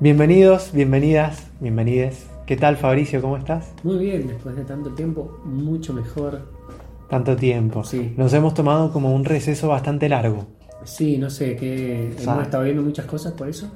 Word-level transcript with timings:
Bienvenidos, 0.00 0.70
bienvenidas, 0.72 1.46
bienvenides. 1.60 2.26
¿Qué 2.46 2.56
tal 2.56 2.76
Fabricio? 2.76 3.22
¿Cómo 3.22 3.36
estás? 3.36 3.72
Muy 3.82 3.98
bien, 3.98 4.26
después 4.26 4.56
de 4.56 4.64
tanto 4.64 4.90
tiempo, 4.90 5.40
mucho 5.44 5.92
mejor. 5.92 6.40
Tanto 7.08 7.36
tiempo. 7.36 7.84
Sí. 7.84 8.12
Nos 8.16 8.32
hemos 8.34 8.54
tomado 8.54 8.92
como 8.92 9.14
un 9.14 9.24
receso 9.24 9.68
bastante 9.68 10.08
largo. 10.08 10.46
Sí, 10.84 11.16
no 11.16 11.30
sé, 11.30 11.56
que 11.56 12.12
hemos 12.20 12.42
estado 12.42 12.64
viendo 12.64 12.82
muchas 12.82 13.06
cosas 13.06 13.32
por 13.32 13.48
eso. 13.48 13.70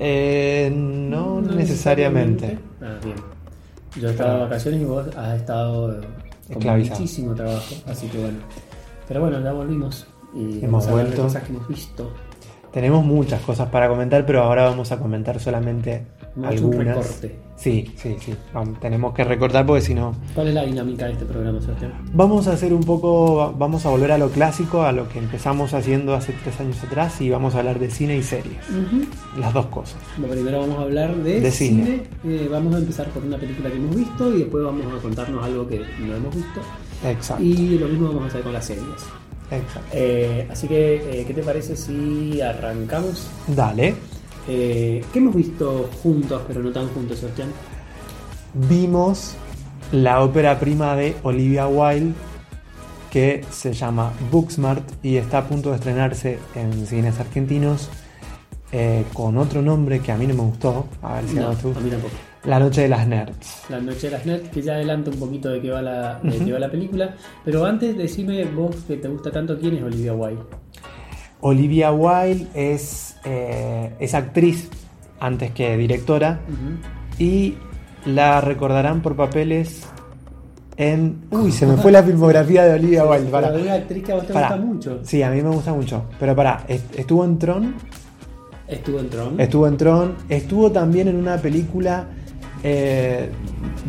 Eh, 0.00 0.72
no, 0.74 1.40
necesariamente. 1.40 2.58
Ah, 2.80 2.98
bien. 3.04 3.16
Yo 4.00 4.08
he 4.08 4.10
estado 4.12 4.34
de 4.34 4.40
vacaciones 4.44 4.80
y 4.80 4.84
vos 4.84 5.06
has 5.16 5.36
estado 5.40 6.00
con 6.52 6.78
muchísimo 6.78 7.34
trabajo, 7.34 7.74
así 7.86 8.06
que 8.08 8.18
bueno. 8.18 8.38
Pero 9.06 9.20
bueno, 9.20 9.40
ya 9.40 9.52
volvimos 9.52 10.06
y 10.34 10.64
Hemos 10.64 10.88
vuelto. 10.90 11.22
cosas 11.22 11.42
que 11.44 11.52
hemos 11.52 11.68
visto. 11.68 12.10
Tenemos 12.72 13.04
muchas 13.04 13.40
cosas 13.42 13.68
para 13.70 13.88
comentar, 13.88 14.26
pero 14.26 14.42
ahora 14.42 14.64
vamos 14.64 14.92
a 14.92 14.98
comentar 14.98 15.40
solamente 15.40 16.04
un 16.36 16.44
algunas. 16.44 16.96
recorte. 16.96 17.38
Sí, 17.56 17.92
sí, 17.96 18.16
sí. 18.20 18.34
Vamos, 18.54 18.78
tenemos 18.78 19.12
que 19.14 19.24
recortar 19.24 19.66
porque 19.66 19.82
si 19.82 19.94
no. 19.94 20.14
¿Cuál 20.34 20.48
es 20.48 20.54
la 20.54 20.64
dinámica 20.64 21.06
de 21.06 21.12
este 21.12 21.24
programa, 21.24 21.60
Sebastián? 21.60 21.92
Vamos 22.12 22.46
a 22.46 22.52
hacer 22.52 22.72
un 22.72 22.84
poco. 22.84 23.52
Vamos 23.58 23.84
a 23.84 23.88
volver 23.88 24.12
a 24.12 24.18
lo 24.18 24.28
clásico, 24.30 24.82
a 24.82 24.92
lo 24.92 25.08
que 25.08 25.18
empezamos 25.18 25.74
haciendo 25.74 26.14
hace 26.14 26.32
tres 26.44 26.60
años 26.60 26.82
atrás 26.84 27.20
y 27.20 27.30
vamos 27.30 27.54
a 27.56 27.58
hablar 27.60 27.78
de 27.80 27.90
cine 27.90 28.16
y 28.16 28.22
series. 28.22 28.58
Las 29.40 29.52
dos 29.54 29.66
cosas. 29.66 29.96
Lo 30.20 30.28
primero 30.28 30.60
vamos 30.60 30.78
a 30.78 30.82
hablar 30.82 31.16
de, 31.16 31.40
De 31.40 31.50
cine. 31.50 32.02
Eh, 32.24 32.48
vamos 32.50 32.74
a 32.74 32.78
empezar 32.78 33.08
por 33.08 33.24
una 33.24 33.38
película 33.38 33.70
que 33.70 33.76
hemos 33.76 33.96
visto 33.96 34.32
y 34.34 34.40
después 34.40 34.62
vamos 34.64 34.86
a 34.96 35.02
contarnos 35.02 35.44
algo 35.44 35.66
que 35.66 35.78
no 36.00 36.14
hemos 36.14 36.34
visto. 36.34 36.60
Exacto. 37.04 37.42
Y 37.42 37.78
lo 37.78 37.88
mismo 37.88 38.08
vamos 38.08 38.24
a 38.24 38.26
hacer 38.26 38.42
con 38.42 38.52
las 38.52 38.64
series. 38.66 38.86
Exacto. 39.50 39.88
Eh, 39.92 40.46
así 40.50 40.68
que, 40.68 40.96
eh, 41.20 41.24
¿qué 41.26 41.34
te 41.34 41.42
parece 41.42 41.76
si 41.76 42.40
arrancamos? 42.40 43.28
Dale. 43.46 43.94
Eh, 44.48 45.04
¿Qué 45.12 45.18
hemos 45.18 45.34
visto 45.34 45.90
juntos, 46.02 46.42
pero 46.46 46.62
no 46.62 46.70
tan 46.72 46.88
juntos, 46.88 47.18
Sebastián? 47.18 47.50
vimos 48.54 49.34
la 49.92 50.22
ópera 50.22 50.58
prima 50.58 50.96
de 50.96 51.14
Olivia 51.22 51.68
Wilde 51.68 52.14
que 53.10 53.44
se 53.50 53.72
llama 53.74 54.12
Booksmart 54.30 54.82
y 55.02 55.16
está 55.16 55.38
a 55.38 55.44
punto 55.46 55.70
de 55.70 55.76
estrenarse 55.76 56.38
en 56.54 56.86
cines 56.86 57.20
argentinos 57.20 57.88
con 59.12 59.36
otro 59.38 59.62
nombre 59.62 60.00
que 60.00 60.12
a 60.12 60.16
mí 60.16 60.26
no 60.26 60.34
me 60.34 60.42
gustó. 60.42 60.86
A 61.02 61.14
ver 61.14 61.28
si 61.28 61.34
No, 61.36 61.44
a 61.44 61.48
vos 61.48 61.58
te 61.58 61.62
gusta. 61.68 61.80
a 61.80 61.82
mí 61.84 61.90
tampoco. 61.90 62.14
La 62.48 62.58
Noche 62.58 62.82
de 62.82 62.88
las 62.88 63.06
Nerds. 63.06 63.62
La 63.68 63.78
Noche 63.80 64.06
de 64.08 64.10
las 64.12 64.24
Nerds, 64.26 64.48
que 64.48 64.62
ya 64.62 64.72
adelanta 64.74 65.10
un 65.10 65.18
poquito 65.18 65.50
de 65.50 65.60
qué 65.60 65.70
va 65.70 65.82
la, 65.82 66.18
de 66.22 66.38
qué 66.38 66.52
va 66.52 66.58
la 66.58 66.70
película. 66.70 67.14
Pero 67.44 67.64
antes, 67.66 67.96
decime 67.96 68.44
vos 68.46 68.74
que 68.86 68.96
te 68.96 69.06
gusta 69.08 69.30
tanto 69.30 69.58
quién 69.58 69.76
es 69.76 69.82
Olivia 69.82 70.14
Wilde. 70.14 70.42
Olivia 71.40 71.92
Wilde 71.92 72.46
es, 72.54 73.16
eh, 73.24 73.92
es 74.00 74.14
actriz 74.14 74.68
antes 75.20 75.50
que 75.52 75.76
directora 75.76 76.40
y 77.18 77.54
la 78.06 78.40
recordarán 78.40 79.02
por 79.02 79.14
papeles 79.14 79.82
en... 80.76 81.18
Uy, 81.30 81.52
se 81.52 81.66
me 81.66 81.76
fue 81.76 81.92
la 81.92 82.02
filmografía 82.02 82.64
de 82.64 82.74
Olivia 82.74 83.04
Wilde. 83.04 83.28
es 83.28 83.62
una 83.62 83.74
actriz 83.74 84.04
que 84.04 84.12
a 84.12 84.14
vos 84.16 84.26
te 84.26 84.32
gusta 84.32 84.56
mucho. 84.56 84.98
Sí, 85.02 85.22
a 85.22 85.30
mí 85.30 85.42
me 85.42 85.50
gusta 85.50 85.72
mucho. 85.72 86.04
Pero 86.18 86.34
pará, 86.34 86.64
est- 86.68 86.98
estuvo 86.98 87.24
en 87.24 87.38
Tron, 87.38 87.74
Estuvo 88.66 89.00
en 89.00 89.08
Tron. 89.10 89.40
estuvo 89.40 89.66
en 89.66 89.76
Tron, 89.76 90.14
estuvo 90.28 90.70
también 90.72 91.08
en 91.08 91.16
una 91.16 91.36
película 91.36 92.06
eh, 92.62 93.30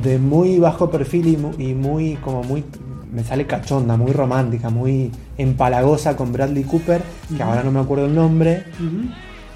de 0.03 0.17
muy 0.19 0.59
bajo 0.59 0.89
perfil 0.89 1.27
y 1.27 1.37
mu- 1.37 1.53
y 1.57 1.73
muy, 1.73 2.15
como 2.17 2.43
muy, 2.43 2.63
me 3.11 3.23
sale 3.23 3.45
cachonda, 3.45 3.97
muy 3.97 4.11
romántica, 4.11 4.69
muy 4.69 5.11
empalagosa 5.37 6.15
con 6.15 6.31
Bradley 6.31 6.63
Cooper, 6.63 7.01
que 7.35 7.41
ahora 7.43 7.63
no 7.63 7.71
me 7.71 7.79
acuerdo 7.79 8.05
el 8.05 8.15
nombre. 8.15 8.63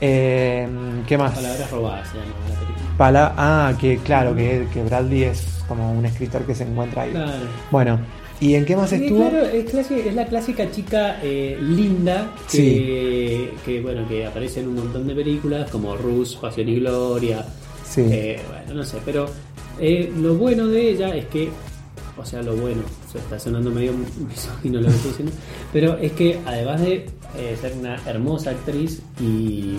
Eh, 0.01 0.67
¿Qué 1.07 1.17
más? 1.17 1.33
Palabras 1.33 1.71
robadas 1.71 2.09
se 2.09 2.17
llama 2.17 2.31
la 2.49 2.55
película. 2.59 2.97
Pala- 2.97 3.33
ah, 3.37 3.73
que 3.79 3.97
claro, 3.97 4.35
que, 4.35 4.67
que 4.73 4.83
Bradley 4.83 5.23
es 5.23 5.45
como 5.67 5.91
un 5.93 6.05
escritor 6.05 6.43
que 6.45 6.53
se 6.55 6.63
encuentra 6.63 7.03
ahí. 7.03 7.11
Claro. 7.11 7.31
Bueno, 7.71 7.99
¿y 8.41 8.55
en 8.55 8.65
qué 8.65 8.75
más 8.75 8.89
Sí, 8.89 8.95
estuvo? 8.97 9.29
claro, 9.29 9.45
es, 9.45 9.65
clase- 9.71 10.07
es 10.07 10.13
la 10.15 10.25
clásica 10.25 10.69
chica 10.71 11.19
eh, 11.23 11.57
linda 11.61 12.31
que, 12.51 13.53
que, 13.65 13.81
bueno, 13.81 14.07
que 14.07 14.25
aparece 14.25 14.59
en 14.59 14.67
un 14.69 14.75
montón 14.75 15.07
de 15.07 15.15
películas 15.15 15.69
como 15.69 15.95
Rus, 15.95 16.35
Pasión 16.35 16.67
y 16.69 16.75
Gloria. 16.79 17.45
Eh, 17.97 18.39
bueno, 18.49 18.73
no 18.75 18.83
sé, 18.83 18.97
pero 19.05 19.27
eh, 19.79 20.11
lo 20.17 20.35
bueno 20.35 20.67
de 20.67 20.89
ella 20.89 21.15
es 21.15 21.25
que, 21.25 21.49
o 22.17 22.25
sea, 22.25 22.41
lo 22.41 22.55
bueno, 22.55 22.81
se 23.11 23.17
está 23.17 23.39
sonando 23.39 23.71
medio 23.71 23.93
misógino 24.27 24.79
lo 24.81 24.87
que 24.87 24.95
estoy 24.95 25.11
diciendo, 25.11 25.33
pero 25.71 25.97
es 25.97 26.11
que 26.13 26.39
además 26.45 26.81
de 26.81 27.05
eh, 27.37 27.57
ser 27.59 27.73
una 27.73 27.95
hermosa 28.05 28.51
actriz 28.51 29.01
y, 29.19 29.77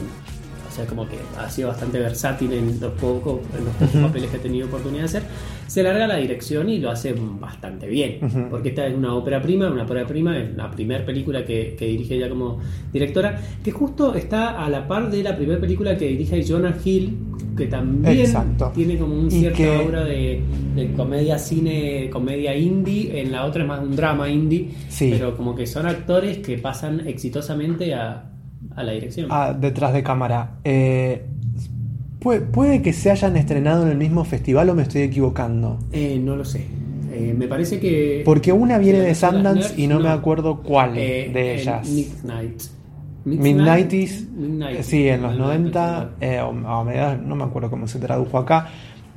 o 0.75 0.77
sea, 0.77 0.87
como 0.87 1.07
que 1.09 1.17
ha 1.39 1.49
sido 1.49 1.69
bastante 1.69 2.01
versátil 2.01 2.53
en 2.53 2.81
los 2.81 2.93
pocos, 2.95 3.39
en 3.57 3.65
los 3.65 3.75
pocos 3.75 3.95
Ujú. 3.95 4.07
papeles 4.09 4.31
que 4.31 4.37
ha 4.39 4.41
tenido 4.41 4.67
oportunidad 4.67 5.03
de 5.03 5.07
hacer, 5.07 5.23
se 5.69 5.85
larga 5.85 6.09
la 6.09 6.17
dirección 6.17 6.69
y 6.69 6.79
lo 6.79 6.91
hace 6.91 7.15
bastante 7.17 7.87
bien, 7.87 8.19
Ujú. 8.25 8.49
porque 8.51 8.71
esta 8.71 8.85
es 8.89 8.95
una 8.97 9.15
ópera 9.15 9.41
prima, 9.41 9.71
una 9.71 9.85
ópera 9.85 10.05
prima, 10.05 10.37
es 10.37 10.53
la 10.57 10.69
primera 10.73 11.07
película 11.07 11.45
que, 11.45 11.77
que 11.79 11.87
dirige 11.87 12.17
ella 12.17 12.29
como 12.29 12.59
directora, 12.93 13.41
que 13.63 13.71
justo 13.71 14.15
está 14.17 14.65
a 14.65 14.69
la 14.69 14.89
par 14.89 15.13
de 15.13 15.23
la 15.23 15.37
primera 15.37 15.61
película 15.61 15.97
que 15.97 16.09
dirige 16.09 16.45
Jonah 16.45 16.77
Hill, 16.85 17.19
que 17.57 17.67
también 17.67 18.19
Exacto. 18.19 18.73
tiene 18.75 18.99
como 18.99 19.15
un 19.15 19.31
cierta 19.31 19.57
que- 19.57 19.77
aura 19.77 20.03
de, 20.05 20.41
de 20.75 20.93
comedia 20.95 21.39
cine, 21.39 22.11
comedia 22.11 22.57
indie, 22.57 23.21
en 23.21 23.31
la 23.31 23.45
otra 23.45 23.63
es 23.63 23.69
más 23.69 23.81
un 23.81 23.95
drama 23.95 24.29
indie, 24.29 24.71
Sí. 24.89 25.11
pero 25.13 25.37
como 25.37 25.55
que 25.55 25.69
son 25.69 25.87
actores 25.87 26.39
que 26.39 26.59
pasan 26.59 27.07
exitosamente 27.07 27.95
a, 27.95 28.31
a 28.77 28.83
la 28.83 28.93
dirección. 28.93 29.29
Ah, 29.31 29.55
detrás 29.59 29.93
de 29.93 30.03
cámara. 30.03 30.59
Eh, 30.65 31.25
puede, 32.21 32.41
puede 32.41 32.83
que 32.83 32.93
se 32.93 33.11
hayan 33.11 33.37
estrenado 33.37 33.85
en 33.85 33.91
el 33.91 33.99
mismo 33.99 34.25
festival 34.25 34.71
o 34.71 34.75
me 34.75 34.83
estoy 34.83 35.03
equivocando. 35.03 35.79
Eh, 35.93 36.21
no 36.23 36.37
lo 36.37 36.45
sé. 36.45 36.67
Eh, 37.13 37.35
me 37.37 37.47
parece 37.47 37.79
que... 37.79 38.23
Porque 38.25 38.53
una 38.53 38.79
viene 38.79 38.99
de 39.01 39.15
Sundance 39.15 39.69
Nerds, 39.69 39.79
y 39.79 39.87
no, 39.87 40.01
me 40.01 40.09
acuerdo 40.09 40.63
cuál 40.63 40.99
Eh, 40.99 41.31
de 41.33 41.55
ellas. 41.61 41.89
Midnight. 41.89 42.63
Midnighties, 43.25 44.29
Midnight. 44.33 44.83
sí, 44.83 45.09
en 45.09 45.23
los 45.23 45.37
90, 45.37 46.11
eh, 46.21 46.41
o, 46.41 46.49
o 46.49 46.85
no 46.85 47.37
me 47.37 47.45
acuerdo 47.45 47.71
cómo 47.71 47.89
se 47.89 47.99
tradujo 47.99 48.37
acá, 48.37 48.69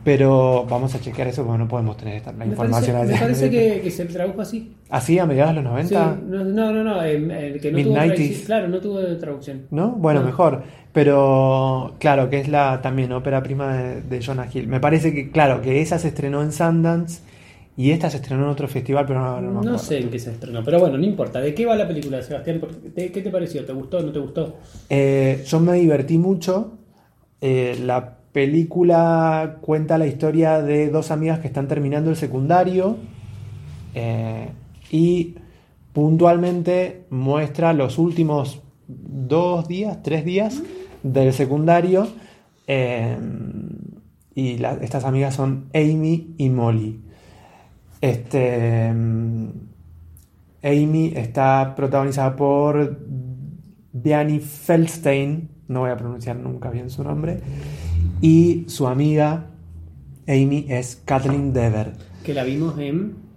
pero 0.08 0.66
vamos 0.70 0.96
a 0.96 1.02
chequear 1.02 1.28
eso 1.28 1.44
porque 1.44 1.58
no 1.58 1.68
podemos 1.68 1.98
tener 1.98 2.16
esta, 2.16 2.32
la 2.32 2.38
Me 2.38 2.46
información 2.46 2.96
parece, 2.96 3.12
me 3.12 3.18
allá. 3.18 3.26
parece 3.26 3.50
que, 3.50 3.82
que 3.82 3.92
se 3.92 4.06
tradujo 4.06 4.40
así. 4.40 4.72
¿Así 4.90 5.20
a 5.20 5.26
mediados 5.26 5.54
de 5.54 5.62
los 5.62 5.70
90? 5.70 5.90
Sí, 6.16 6.22
no, 6.30 6.46
no, 6.46 6.72
no, 6.72 6.82
no, 6.82 7.04
el 7.04 7.60
que 7.60 7.74
no 7.74 7.84
tuvo. 7.84 8.46
Claro, 8.46 8.70
no 8.70 8.80
tuvo 8.80 9.02
traducción. 9.18 9.64
¿No? 9.70 9.90
Bueno, 9.92 10.22
No. 10.22 10.28
mejor. 10.28 10.64
Pero 10.94 11.96
claro, 12.00 12.30
que 12.30 12.40
es 12.40 12.48
la 12.48 12.82
también 12.82 13.12
ópera 13.12 13.44
prima 13.44 13.76
de, 13.76 14.02
de 14.02 14.26
Jonah 14.26 14.48
Hill. 14.52 14.70
Me 14.70 14.80
parece 14.80 15.14
que, 15.14 15.30
claro, 15.30 15.62
que 15.62 15.82
esa 15.82 16.00
se 16.00 16.08
estrenó 16.08 16.42
en 16.42 16.54
Sundance 16.54 17.20
y 17.76 17.92
esta 17.92 18.10
se 18.10 18.16
estrenó 18.16 18.44
en 18.46 18.50
otro 18.50 18.70
festival, 18.70 19.06
pero 19.06 19.20
no, 19.20 19.42
no 19.42 19.60
me 19.60 19.66
No, 19.72 19.78
sé 19.78 19.98
en 19.98 20.10
qué 20.10 20.20
se 20.20 20.32
estrenó, 20.32 20.64
pero 20.64 20.80
bueno, 20.80 20.98
no 20.98 21.04
importa. 21.04 21.42
¿De 21.42 21.54
qué 21.54 21.66
va 21.66 21.76
la 21.76 21.86
película, 21.86 22.22
Sebastián? 22.22 22.62
¿Por- 22.62 22.74
¿Qué 22.94 23.10
te 23.10 23.30
pareció? 23.30 23.66
¿Te 23.66 23.74
gustó? 23.74 24.02
¿No 24.02 24.14
te 24.14 24.20
gustó? 24.20 24.56
Eh, 24.90 25.44
yo 25.46 25.60
me 25.60 25.74
divertí 25.74 26.18
mucho. 26.18 26.72
Eh, 27.42 27.78
la 27.86 28.17
película 28.38 29.58
cuenta 29.62 29.98
la 29.98 30.06
historia 30.06 30.62
de 30.62 30.90
dos 30.92 31.10
amigas 31.10 31.40
que 31.40 31.48
están 31.48 31.68
terminando 31.68 32.12
el 32.12 32.16
secundario 32.16 32.98
eh, 33.96 34.50
y 34.92 35.34
puntualmente 35.92 37.06
muestra 37.10 37.74
los 37.74 37.98
últimos 37.98 38.62
dos 38.88 39.68
días, 39.68 40.04
tres 40.04 40.24
días 40.24 40.62
del 41.02 41.34
secundario. 41.34 42.08
eh, 42.68 43.18
y 44.36 44.58
la- 44.60 44.74
estas 44.82 45.04
amigas 45.06 45.34
son 45.34 45.66
Amy 45.74 46.36
y 46.38 46.50
Molly. 46.50 47.00
Este, 48.02 48.94
mm, 48.94 49.48
Amy 50.64 51.14
está 51.16 51.74
protagonizada 51.76 52.36
por 52.36 53.00
Diane 53.94 54.40
Feldstein, 54.42 55.50
no 55.70 55.80
voy 55.80 55.90
a 55.90 55.98
pronunciar 55.98 56.36
nunca 56.36 56.70
bien 56.70 56.90
su 56.92 57.04
nombre, 57.04 57.40
y 58.22 58.66
su 58.68 58.88
amiga 58.88 59.48
Amy 60.28 60.66
es 60.70 61.02
Kathleen 61.06 61.54
Dever. 61.54 61.94
Que 62.24 62.34
la 62.34 62.44
vimos 62.44 62.78
en. 62.80 63.28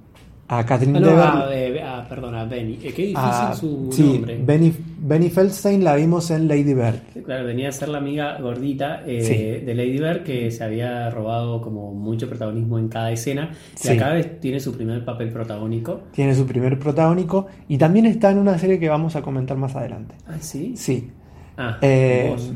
A 0.53 0.67
Kathleen 0.67 0.97
Ah, 0.97 1.01
no, 1.01 1.07
Dever. 1.07 1.23
ah, 1.23 1.49
eh, 1.53 1.81
ah, 1.85 2.07
perdón, 2.09 2.35
a 2.35 2.45
Benny. 2.45 2.73
Eh, 2.83 2.93
qué 2.93 3.03
difícil 3.03 3.17
a- 3.19 3.55
su 3.55 3.89
sí, 3.93 4.03
nombre. 4.03 4.41
Benny, 4.45 4.73
Benny 4.99 5.31
Feldstein 5.31 5.85
la 5.85 5.95
vimos 5.95 6.29
en 6.33 6.49
Lady 6.49 6.75
Bird. 6.75 6.97
Claro, 7.25 7.47
venía 7.47 7.69
a 7.69 7.73
ser 7.73 7.89
la 7.89 7.99
amiga 7.99 8.37
gordita 8.41 9.05
eh, 9.07 9.23
Sí. 9.23 9.65
de 9.65 9.75
Lady 9.77 9.99
Bird 10.01 10.25
que 10.25 10.51
se 10.51 10.65
había 10.65 11.09
robado 11.11 11.63
como 11.63 11.95
mucho 11.95 12.29
protagonismo 12.29 12.81
en 12.81 12.89
cada 12.89 13.13
escena. 13.13 13.51
Y 13.77 13.79
Sí. 13.79 13.89
acá 13.91 14.21
tiene 14.41 14.59
su 14.59 14.73
primer 14.77 15.05
papel 15.05 15.29
protagónico. 15.31 16.01
Tiene 16.13 16.35
su 16.35 16.45
primer 16.45 16.81
protagónico 16.81 17.47
y 17.69 17.79
también 17.79 18.07
está 18.07 18.33
en 18.33 18.39
una 18.39 18.59
serie 18.59 18.81
que 18.81 18.89
vamos 18.89 19.15
a 19.15 19.23
comentar 19.23 19.57
más 19.57 19.77
adelante. 19.77 20.17
Ah, 20.27 20.39
sí. 20.41 20.73
Sí. 20.77 21.11
Ah, 21.57 21.79
Eh, 21.81 22.27
vos. 22.29 22.51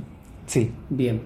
sí. 0.47 0.69
Bien. 0.91 1.21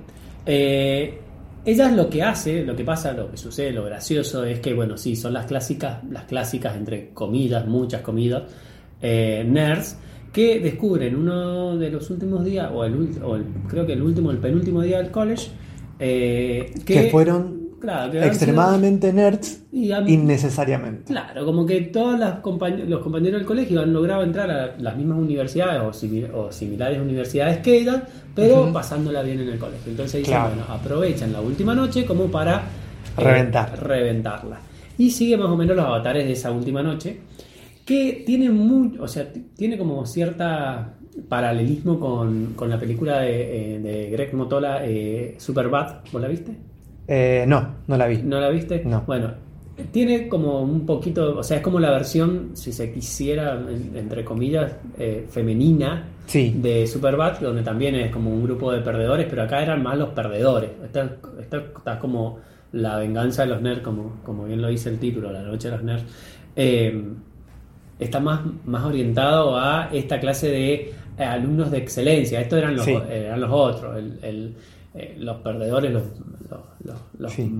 Eh, 0.51 1.19
ella 1.67 1.91
es 1.91 1.93
lo 1.97 2.09
que 2.09 2.23
hace, 2.23 2.65
lo 2.65 2.75
que 2.75 2.83
pasa, 2.85 3.13
lo 3.13 3.31
que 3.31 3.37
sucede, 3.37 3.71
lo 3.73 3.85
gracioso 3.85 4.45
es 4.47 4.61
que, 4.61 4.73
bueno, 4.73 4.97
sí, 4.97 5.15
son 5.15 5.35
las 5.35 5.45
clásicas, 5.45 6.03
las 6.11 6.25
clásicas, 6.25 6.75
entre 6.77 7.11
comillas, 7.11 7.67
muchas 7.67 8.01
comidas, 8.01 8.45
eh, 9.03 9.45
nerds, 9.47 9.99
que 10.33 10.59
descubren 10.61 11.15
uno 11.17 11.77
de 11.77 11.91
los 11.91 12.09
últimos 12.11 12.45
días, 12.45 12.71
o, 12.73 12.85
el, 12.85 12.95
o 13.23 13.37
el- 13.37 13.45
creo 13.69 13.85
que 13.87 13.93
el 13.93 14.03
último, 14.03 14.31
el 14.31 14.39
penúltimo 14.39 14.81
día 14.83 14.99
del 14.99 15.11
college, 15.11 15.49
eh, 15.99 16.73
Que, 16.87 17.11
fueron 17.11 17.58
claro, 17.81 18.11
que 18.13 18.19
han 18.21 18.29
extremadamente 18.29 19.13
nerds 19.13 19.63
Y 19.73 19.93
innecesariamente. 19.93 21.05
Claro, 21.13 21.45
como 21.45 21.65
que 21.67 21.81
todos 21.83 22.19
compañ- 22.43 22.85
los 22.87 23.01
compañeros 23.03 23.41
del 23.41 23.47
colegio 23.47 23.81
han 23.81 23.93
logrado 23.93 24.23
entrar 24.23 24.51
a 24.51 24.77
las 24.79 24.97
mismas 24.97 25.19
universidades 25.19 25.81
o, 25.83 25.91
simi- 25.93 26.29
o 26.33 26.51
similares 26.53 27.01
universidades 27.01 27.59
que 27.59 27.79
ellas, 27.81 28.03
pero 28.35 28.73
pasándola 28.73 29.23
bien 29.23 29.41
en 29.41 29.49
el 29.49 29.59
colegio. 29.59 29.91
Entonces 29.91 30.21
dicen, 30.21 30.35
Claro. 30.35 30.55
bueno, 30.55 30.65
aprovechan 30.73 31.33
la 31.33 31.41
última 31.41 31.75
noche 31.75 32.05
como 32.05 32.27
para 32.27 32.57
eh, 33.17 33.23
Reventar. 33.23 33.83
reventarla. 33.83 34.61
Y 34.97 35.11
sigue 35.11 35.37
más 35.37 35.49
o 35.49 35.57
menos 35.57 35.77
los 35.77 35.85
avatares 35.85 36.25
de 36.27 36.33
esa 36.33 36.51
última 36.51 36.83
noche, 36.83 37.19
que 37.85 38.23
tiene 38.27 38.51
muy, 38.51 38.99
o 38.99 39.09
sea, 39.09 39.27
tiene 39.57 39.79
como 39.79 40.05
cierta 40.07 40.95
paralelismo 41.29 41.99
con, 41.99 42.53
con 42.55 42.69
la 42.71 42.79
película 42.79 43.21
de, 43.21 43.77
eh, 43.77 43.79
de 43.81 44.11
Greg 44.11 44.35
Motola, 44.35 44.85
eh, 44.85 45.35
Superbad. 45.39 46.01
¿Vos 46.13 46.21
la 46.23 46.29
viste? 46.29 46.53
Eh, 47.09 47.45
no, 47.49 47.77
no 47.87 47.97
la 47.97 48.07
vi. 48.07 48.19
¿No 48.19 48.39
la 48.41 48.51
viste? 48.51 48.83
No. 48.85 49.03
Bueno, 49.07 49.33
tiene 49.93 50.29
como 50.29 50.61
un 50.61 50.85
poquito, 50.85 51.39
o 51.39 51.43
sea, 51.43 51.57
es 51.59 51.63
como 51.63 51.81
la 51.81 51.91
versión, 51.91 52.51
si 52.55 52.73
se 52.73 52.93
quisiera, 52.93 53.55
en- 53.55 53.97
entre 53.97 54.25
comillas, 54.25 54.73
eh, 54.99 55.27
femenina 55.31 56.05
Sí. 56.27 56.55
de 56.61 56.87
Superbad, 56.87 57.39
donde 57.41 57.63
también 57.63 57.95
es 57.95 58.11
como 58.11 58.31
un 58.31 58.43
grupo 58.45 58.71
de 58.73 58.81
perdedores, 58.81 59.27
pero 59.31 59.43
acá 59.43 59.63
eran 59.63 59.83
más 59.83 59.97
los 59.97 60.11
perdedores. 60.11 60.71
Esta, 60.85 61.17
esta 61.41 61.57
está 61.77 61.99
como 61.99 62.39
la 62.73 62.99
venganza 62.99 63.43
de 63.43 63.49
los 63.49 63.63
nerds, 63.63 63.81
como, 63.81 64.17
como 64.25 64.45
bien 64.45 64.61
lo 64.61 64.69
dice 64.69 64.91
el 64.91 64.99
título, 64.99 65.33
La 65.33 65.43
noche 65.43 65.71
de 65.71 65.77
los 65.77 65.85
nerds. 65.85 66.05
Eh, 66.57 67.05
está 67.99 68.21
más, 68.21 68.41
más 68.67 68.85
orientado 68.85 69.57
a 69.57 69.89
esta 69.93 70.21
clase 70.21 70.51
de 70.51 70.93
eh, 71.19 71.25
alumnos 71.25 71.71
de 71.71 71.79
excelencia. 71.79 72.41
Estos 72.41 72.59
eran 72.59 72.77
los, 72.77 72.85
Sí. 72.85 72.97
eran 73.11 73.41
los 73.41 73.51
otros, 73.51 73.97
el- 73.97 74.19
el- 74.23 74.55
eh, 74.95 75.17
los 75.19 75.39
perdedores, 75.39 75.93
los, 75.93 76.03
los, 76.51 76.61
los- 76.85 77.01
los- 77.19 77.33
Sí. 77.33 77.51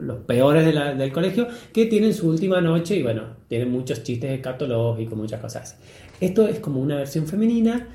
los 0.00 0.18
peores 0.18 0.64
de 0.66 0.72
la- 0.72 0.94
del 0.94 1.12
colegio, 1.12 1.46
que 1.72 1.86
tienen 1.86 2.12
su 2.14 2.28
última 2.28 2.60
noche 2.60 2.96
y 2.96 3.02
bueno, 3.02 3.22
tienen 3.48 3.70
muchos 3.70 4.02
chistes 4.02 4.30
escatológicos, 4.32 5.16
muchas 5.16 5.40
cosas 5.40 5.62
así. 5.62 5.76
Esto 6.20 6.46
es 6.48 6.58
como 6.60 6.80
una 6.80 6.96
versión 6.96 7.26
femenina 7.26 7.88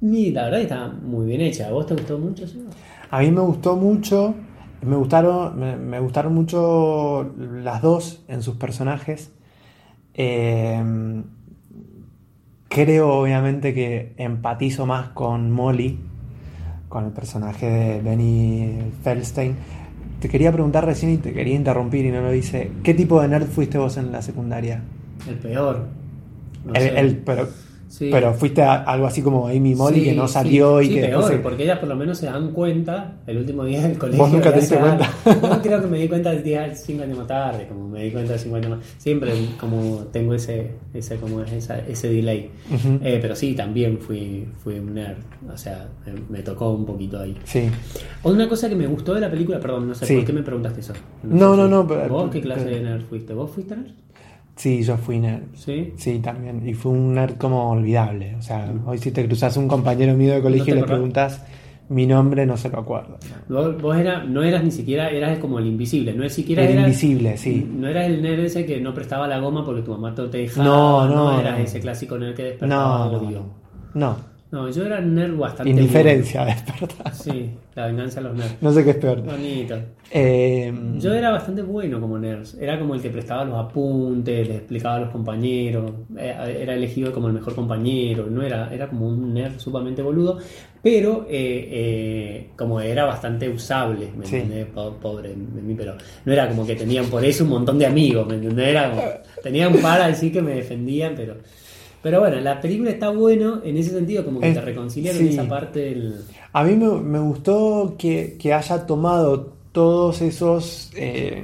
y 0.00 0.30
la 0.32 0.44
verdad 0.44 0.60
está 0.60 0.88
muy 0.88 1.26
bien 1.26 1.40
hecha. 1.40 1.68
¿A 1.68 1.72
vos 1.72 1.86
te 1.86 1.94
gustó 1.94 2.18
mucho? 2.18 2.44
A 3.10 3.20
mí 3.20 3.30
me 3.30 3.40
gustó 3.40 3.76
mucho, 3.76 4.34
me 4.82 4.96
gustaron, 4.96 5.58
me, 5.58 5.76
me 5.76 6.00
gustaron 6.00 6.34
mucho 6.34 7.32
las 7.38 7.80
dos 7.82 8.22
en 8.28 8.42
sus 8.42 8.56
personajes. 8.56 9.32
Eh, 10.14 10.82
creo 12.68 13.12
obviamente 13.14 13.72
que 13.74 14.14
empatizo 14.16 14.86
más 14.86 15.10
con 15.10 15.50
Molly, 15.50 15.98
con 16.88 17.04
el 17.04 17.10
personaje 17.12 17.66
de 17.66 18.00
Benny 18.00 18.78
Feldstein. 19.02 19.54
Te 20.20 20.28
quería 20.28 20.50
preguntar 20.52 20.84
recién 20.86 21.12
y 21.12 21.16
te 21.18 21.32
quería 21.32 21.54
interrumpir 21.54 22.04
y 22.06 22.10
no 22.10 22.20
lo 22.22 22.34
hice. 22.34 22.70
¿Qué 22.82 22.94
tipo 22.94 23.20
de 23.20 23.28
nerd 23.28 23.46
fuiste 23.46 23.76
vos 23.78 23.96
en 23.96 24.12
la 24.12 24.22
secundaria? 24.22 24.82
El 25.28 25.34
peor. 25.36 25.86
No 26.64 26.72
El- 26.74 26.96
el- 26.96 27.16
pero, 27.18 27.48
Sí. 27.88 28.08
pero 28.10 28.34
fuiste 28.34 28.62
a- 28.62 28.82
algo 28.82 29.06
así 29.06 29.22
como 29.22 29.46
Amy 29.46 29.74
Molly 29.74 30.00
Sí, 30.00 30.04
que 30.06 30.12
no 30.14 30.26
sí, 30.26 30.32
salió 30.34 30.82
y 30.82 30.88
sí, 30.88 30.94
que 30.94 31.00
peor, 31.02 31.20
después 31.22 31.40
porque 31.40 31.62
ellas 31.64 31.78
por 31.78 31.88
lo 31.88 31.94
menos 31.96 32.18
se 32.18 32.26
dan 32.26 32.50
cuenta 32.52 33.18
el 33.26 33.38
último 33.38 33.64
día 33.64 33.80
del 33.86 33.96
colegio. 33.96 34.24
¿Vos 34.24 34.32
nunca 34.32 34.52
te 34.52 34.60
diste 34.60 34.76
cuenta? 34.76 35.08
Creo 35.62 35.80
que 35.80 35.86
me 35.86 35.98
di 35.98 36.08
cuenta 36.08 36.32
el 36.32 36.42
día 36.42 36.74
5 36.74 37.02
años 37.04 37.18
más 37.18 37.26
tarde, 37.28 37.66
como 37.68 37.88
me 37.88 38.02
di 38.02 38.10
cuenta 38.10 38.36
5 38.36 38.56
años 38.56 38.70
más. 38.70 38.78
Siempre 38.98 39.32
como 39.60 40.04
tengo 40.12 40.34
ese, 40.34 40.72
ese, 40.92 41.16
como 41.16 41.42
es 41.42 41.52
esa- 41.52 41.78
ese 41.78 42.08
delay. 42.08 42.50
Eh, 43.02 43.18
pero 43.22 43.36
sí, 43.36 43.54
también 43.54 43.98
fui, 43.98 44.46
fui 44.62 44.78
un 44.78 44.94
nerd. 44.94 45.18
O 45.52 45.56
sea, 45.56 45.86
me, 46.04 46.38
me 46.38 46.42
tocó 46.42 46.72
un 46.72 46.84
poquito 46.84 47.20
ahí. 47.20 47.36
Sí. 47.44 47.68
Una 48.24 48.48
cosa 48.48 48.68
que 48.68 48.74
me 48.74 48.86
gustó 48.88 49.14
de 49.14 49.20
la 49.20 49.30
película, 49.30 49.60
perdón, 49.60 49.88
no 49.88 49.94
sé 49.94 50.12
por 50.12 50.24
qué 50.24 50.32
me 50.32 50.42
preguntaste 50.42 50.80
eso. 50.80 50.92
No, 51.22 51.54
no, 51.56 51.68
no, 51.68 51.84
¿Vos 51.84 52.30
qué 52.30 52.40
clase 52.40 52.64
de 52.64 52.80
nerd 52.80 53.02
fuiste? 53.02 53.32
¿Vos 53.32 53.50
fuiste 53.50 53.76
nerd? 53.76 53.92
Sí, 54.56 54.82
yo 54.82 54.96
fui 54.96 55.18
nerd. 55.18 55.42
Sí. 55.54 55.92
Sí, 55.96 56.18
también. 56.18 56.66
Y 56.66 56.72
fue 56.74 56.92
un 56.92 57.14
nerd 57.14 57.36
como 57.36 57.70
olvidable. 57.70 58.34
O 58.36 58.42
sea, 58.42 58.72
hoy 58.86 58.98
si 58.98 59.10
te 59.10 59.24
cruzas 59.26 59.56
un 59.58 59.68
compañero 59.68 60.14
mío 60.14 60.30
de 60.32 60.38
¿No 60.38 60.42
colegio 60.44 60.74
y 60.74 60.78
le 60.78 60.84
preguntas 60.84 61.42
mi 61.88 62.06
nombre, 62.06 62.46
no 62.46 62.56
se 62.56 62.68
lo 62.70 62.78
acuerdo. 62.80 63.18
Vos, 63.48 63.80
vos 63.80 63.96
era, 63.96 64.24
no 64.24 64.42
eras 64.42 64.64
ni 64.64 64.70
siquiera, 64.72 65.10
eras 65.10 65.38
como 65.38 65.58
el 65.60 65.66
invisible, 65.66 66.14
no 66.14 66.24
es 66.24 66.32
siquiera 66.32 66.64
El 66.64 66.70
eras- 66.72 66.84
invisible, 66.86 67.36
sí. 67.36 67.64
No 67.78 67.86
eras 67.86 68.06
el 68.06 68.22
nerd 68.22 68.40
ese 68.40 68.64
que 68.66 68.80
no 68.80 68.92
prestaba 68.94 69.28
la 69.28 69.38
goma 69.38 69.64
porque 69.64 69.82
tu 69.82 69.92
mamá 69.92 70.14
te 70.14 70.26
te 70.28 70.38
dejaba. 70.38 70.64
No, 70.66 71.06
no, 71.08 71.38
eras 71.40 71.58
no. 71.58 71.64
ese 71.64 71.78
clásico 71.80 72.18
nerd 72.18 72.34
que 72.34 72.42
despertaba 72.44 73.04
No, 73.06 73.12
no, 73.12 73.18
odio. 73.28 73.42
no. 73.94 74.35
No. 74.50 74.70
Yo 74.70 74.86
era 74.86 74.98
un 75.00 75.14
nerd 75.14 75.36
bastante. 75.36 75.70
Indiferencia, 75.70 76.44
despertar. 76.44 76.88
bueno. 77.04 77.10
Sí, 77.14 77.50
la 77.74 77.86
venganza 77.86 78.20
de 78.20 78.28
los 78.28 78.36
nerds. 78.36 78.56
No 78.62 78.72
sé 78.72 78.84
qué 78.84 78.90
es 78.90 78.96
peor. 78.96 79.22
Bonito. 79.22 79.76
Eh, 80.10 80.72
Yo 80.98 81.12
era 81.12 81.30
bastante 81.30 81.62
bueno 81.62 82.00
como 82.00 82.18
nerd. 82.18 82.46
Era 82.60 82.78
como 82.78 82.94
el 82.94 83.02
que 83.02 83.10
prestaba 83.10 83.44
los 83.44 83.58
apuntes, 83.58 84.46
le 84.48 84.56
explicaba 84.56 84.96
a 84.96 85.00
los 85.00 85.10
compañeros. 85.10 85.90
eh, 86.16 86.58
Era 86.62 86.74
elegido 86.74 87.12
como 87.12 87.26
el 87.26 87.34
mejor 87.34 87.54
compañero. 87.54 88.26
No 88.30 88.42
era, 88.42 88.72
era 88.72 88.88
como 88.88 89.08
un 89.08 89.34
nerd 89.34 89.58
sumamente 89.58 90.00
boludo. 90.02 90.38
Pero 90.82 91.26
eh, 91.28 91.68
eh, 91.72 92.50
como 92.56 92.80
era 92.80 93.04
bastante 93.04 93.48
usable, 93.48 94.08
¿me 94.16 94.24
Sí. 94.24 94.36
entendés? 94.36 94.66
Po- 94.66 94.92
Pobre 95.02 95.30
de 95.30 95.36
mí, 95.62 95.74
pero 95.76 95.96
no 96.24 96.32
era 96.32 96.48
como 96.48 96.64
que 96.64 96.76
tenían 96.76 97.06
por 97.06 97.24
eso 97.24 97.42
un 97.42 97.50
montón 97.50 97.76
de 97.78 97.86
amigos, 97.86 98.24
¿me 98.28 98.34
entendés? 98.36 98.68
Era 98.68 98.90
como- 98.90 99.02
tenía 99.42 99.68
un 99.68 99.78
par 99.82 100.00
así 100.02 100.30
que 100.30 100.40
me 100.40 100.54
defendían, 100.54 101.14
pero. 101.16 101.34
Pero 102.06 102.20
bueno, 102.20 102.36
la 102.38 102.60
película 102.60 102.90
está 102.90 103.10
bueno 103.10 103.62
en 103.64 103.76
ese 103.78 103.90
sentido, 103.90 104.24
como 104.24 104.38
que 104.38 104.50
Es- 104.50 104.54
te 104.54 104.60
reconcilia 104.60 105.12
sí. 105.12 105.18
con 105.18 105.26
esa 105.26 105.48
parte 105.48 105.80
del. 105.80 106.14
a 106.52 106.62
mí 106.62 106.76
me, 106.76 107.00
me 107.00 107.18
gustó 107.18 107.96
que, 107.98 108.36
que 108.38 108.54
haya 108.54 108.86
tomado 108.86 109.54
todos 109.72 110.22
esos 110.22 110.92
eh, 110.94 111.42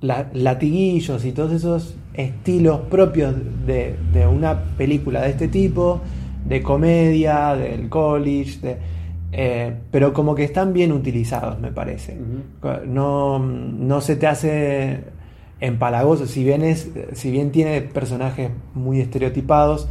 la- 0.00 0.28
latiguillos 0.34 1.24
y 1.24 1.30
todos 1.30 1.52
esos 1.52 1.94
estilos 2.14 2.80
propios 2.90 3.32
de, 3.64 3.94
de 4.12 4.26
una 4.26 4.60
película 4.76 5.22
de 5.22 5.30
este 5.30 5.46
tipo, 5.46 6.00
de 6.48 6.60
comedia, 6.60 7.54
del 7.54 7.88
college, 7.88 8.58
de, 8.60 8.76
eh, 9.30 9.72
pero 9.92 10.12
como 10.12 10.34
que 10.34 10.42
están 10.42 10.72
bien 10.72 10.90
utilizados, 10.90 11.60
me 11.60 11.70
parece. 11.70 12.18
No, 12.86 13.38
no 13.38 14.00
se 14.00 14.16
te 14.16 14.26
hace 14.26 14.98
empalagoso, 15.60 16.26
si 16.26 16.44
bien, 16.44 16.62
es, 16.62 16.90
si 17.12 17.30
bien 17.30 17.50
tiene 17.50 17.80
personajes 17.82 18.50
muy 18.74 19.00
estereotipados, 19.00 19.88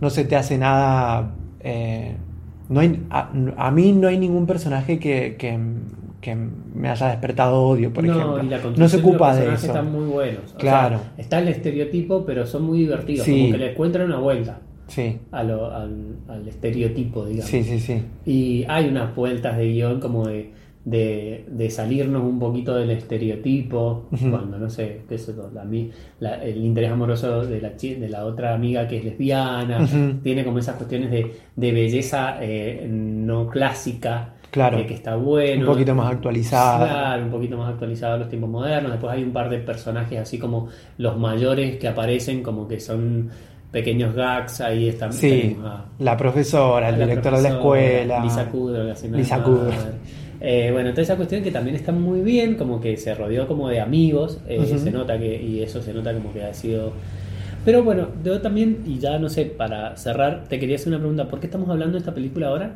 no 0.00 0.10
se 0.10 0.24
te 0.24 0.36
hace 0.36 0.58
nada... 0.58 1.34
eh, 1.60 2.16
no 2.68 2.78
hay, 2.80 3.02
a, 3.10 3.30
a 3.56 3.70
mí 3.72 3.92
no 3.92 4.06
hay 4.06 4.16
ningún 4.16 4.46
personaje 4.46 5.00
que, 5.00 5.34
que, 5.36 5.58
que 6.20 6.36
me 6.36 6.88
haya 6.88 7.08
despertado 7.08 7.62
odio, 7.64 7.92
por 7.92 8.04
no, 8.04 8.12
ejemplo. 8.12 8.42
y 8.44 8.48
la 8.48 8.58
No 8.76 8.88
se 8.88 8.98
ocupa 8.98 9.28
los 9.30 9.36
de 9.38 9.42
personajes 9.46 9.64
eso. 9.64 9.66
Están 9.72 9.92
muy 9.92 10.06
buenos. 10.06 10.54
O 10.54 10.58
Claro. 10.58 10.98
sea, 11.00 11.12
está 11.18 11.38
el 11.40 11.48
estereotipo, 11.48 12.24
pero 12.24 12.46
son 12.46 12.62
muy 12.62 12.78
divertidos. 12.78 13.26
Sí. 13.26 13.32
Como 13.40 13.52
que 13.52 13.58
le 13.58 13.70
encuentran 13.72 14.06
una 14.06 14.18
vuelta 14.18 14.60
Sí, 14.86 15.18
a 15.32 15.42
lo- 15.42 15.72
al, 15.74 16.16
al 16.28 16.46
estereotipo, 16.48 17.24
digamos. 17.26 17.50
sí, 17.50 17.64
sí, 17.64 17.80
sí. 17.80 18.02
Y 18.24 18.64
hay 18.68 18.88
unas 18.88 19.14
vueltas 19.16 19.56
de 19.56 19.66
guion 19.72 19.98
como 20.00 20.28
de, 20.28 20.52
de, 20.84 21.44
de 21.48 21.70
salirnos 21.70 22.22
un 22.22 22.38
poquito 22.38 22.74
del 22.74 22.90
estereotipo. 22.90 24.06
Cuando, 24.30 24.58
no 24.58 24.70
sé, 24.70 25.02
qué 25.08 25.18
sé 25.18 25.34
yo, 25.36 25.50
la, 25.52 25.64
la- 26.20 26.42
el 26.42 26.56
interés 26.64 26.90
amoroso 26.90 27.44
de 27.44 27.60
la, 27.60 27.70
de 27.70 28.08
la 28.08 28.24
otra 28.24 28.54
amiga 28.54 28.86
que 28.88 28.98
es 28.98 29.04
lesbiana. 29.04 29.86
Tiene 30.22 30.44
como 30.44 30.58
esas 30.58 30.76
cuestiones 30.76 31.10
de, 31.10 31.34
de 31.56 31.72
belleza 31.72 32.36
eh, 32.40 32.86
no 32.90 33.46
clásica. 33.48 34.34
Claro. 34.50 34.78
Que, 34.78 34.86
que 34.86 34.94
está 34.94 35.14
bueno. 35.14 35.60
Un 35.66 35.72
poquito 35.74 35.94
más 35.94 36.12
actualizada. 36.12 36.88
Claro, 36.88 37.24
un 37.24 37.30
poquito 37.30 37.56
más 37.56 37.70
actualizado 37.72 38.14
a 38.14 38.18
los 38.18 38.28
tiempos 38.28 38.50
modernos. 38.50 38.90
Después 38.92 39.12
hay 39.12 39.22
un 39.22 39.32
par 39.32 39.48
de 39.48 39.58
personajes 39.58 40.18
así 40.18 40.38
como 40.38 40.68
los 40.98 41.16
mayores 41.18 41.76
que 41.78 41.86
aparecen 41.86 42.42
como 42.42 42.66
que 42.66 42.80
son 42.80 43.28
pequeños 43.70 44.12
gags. 44.14 44.60
Ahí 44.60 44.88
están. 44.88 45.12
Sí, 45.12 45.56
a- 45.62 45.84
la 46.00 46.16
profesora, 46.16 46.88
el 46.88 46.96
director 46.98 47.36
de 47.36 47.42
la 47.42 47.48
escuela. 47.50 48.24
Lisa. 49.18 49.42
Kudrow. 49.44 49.70
Eh, 50.40 50.70
bueno, 50.72 50.90
toda 50.90 51.02
esa 51.02 51.16
cuestión 51.16 51.42
que 51.42 51.50
también 51.50 51.76
está 51.76 51.92
muy 51.92 52.22
bien, 52.22 52.54
como 52.54 52.80
que 52.80 52.96
se 52.96 53.14
rodeó 53.14 53.46
como 53.46 53.68
de 53.68 53.80
amigos, 53.80 54.40
eh, 54.48 54.78
se 54.78 54.90
nota 54.90 55.18
que, 55.18 55.40
y 55.42 55.62
eso 55.62 55.82
se 55.82 55.92
nota 55.92 56.14
como 56.14 56.32
que 56.32 56.42
ha 56.44 56.54
sido... 56.54 56.92
Pero 57.64 57.84
bueno, 57.84 58.08
yo 58.24 58.40
también, 58.40 58.82
y 58.86 58.98
ya 58.98 59.18
no 59.18 59.28
sé, 59.28 59.44
para 59.44 59.96
cerrar, 59.98 60.44
te 60.48 60.58
quería 60.58 60.76
hacer 60.76 60.88
una 60.88 60.98
pregunta, 60.98 61.28
¿por 61.28 61.40
qué 61.40 61.46
estamos 61.46 61.68
hablando 61.68 61.92
de 61.92 61.98
esta 61.98 62.14
película 62.14 62.48
ahora? 62.48 62.74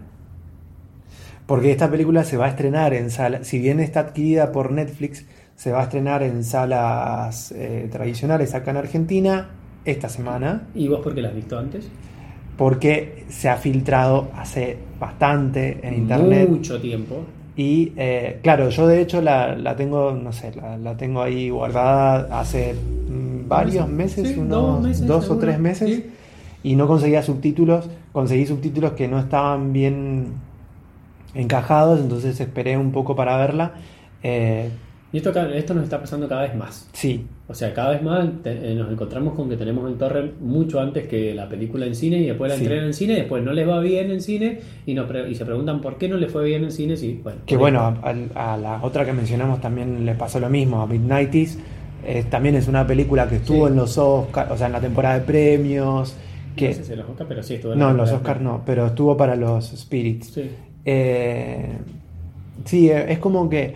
Porque 1.46 1.70
esta 1.70 1.90
película 1.90 2.22
se 2.24 2.36
va 2.36 2.46
a 2.46 2.48
estrenar 2.50 2.92
en 2.92 3.10
salas, 3.10 3.46
si 3.46 3.58
bien 3.58 3.80
está 3.80 4.00
adquirida 4.00 4.52
por 4.52 4.70
Netflix, 4.70 5.24
se 5.56 5.72
va 5.72 5.80
a 5.80 5.84
estrenar 5.84 6.22
en 6.22 6.44
salas 6.44 7.50
eh, 7.52 7.88
tradicionales 7.90 8.54
acá 8.54 8.72
en 8.72 8.76
Argentina 8.78 9.48
esta 9.86 10.08
semana, 10.08 10.68
¿Y 10.74 10.88
vos 10.88 11.00
por 11.00 11.14
qué 11.14 11.22
la 11.22 11.28
has 11.28 11.34
visto 11.34 11.58
antes? 11.58 11.88
porque 12.56 13.24
se 13.28 13.48
ha 13.48 13.56
filtrado 13.56 14.28
hace 14.36 14.78
bastante 15.00 15.80
en 15.82 15.94
internet. 15.94 16.48
Mucho 16.48 16.80
tiempo. 16.80 17.24
Y 17.56 17.92
eh, 17.96 18.40
claro, 18.42 18.68
yo 18.70 18.86
de 18.88 19.00
hecho 19.00 19.20
la, 19.22 19.54
la 19.54 19.76
tengo, 19.76 20.12
no 20.12 20.32
sé, 20.32 20.52
la, 20.54 20.76
la 20.76 20.96
tengo 20.96 21.22
ahí 21.22 21.50
guardada 21.50 22.40
hace 22.40 22.74
mm, 22.74 23.48
varios 23.48 23.88
meses, 23.88 24.28
Sí, 24.30 24.38
unos 24.40 24.50
dos 24.50 24.80
meses, 24.82 25.06
dos 25.06 25.30
o 25.30 25.38
tres 25.38 25.58
meses, 25.60 25.88
Sí. 25.88 26.06
y 26.64 26.74
no 26.74 26.88
conseguía 26.88 27.22
subtítulos, 27.22 27.88
conseguí 28.12 28.46
subtítulos 28.46 28.92
que 28.92 29.06
no 29.06 29.20
estaban 29.20 29.72
bien 29.72 30.32
encajados, 31.34 32.00
entonces 32.00 32.38
esperé 32.40 32.76
un 32.76 32.90
poco 32.92 33.14
para 33.16 33.36
verla. 33.36 33.72
Eh, 34.22 34.70
y 35.14 35.18
esto, 35.18 35.30
esto 35.30 35.72
nos 35.74 35.84
está 35.84 35.98
pasando 36.00 36.28
cada 36.28 36.42
vez 36.42 36.54
más. 36.54 36.88
sí, 36.92 37.24
O 37.46 37.54
sea, 37.54 37.72
cada 37.72 37.90
vez 37.90 38.02
más 38.02 38.26
te- 38.42 38.72
eh, 38.72 38.74
nos 38.74 38.90
encontramos 38.90 39.34
con 39.34 39.48
que 39.48 39.56
tenemos 39.56 39.88
el 39.90 39.96
torrent 39.96 40.40
mucho 40.40 40.80
antes 40.80 41.06
que 41.06 41.32
la 41.34 41.48
película 41.48 41.86
en 41.86 41.94
cine 41.94 42.18
y 42.18 42.26
después 42.26 42.50
la 42.50 42.56
Sí. 42.56 42.62
entregan 42.64 42.86
en 42.86 42.94
cine, 42.94 43.14
después 43.14 43.42
no 43.44 43.52
les 43.52 43.68
va 43.68 43.80
bien 43.80 44.10
en 44.10 44.20
cine 44.20 44.60
y, 44.86 44.94
nos 44.94 45.06
pre- 45.06 45.30
y 45.30 45.34
se 45.34 45.44
preguntan 45.44 45.80
por 45.80 45.96
qué 45.98 46.08
no 46.08 46.16
les 46.16 46.30
fue 46.32 46.44
bien 46.44 46.64
en 46.64 46.72
cine. 46.72 46.96
Sí, 46.96 47.20
bueno, 47.22 47.38
que 47.46 47.56
bueno, 47.56 47.80
a, 47.80 48.52
a 48.54 48.56
la 48.56 48.80
otra 48.82 49.04
que 49.04 49.12
mencionamos 49.12 49.60
también 49.60 50.04
le 50.04 50.14
pasó 50.14 50.40
lo 50.40 50.50
mismo, 50.50 50.82
a 50.82 50.86
Midnighties. 50.86 51.58
eh, 52.06 52.24
también 52.28 52.54
es 52.56 52.68
una 52.68 52.86
película 52.86 53.26
que 53.28 53.36
estuvo 53.36 53.66
Sí. 53.66 53.72
en 53.72 53.76
los 53.78 53.96
Oscars, 53.96 54.50
o 54.50 54.56
sea, 54.58 54.66
en 54.66 54.72
la 54.74 54.80
temporada 54.80 55.14
de 55.18 55.24
premios. 55.24 56.14
Que, 56.56 56.68
No 56.68 56.74
sé 56.74 56.84
si 56.84 56.92
en 56.92 56.98
los 56.98 57.08
Oscars, 57.08 57.28
pero 57.28 57.42
sí 57.42 57.54
estuvo 57.54 57.74
no, 57.74 57.90
en 57.90 57.96
los. 57.96 58.10
Oscars 58.12 58.40
no, 58.40 58.62
pero 58.66 58.86
estuvo 58.86 59.16
para 59.16 59.36
los 59.36 59.66
Spirits. 59.76 60.26
Sí. 60.34 60.50
Eh, 60.84 61.72
sí, 62.64 62.90
eh, 62.90 63.06
es 63.12 63.18
como 63.18 63.48
que, 63.48 63.74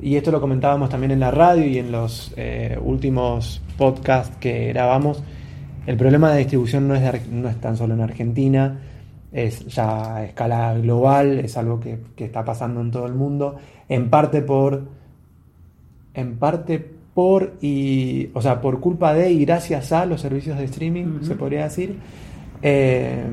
y 0.00 0.16
esto 0.16 0.30
lo 0.30 0.40
comentábamos 0.40 0.90
también 0.90 1.12
en 1.12 1.20
la 1.20 1.30
radio 1.30 1.66
y 1.66 1.78
en 1.78 1.92
los 1.92 2.32
eh, 2.36 2.78
últimos 2.82 3.60
podcasts 3.76 4.36
que 4.38 4.68
grabamos, 4.68 5.22
el 5.86 5.96
problema 5.96 6.32
de 6.32 6.38
distribución 6.38 6.88
no 6.88 6.94
es, 6.94 7.02
de 7.02 7.20
no 7.30 7.48
es 7.48 7.60
tan 7.60 7.76
solo 7.76 7.94
en 7.94 8.00
Argentina, 8.00 8.78
es 9.32 9.66
ya 9.66 10.16
a 10.16 10.24
escala 10.24 10.74
global, 10.74 11.40
es 11.40 11.56
algo 11.56 11.80
que, 11.80 11.98
que 12.14 12.24
está 12.24 12.44
pasando 12.44 12.80
en 12.80 12.90
todo 12.90 13.06
el 13.06 13.14
mundo, 13.14 13.56
en 13.88 14.08
parte 14.10 14.42
por, 14.42 14.82
en 16.14 16.36
parte 16.36 16.84
por, 17.14 17.54
y, 17.60 18.30
o 18.34 18.40
sea, 18.40 18.60
por 18.60 18.80
culpa 18.80 19.12
de 19.14 19.30
y 19.32 19.44
gracias 19.44 19.92
a 19.92 20.06
los 20.06 20.20
servicios 20.20 20.58
de 20.58 20.64
streaming, 20.64 21.22
se 21.22 21.34
podría 21.34 21.64
decir. 21.64 21.98
Eh, 22.62 23.24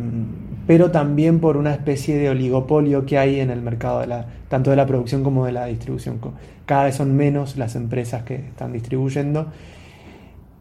pero 0.70 0.92
también 0.92 1.40
por 1.40 1.58
una 1.58 1.72
especie 1.72 2.16
de 2.20 2.30
oligopolio 2.30 3.04
que 3.04 3.18
hay 3.18 3.40
en 3.40 3.50
el 3.50 3.60
mercado 3.60 4.02
de 4.02 4.06
la, 4.06 4.28
tanto 4.50 4.70
de 4.70 4.76
la 4.76 4.86
producción 4.86 5.24
como 5.24 5.48
de 5.48 5.52
la 5.52 5.66
distribución. 5.66 6.20
Cada 6.68 6.84
vez 6.84 6.94
son 6.94 7.16
menos 7.16 7.58
las 7.58 7.76
empresas 7.76 8.22
que 8.22 8.36
están 8.36 8.72
distribuyendo 8.72 9.48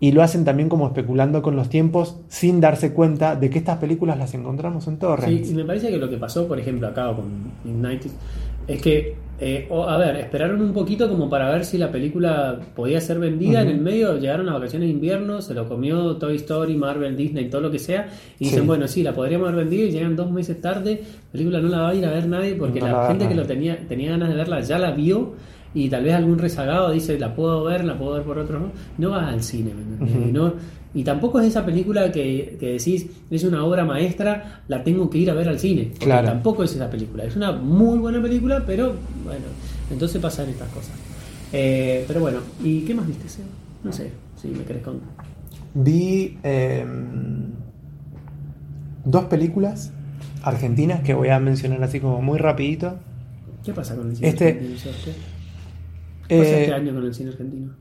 y 0.00 0.12
lo 0.12 0.22
hacen 0.22 0.46
también 0.46 0.70
como 0.70 0.86
especulando 0.86 1.42
con 1.42 1.56
los 1.56 1.68
tiempos 1.68 2.16
sin 2.28 2.58
darse 2.58 2.94
cuenta 2.94 3.36
de 3.36 3.50
que 3.50 3.58
estas 3.58 3.76
películas 3.76 4.16
las 4.16 4.32
encontramos 4.32 4.86
en 4.88 4.94
Sí, 4.94 4.98
torrents. 5.00 5.50
y 5.50 5.54
me 5.54 5.64
parece 5.64 5.90
que 5.90 5.98
lo 5.98 6.08
que 6.08 6.16
pasó, 6.16 6.48
por 6.48 6.58
ejemplo, 6.58 6.88
acá 6.88 7.14
con 7.14 7.52
United, 7.66 8.10
es 8.68 8.82
que, 8.82 9.16
eh, 9.40 9.68
a 9.70 9.96
ver, 9.96 10.16
esperaron 10.16 10.60
un 10.60 10.72
poquito 10.74 11.08
como 11.08 11.30
para 11.30 11.50
ver 11.50 11.64
si 11.64 11.78
la 11.78 11.90
película 11.90 12.60
podía 12.76 13.00
ser 13.00 13.18
vendida. 13.18 13.62
En 13.62 13.68
el 13.68 13.80
medio 13.80 14.18
llegaron 14.18 14.46
las 14.46 14.54
vacaciones 14.56 14.88
de 14.88 14.92
invierno, 14.92 15.40
se 15.40 15.54
lo 15.54 15.66
comió 15.66 16.16
Toy 16.16 16.36
Story, 16.36 16.76
Marvel, 16.76 17.16
Disney, 17.16 17.48
todo 17.48 17.62
lo 17.62 17.70
que 17.70 17.78
sea. 17.78 18.08
Y 18.38 18.44
dicen, 18.44 18.66
bueno, 18.66 18.86
sí, 18.86 19.02
la 19.02 19.14
podríamos 19.14 19.48
haber 19.48 19.64
vendido 19.64 19.86
y 19.86 19.90
llegan 19.90 20.16
dos 20.16 20.30
meses 20.30 20.60
tarde. 20.60 21.00
La 21.02 21.32
película 21.32 21.60
no 21.60 21.68
la 21.68 21.80
va 21.80 21.88
a 21.90 21.94
ir 21.94 22.04
a 22.04 22.10
ver 22.10 22.26
nadie 22.28 22.54
porque 22.56 22.80
No 22.80 22.88
la 22.88 22.92
la 22.92 23.08
gente 23.08 23.26
que 23.26 23.34
lo 23.34 23.46
tenía, 23.46 23.78
tenía 23.88 24.10
ganas 24.10 24.28
de 24.28 24.34
verla 24.34 24.60
ya 24.60 24.78
la 24.78 24.90
vio. 24.90 25.34
Y 25.74 25.88
tal 25.88 26.04
vez 26.04 26.14
algún 26.14 26.38
rezagado 26.38 26.90
dice, 26.90 27.18
la 27.18 27.34
puedo 27.34 27.64
ver, 27.64 27.84
la 27.84 27.98
puedo 27.98 28.12
ver 28.14 28.22
por 28.22 28.38
otro. 28.38 28.58
No, 28.58 28.70
no 28.98 29.10
vas 29.10 29.32
al 29.32 29.42
cine. 29.42 29.72
Ujú. 30.00 30.28
Y 30.28 30.32
no- 30.32 30.54
y 30.94 31.04
tampoco 31.04 31.38
es 31.40 31.46
esa 31.48 31.64
película 31.66 32.10
que, 32.10 32.56
que 32.58 32.72
decís, 32.72 33.06
es 33.30 33.44
una 33.44 33.62
obra 33.62 33.84
maestra, 33.84 34.62
la 34.68 34.82
tengo 34.82 35.10
que 35.10 35.18
ir 35.18 35.30
a 35.30 35.34
ver 35.34 35.48
al 35.48 35.58
cine. 35.58 35.92
Claro. 35.98 36.26
tampoco 36.28 36.64
es 36.64 36.74
esa 36.74 36.88
película. 36.90 37.24
Es 37.24 37.36
una 37.36 37.52
muy 37.52 37.98
buena 37.98 38.20
película, 38.22 38.62
pero 38.66 38.94
bueno, 39.24 39.44
entonces 39.90 40.20
pasan 40.20 40.48
estas 40.48 40.68
cosas. 40.70 40.92
Eh, 41.52 42.04
pero 42.08 42.20
bueno, 42.20 42.38
¿y 42.64 42.80
qué 42.80 42.94
más 42.94 43.06
viste, 43.06 43.28
Seba? 43.28 43.48
No 43.84 43.92
sé, 43.92 44.10
si 44.40 44.48
me 44.48 44.64
querés 44.64 44.82
contar. 44.82 45.08
Vi 45.74 46.38
eh, 46.42 46.84
dos 49.04 49.24
películas 49.24 49.92
argentinas 50.42 51.00
que 51.02 51.14
voy 51.14 51.28
a 51.28 51.38
mencionar 51.38 51.82
así 51.84 52.00
como 52.00 52.22
muy 52.22 52.38
rapidito. 52.38 52.94
¿Qué 53.64 53.72
pasa 53.72 53.94
con 53.96 54.08
el 54.10 54.16
cine 54.16 54.28
Este- 54.28 54.48
argentino? 54.48 54.78
¿Qué 56.28 56.38
pasa 56.38 56.50
Eh, 56.50 56.62
este 56.62 56.74
año 56.74 56.94
con 56.94 57.04
el 57.04 57.14
cine 57.14 57.30
argentino? 57.30 57.72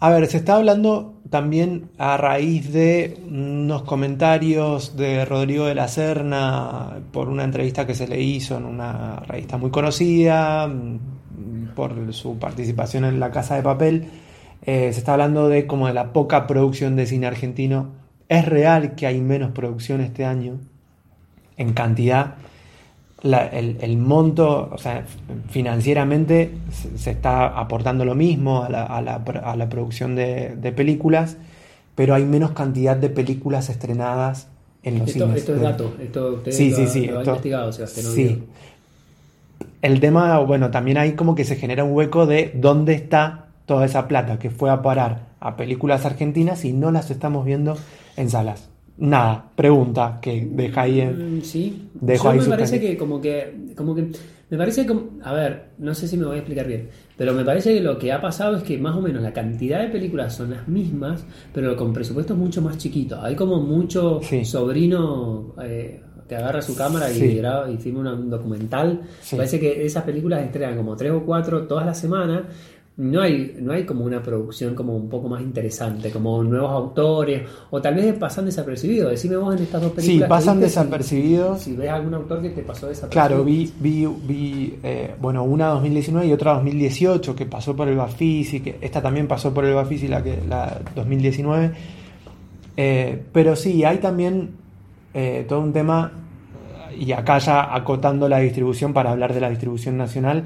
A 0.00 0.10
ver, 0.10 0.26
se 0.28 0.36
está 0.36 0.54
hablando 0.56 1.14
también 1.28 1.90
a 1.98 2.16
raíz 2.16 2.72
de 2.72 3.18
unos 3.28 3.82
comentarios 3.82 4.96
de 4.96 5.24
Rodrigo 5.24 5.66
de 5.66 5.74
la 5.74 5.88
Serna 5.88 7.00
por 7.10 7.28
una 7.28 7.42
entrevista 7.42 7.84
que 7.84 7.94
se 7.94 8.06
le 8.06 8.20
hizo 8.20 8.56
en 8.56 8.64
una 8.64 9.16
revista 9.16 9.56
muy 9.56 9.70
conocida, 9.70 10.68
mm, 10.68 11.74
por 11.74 12.12
su 12.12 12.38
participación 12.38 13.04
en 13.04 13.18
La 13.18 13.30
Casa 13.32 13.56
de 13.56 13.62
Papel. 13.62 14.06
Eh, 14.62 14.92
se 14.92 14.98
está 14.98 15.12
hablando 15.12 15.48
de 15.48 15.66
como 15.66 15.88
de 15.88 15.94
la 15.94 16.12
poca 16.12 16.46
producción 16.46 16.94
de 16.94 17.06
cine 17.06 17.26
argentino. 17.26 17.92
Es 18.28 18.44
real 18.44 18.94
que 18.94 19.06
hay 19.06 19.20
menos 19.20 19.50
producción 19.50 20.00
este 20.00 20.24
año 20.24 20.58
en 21.56 21.72
cantidad. 21.72 22.36
La- 23.22 23.46
el, 23.48 23.78
el 23.80 23.96
monto, 23.96 24.70
o 24.72 24.78
sea, 24.78 25.04
financieramente 25.50 26.52
se, 26.70 26.96
se 26.98 27.10
está 27.10 27.48
aportando 27.58 28.04
lo 28.04 28.14
mismo 28.14 28.62
a 28.62 28.68
la, 28.68 28.84
a 28.84 29.02
la 29.02 29.16
a 29.16 29.56
la 29.56 29.68
producción 29.68 30.14
de, 30.14 30.54
de 30.56 30.70
películas, 30.72 31.36
pero 31.96 32.14
hay 32.14 32.24
menos 32.24 32.52
cantidad 32.52 32.96
de 32.96 33.08
películas 33.10 33.70
estrenadas 33.70 34.46
en 34.84 35.00
los 35.00 35.08
Esto, 35.08 35.24
cines. 35.24 35.38
esto 35.38 35.54
es 35.56 35.60
dato, 35.60 35.94
esto 36.00 36.34
usted 36.34 36.52
Sí, 36.52 36.70
lo, 36.70 36.76
sí, 36.76 36.82
ha- 36.82 36.86
sí, 36.86 37.06
lo 37.06 37.16
ha 37.16 37.18
esto- 37.22 37.30
investigado, 37.32 37.72
Sebastián. 37.72 38.06
sí. 38.06 38.42
El 39.82 40.00
tema, 40.00 40.38
bueno, 40.40 40.70
también 40.70 40.98
hay 40.98 41.12
como 41.12 41.34
que 41.34 41.44
se 41.44 41.56
genera 41.56 41.84
un 41.84 41.92
hueco 41.92 42.26
de 42.26 42.52
dónde 42.54 42.94
está 42.94 43.46
toda 43.66 43.84
esa 43.84 44.08
plata 44.08 44.38
que 44.38 44.50
fue 44.50 44.70
a 44.70 44.82
parar 44.82 45.26
a 45.40 45.56
películas 45.56 46.04
argentinas 46.06 46.64
y 46.64 46.72
no 46.72 46.90
las 46.90 47.10
estamos 47.10 47.44
viendo 47.44 47.76
en 48.16 48.30
salas. 48.30 48.68
Nada, 48.98 49.50
pregunta 49.54 50.18
que 50.20 50.48
deja 50.50 50.82
ahí 50.82 51.00
en... 51.00 51.38
Mm, 51.38 51.42
Sí, 51.42 51.88
Dejo 51.94 52.24
Yo 52.24 52.30
ahí 52.30 52.40
me 52.40 52.46
parece 52.48 52.80
que 52.80 52.96
como 52.96 53.20
que 53.20 53.72
como 53.76 53.94
que 53.94 54.08
me 54.50 54.56
parece 54.56 54.86
como 54.86 55.10
a 55.22 55.32
ver, 55.32 55.70
no 55.78 55.94
sé 55.94 56.08
si 56.08 56.16
me 56.16 56.24
voy 56.24 56.36
a 56.36 56.38
explicar 56.38 56.66
bien, 56.66 56.88
pero 57.16 57.32
me 57.34 57.44
parece 57.44 57.74
que 57.74 57.80
lo 57.80 57.98
que 57.98 58.12
ha 58.12 58.20
pasado 58.20 58.56
es 58.56 58.62
que 58.62 58.78
más 58.78 58.96
o 58.96 59.00
menos 59.00 59.22
la 59.22 59.32
cantidad 59.32 59.80
de 59.82 59.88
películas 59.88 60.34
son 60.34 60.50
las 60.50 60.66
mismas, 60.68 61.24
pero 61.52 61.76
con 61.76 61.92
presupuestos 61.92 62.36
mucho 62.36 62.60
más 62.62 62.78
chiquitos. 62.78 63.18
Hay 63.22 63.34
como 63.36 63.60
mucho 63.60 64.20
Sí. 64.22 64.44
sobrino 64.44 65.54
eh, 65.62 66.00
que 66.28 66.36
agarra 66.36 66.60
su 66.62 66.74
cámara 66.76 67.10
y 67.10 67.36
graba 67.36 67.70
y 67.70 67.76
filma 67.78 68.12
un 68.14 68.28
documental. 68.30 69.00
Sí. 69.20 69.34
Me 69.36 69.38
parece 69.38 69.60
que 69.60 69.84
esas 69.84 70.04
películas 70.04 70.42
estrenan 70.44 70.76
como 70.76 70.94
tres 70.96 71.12
o 71.12 71.22
cuatro 71.24 71.66
todas 71.66 71.86
las 71.86 71.98
semanas. 71.98 72.42
No 72.98 73.20
hay, 73.20 73.56
no 73.60 73.72
hay 73.72 73.84
como 73.86 74.04
una 74.04 74.20
producción 74.20 74.74
como 74.74 74.96
un 74.96 75.08
poco 75.08 75.28
más 75.28 75.40
interesante, 75.40 76.10
como 76.10 76.42
nuevos 76.42 76.72
autores, 76.72 77.42
o 77.70 77.80
tal 77.80 77.94
vez 77.94 78.12
pasan 78.18 78.46
desapercibidos. 78.46 79.12
Decime 79.12 79.36
vos 79.36 79.54
en 79.56 79.62
estas 79.62 79.80
dos 79.82 79.92
películas. 79.92 80.26
Sí, 80.26 80.28
pasan 80.28 80.56
si- 80.56 80.62
desapercibidos. 80.62 81.60
si 81.60 81.76
ves 81.76 81.90
algún 81.90 82.14
autor 82.14 82.42
que 82.42 82.50
te 82.50 82.62
pasó 82.62 82.90
esa 82.90 83.08
Claro, 83.08 83.44
vi, 83.44 83.72
vi, 83.78 84.04
vi 84.04 84.78
eh, 84.82 85.14
bueno, 85.20 85.44
una 85.44 85.68
2019 85.68 86.26
y 86.26 86.32
otra 86.32 86.54
2018 86.54 87.36
que 87.36 87.46
pasó 87.46 87.76
por 87.76 87.86
el 87.86 87.96
Bafisi, 87.96 88.58
que 88.60 88.78
esta 88.80 89.00
también 89.00 89.28
pasó 89.28 89.54
por 89.54 89.64
el 89.64 89.74
Bafisi, 89.74 90.08
la, 90.08 90.20
que, 90.24 90.40
la 90.48 90.80
2019. 90.96 91.70
Eh, 92.76 93.22
pero 93.32 93.54
sí, 93.54 93.84
hay 93.84 93.98
también 93.98 94.50
eh, 95.14 95.44
todo 95.48 95.60
un 95.60 95.72
tema, 95.72 96.10
y 96.98 97.12
acá 97.12 97.38
ya 97.38 97.74
acotando 97.74 98.28
la 98.28 98.38
distribución 98.38 98.92
para 98.92 99.12
hablar 99.12 99.34
de 99.34 99.40
la 99.40 99.50
distribución 99.50 99.96
nacional, 99.96 100.44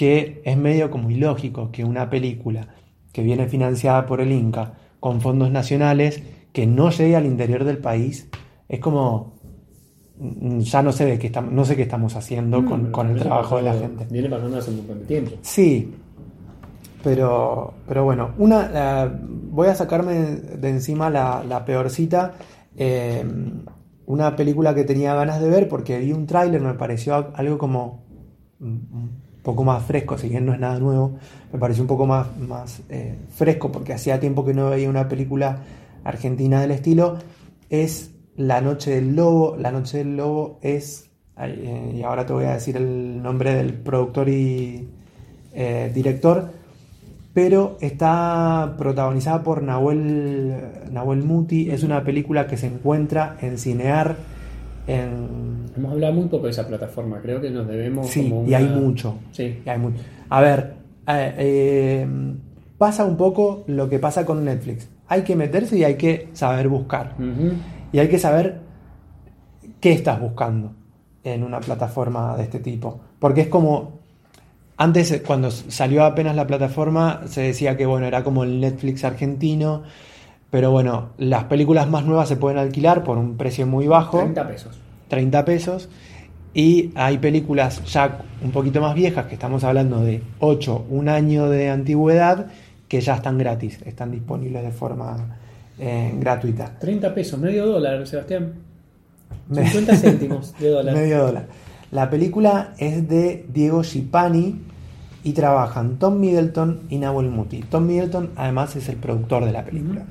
que 0.00 0.40
es 0.46 0.56
medio 0.56 0.90
como 0.90 1.10
ilógico 1.10 1.70
que 1.70 1.84
una 1.84 2.08
película 2.08 2.68
que 3.12 3.22
viene 3.22 3.48
financiada 3.48 4.06
por 4.06 4.22
el 4.22 4.32
Inca 4.32 4.72
con 4.98 5.20
fondos 5.20 5.50
nacionales 5.50 6.22
que 6.54 6.66
no 6.66 6.88
llegue 6.88 7.16
al 7.16 7.26
interior 7.26 7.64
del 7.64 7.76
país, 7.76 8.26
es 8.66 8.80
como 8.80 9.34
mm, 10.18 10.60
ya 10.60 10.82
no 10.82 10.90
sé 10.90 11.04
de 11.04 11.18
qué 11.18 11.26
estamos, 11.26 11.52
no 11.52 11.66
sé 11.66 11.76
qué 11.76 11.82
estamos 11.82 12.16
haciendo 12.16 12.64
con, 12.64 12.88
Mm, 12.88 12.92
con 12.92 13.10
el 13.10 13.18
trabajo 13.20 13.56
de 13.58 13.62
la 13.64 13.74
gente. 13.74 14.06
Viene 14.10 14.30
pasando 14.30 14.56
hace 14.56 14.70
un 14.70 14.78
montón 14.78 15.00
de 15.00 15.04
tiempo. 15.04 15.32
Sí, 15.42 15.94
pero, 17.04 17.74
pero 17.86 18.02
bueno, 18.04 18.30
una, 18.38 18.70
eh, 19.04 19.10
voy 19.50 19.68
a 19.68 19.74
sacarme 19.74 20.14
de 20.14 20.68
encima 20.70 21.10
la, 21.10 21.44
la 21.46 21.62
peorcita. 21.66 22.32
eh, 22.74 23.22
una 24.06 24.34
película 24.34 24.74
que 24.74 24.84
tenía 24.84 25.14
ganas 25.14 25.42
de 25.42 25.50
ver 25.50 25.68
porque 25.68 25.98
vi 25.98 26.12
un 26.12 26.24
tráiler, 26.26 26.62
me 26.62 26.72
pareció 26.72 27.32
algo 27.34 27.58
como 27.58 28.02
mm, 28.60 28.64
un 28.66 29.29
poco 29.42 29.64
más 29.64 29.84
fresco, 29.84 30.18
si 30.18 30.28
bien 30.28 30.46
no 30.46 30.52
es 30.52 30.60
nada 30.60 30.78
nuevo, 30.78 31.18
me 31.52 31.58
pareció 31.58 31.82
un 31.82 31.88
poco 31.88 32.06
más, 32.06 32.36
más 32.38 32.82
eh, 32.88 33.16
fresco 33.34 33.72
porque 33.72 33.92
hacía 33.92 34.20
tiempo 34.20 34.44
que 34.44 34.54
no 34.54 34.70
veía 34.70 34.88
una 34.88 35.08
película 35.08 35.58
argentina 36.04 36.60
del 36.60 36.72
estilo. 36.72 37.18
Es 37.68 38.12
La 38.36 38.60
Noche 38.60 38.92
del 38.92 39.16
Lobo. 39.16 39.56
La 39.56 39.72
Noche 39.72 39.98
del 39.98 40.16
Lobo 40.16 40.58
es, 40.62 41.10
eh, 41.38 41.94
y 41.96 42.02
ahora 42.02 42.26
te 42.26 42.32
voy 42.32 42.44
a 42.44 42.54
decir 42.54 42.76
el 42.76 43.22
nombre 43.22 43.54
del 43.54 43.74
productor 43.74 44.28
y 44.28 44.88
eh, 45.52 45.90
director, 45.94 46.52
pero 47.32 47.76
está 47.80 48.74
protagonizada 48.76 49.42
por 49.42 49.62
Nahuel, 49.62 50.54
Nahuel 50.90 51.22
Muti. 51.22 51.70
Es 51.70 51.82
una 51.82 52.04
película 52.04 52.46
que 52.46 52.56
se 52.56 52.66
encuentra 52.66 53.36
en 53.40 53.58
Cinear. 53.58 54.16
En, 54.90 55.60
Hemos 55.76 55.92
hablado 55.92 56.12
muy 56.14 56.26
poco 56.26 56.44
de 56.44 56.50
esa 56.50 56.66
plataforma, 56.66 57.20
creo 57.20 57.40
que 57.40 57.50
nos 57.50 57.66
debemos. 57.66 58.08
sí, 58.08 58.28
como 58.28 58.46
y 58.46 58.54
hay 58.54 58.66
mucho. 58.66 59.14
Sí. 59.32 59.62
y 59.64 59.68
hay 59.68 59.78
mucho. 59.78 60.00
A 60.28 60.40
ver, 60.40 60.74
eh, 61.06 61.34
eh, 61.38 62.06
pasa 62.76 63.04
un 63.04 63.16
poco 63.16 63.64
lo 63.66 63.88
que 63.88 63.98
pasa 63.98 64.26
con 64.26 64.44
Netflix. 64.44 64.88
Hay 65.08 65.22
que 65.22 65.36
meterse 65.36 65.78
y 65.78 65.84
hay 65.84 65.94
que 65.94 66.28
saber 66.32 66.68
buscar. 66.68 67.14
Y 67.92 67.98
hay 67.98 68.08
que 68.08 68.18
saber 68.18 68.60
qué 69.80 69.92
estás 69.92 70.20
buscando. 70.20 70.74
en 71.22 71.42
una 71.42 71.60
plataforma 71.60 72.34
de 72.36 72.44
este 72.44 72.60
tipo. 72.60 73.00
Porque 73.18 73.42
es 73.42 73.48
como. 73.48 74.00
Antes, 74.76 75.12
eh, 75.12 75.22
cuando 75.22 75.50
salió 75.50 76.04
apenas 76.04 76.34
la 76.34 76.46
plataforma, 76.46 77.22
se 77.26 77.42
decía 77.42 77.76
que 77.76 77.84
bueno, 77.84 78.06
era 78.06 78.24
como 78.24 78.44
el 78.44 78.60
Netflix 78.60 79.04
argentino. 79.04 79.82
Pero 80.50 80.70
bueno, 80.72 81.10
las 81.18 81.44
películas 81.44 81.88
más 81.88 82.04
nuevas 82.04 82.28
se 82.28 82.36
pueden 82.36 82.58
alquilar 82.58 83.04
por 83.04 83.18
un 83.18 83.36
precio 83.36 83.66
muy 83.66 83.86
bajo. 83.86 84.18
30 84.18 84.48
pesos. 84.48 84.78
30 85.08 85.44
pesos. 85.44 85.88
Y 86.52 86.90
hay 86.96 87.18
películas 87.18 87.84
ya 87.84 88.22
un 88.42 88.50
poquito 88.50 88.80
más 88.80 88.94
viejas, 88.94 89.26
que 89.26 89.34
estamos 89.34 89.62
hablando 89.62 90.00
de 90.00 90.22
8, 90.40 90.86
un 90.90 91.08
año 91.08 91.48
de 91.48 91.70
antigüedad, 91.70 92.46
que 92.88 93.00
ya 93.00 93.14
están 93.14 93.38
gratis, 93.38 93.78
están 93.86 94.10
disponibles 94.10 94.64
de 94.64 94.72
forma 94.72 95.38
eh, 95.78 96.12
gratuita. 96.18 96.76
30 96.80 97.14
pesos, 97.14 97.38
medio 97.38 97.66
dólar, 97.66 98.04
Sebastián. 98.06 98.54
50 99.52 99.96
céntimos 99.96 100.54
de 100.58 100.68
dólar. 100.70 100.94
Medio 100.94 101.26
dólar. 101.26 101.46
La 101.92 102.10
película 102.10 102.74
es 102.78 103.08
de 103.08 103.46
Diego 103.52 103.84
Schipani 103.84 104.60
y 105.22 105.32
trabajan 105.32 105.98
Tom 105.98 106.18
Middleton 106.18 106.80
y 106.88 106.98
Nahuel 106.98 107.28
Muti. 107.28 107.60
Tom 107.62 107.86
Middleton 107.86 108.30
además 108.36 108.74
es 108.74 108.88
el 108.88 108.96
productor 108.96 109.44
de 109.44 109.52
la 109.52 109.64
película. 109.64 110.04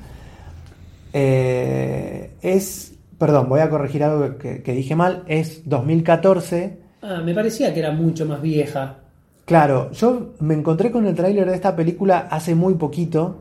Eh, 1.14 2.32
es, 2.42 2.98
perdón, 3.18 3.50
voy 3.50 3.60
a 3.62 3.70
corregir 3.70 4.04
algo 4.04 4.38
que, 4.38 4.62
que 4.64 4.74
dije 4.74 4.96
mal, 4.96 5.24
es 5.28 5.68
2014. 5.68 6.78
Ah, 7.02 7.22
me 7.24 7.34
parecía 7.34 7.74
que 7.74 7.80
era 7.80 7.92
mucho 7.92 8.26
más 8.26 8.42
vieja. 8.42 8.98
Claro, 9.46 9.92
yo 9.92 10.34
me 10.40 10.54
encontré 10.54 10.92
con 10.92 11.08
el 11.08 11.16
tráiler 11.16 11.50
de 11.50 11.56
esta 11.56 11.76
película 11.76 12.28
hace 12.30 12.54
muy 12.54 12.76
poquito 12.76 13.38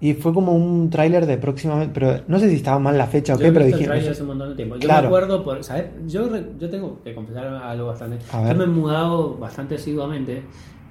y 0.00 0.12
fue 0.12 0.34
como 0.34 0.52
un 0.52 0.90
tráiler 0.90 1.24
de 1.24 1.38
próximamente, 1.38 1.92
pero 1.98 2.22
no 2.28 2.38
sé 2.38 2.50
si 2.50 2.56
estaba 2.56 2.78
mal 2.78 2.98
la 2.98 3.06
fecha 3.06 3.32
o 3.32 3.36
Yo 3.36 3.42
qué, 3.42 3.48
he 3.48 3.52
pero 3.52 3.64
visto 3.64 3.78
dije, 3.78 3.88
tráiler 3.88 4.12
hace 4.12 4.20
un 4.22 4.28
montón 4.28 4.50
de 4.50 4.56
tiempo. 4.56 4.74
Yo 4.76 4.80
Claro. 4.82 5.02
me 5.02 5.06
acuerdo, 5.16 5.42
por, 5.42 5.64
¿sabes? 5.64 5.86
Yo, 6.06 6.28
yo 6.58 6.68
tengo 6.68 7.00
que 7.02 7.14
confesar 7.14 7.46
algo 7.46 7.86
bastante. 7.86 8.18
Yo 8.30 8.54
me 8.54 8.64
he 8.64 8.66
mudado 8.66 9.38
bastante 9.38 9.76
asiduamente 9.76 10.42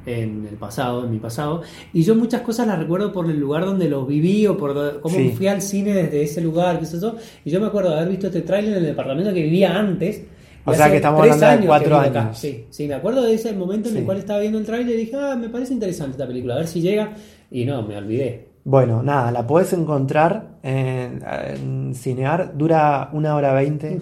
en 0.06 0.48
el 0.50 0.56
pasado, 0.56 1.06
en 1.06 1.12
mi 1.12 1.20
pasado, 1.20 1.62
y 1.94 2.04
yo 2.04 2.16
muchas 2.16 2.42
cosas 2.42 2.68
las 2.68 2.78
recuerdo 2.80 3.12
por 3.12 3.30
el 3.30 3.40
lugar 3.40 3.66
donde 3.66 3.90
lo 3.90 4.06
viví 4.06 4.46
o 4.48 4.58
por 4.58 5.02
cómo 5.02 5.16
Sí. 5.16 5.30
fui 5.36 5.48
al 5.48 5.62
cine 5.62 5.94
desde 5.94 6.22
ese 6.24 6.42
lugar, 6.42 6.80
qué 6.80 6.86
sé 6.86 7.00
yo. 7.00 7.16
Y 7.44 7.50
yo 7.50 7.60
me 7.60 7.68
acuerdo 7.68 7.90
de 7.92 7.98
haber 7.98 8.10
visto 8.10 8.28
este 8.28 8.42
tráiler 8.42 8.74
en 8.74 8.80
el 8.80 8.86
departamento 8.86 9.34
que 9.34 9.42
vivía 9.44 9.78
antes. 9.78 10.24
O 10.68 10.74
sea 10.74 10.90
que 10.90 10.96
estamos 10.96 11.22
hablando 11.22 11.46
de 11.48 11.60
que 11.60 11.66
cuatro 11.68 11.98
acá. 11.98 12.22
años. 12.28 12.40
Sí, 12.40 12.66
sí, 12.72 12.88
me 12.88 12.96
acuerdo 12.96 13.22
de 13.24 13.34
ese 13.36 13.54
momento 13.54 13.90
en 13.90 13.98
el 13.98 14.04
cual 14.04 14.18
estaba 14.18 14.40
viendo 14.40 14.58
el 14.58 14.66
tráiler 14.66 14.96
y 14.96 14.98
dije, 14.98 15.16
ah, 15.16 15.36
me 15.36 15.50
parece 15.50 15.74
interesante 15.74 16.12
esta 16.14 16.26
película, 16.26 16.56
a 16.56 16.58
ver 16.58 16.68
si 16.68 16.82
llega. 16.82 17.14
Y 17.52 17.66
no, 17.66 17.84
me 17.84 17.96
olvidé. 17.98 18.48
Bueno, 18.64 19.04
nada, 19.04 19.32
la 19.32 19.46
podés 19.46 19.74
encontrar 19.74 20.58
en, 20.64 21.22
en 21.24 21.94
Cinear, 21.94 22.58
dura 22.58 23.10
una 23.14 23.36
hora 23.36 23.54
veinte. 23.54 24.02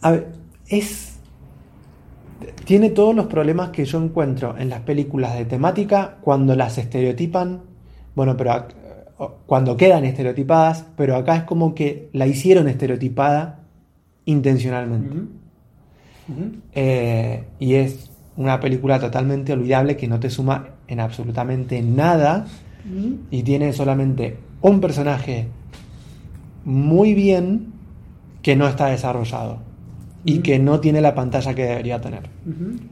A 0.00 0.10
ver, 0.12 0.28
es. 0.68 1.13
Tiene 2.64 2.90
todos 2.90 3.14
los 3.14 3.26
problemas 3.26 3.70
que 3.70 3.84
yo 3.84 4.02
encuentro 4.02 4.56
en 4.58 4.70
las 4.70 4.80
películas 4.80 5.36
de 5.36 5.44
temática 5.44 6.16
cuando 6.20 6.54
las 6.54 6.78
estereotipan. 6.78 7.62
Bueno, 8.14 8.36
pero 8.36 8.66
cuando 9.46 9.76
quedan 9.76 10.04
estereotipadas, 10.04 10.86
pero 10.96 11.16
acá 11.16 11.36
es 11.36 11.42
como 11.44 11.74
que 11.74 12.08
la 12.12 12.26
hicieron 12.26 12.68
estereotipada 12.68 13.60
intencionalmente. 14.24 15.16
Eh, 16.72 17.44
y 17.58 17.74
es 17.74 18.10
una 18.36 18.58
película 18.58 18.98
totalmente 18.98 19.52
olvidable 19.52 19.96
que 19.96 20.08
no 20.08 20.18
te 20.18 20.30
suma 20.30 20.68
en 20.88 21.00
absolutamente 21.00 21.82
nada 21.82 22.46
y 23.30 23.42
tiene 23.42 23.72
solamente 23.72 24.38
un 24.60 24.80
personaje 24.80 25.48
muy 26.64 27.14
bien 27.14 27.72
que 28.42 28.56
no 28.56 28.66
está 28.66 28.86
desarrollado 28.86 29.73
y 30.24 30.38
que 30.38 30.58
no 30.58 30.80
tiene 30.80 31.00
la 31.00 31.14
pantalla 31.14 31.54
que 31.54 31.64
debería 31.64 32.00
tener. 32.00 32.22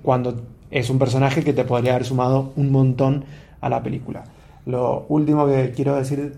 Cuando 0.02 0.42
es 0.70 0.90
un 0.90 0.98
personaje 0.98 1.42
que 1.42 1.52
te 1.52 1.64
podría 1.64 1.94
haber 1.94 2.04
sumado 2.06 2.52
un 2.56 2.70
montón 2.70 3.24
a 3.61 3.68
la 3.68 3.83
película. 3.83 4.24
Lo 4.66 5.06
último 5.09 5.46
que 5.46 5.72
quiero 5.74 5.96
decir 5.96 6.35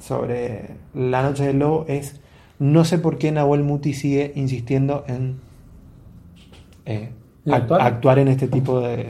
sobre 0.00 0.70
La 0.94 1.22
Noche 1.22 1.44
del 1.46 1.58
Lobo 1.58 1.84
es 1.88 2.20
no 2.58 2.84
sé 2.84 2.98
por 2.98 3.18
qué 3.18 3.32
Nahuel 3.32 3.62
Muti 3.64 3.94
sigue 3.94 4.32
insistiendo 4.36 5.04
en 5.08 5.36
eh, 6.86 7.10
¿En 7.46 7.52
ac- 7.52 7.56
actuar? 7.56 7.80
actuar 7.82 8.18
en 8.20 8.28
este 8.28 8.48
tipo 8.48 8.80
de, 8.80 9.04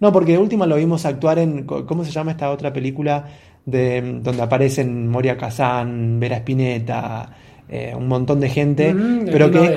No, 0.00 0.12
porque 0.12 0.32
de 0.32 0.38
última 0.38 0.66
lo 0.66 0.76
vimos 0.76 1.04
actuar 1.04 1.38
en... 1.38 1.64
¿Cómo 1.64 2.04
se 2.04 2.10
llama 2.10 2.30
esta 2.32 2.50
otra 2.50 2.72
película? 2.72 3.24
De, 3.66 4.20
donde 4.22 4.40
aparecen 4.42 5.08
Moria 5.08 5.36
Kazan, 5.36 6.18
Vera 6.20 6.36
Spinetta, 6.36 7.30
eh, 7.68 7.94
un 7.96 8.08
montón 8.08 8.40
de 8.40 8.48
gente, 8.48 8.94
pero 9.30 9.50
que 9.50 9.64
es 9.64 9.70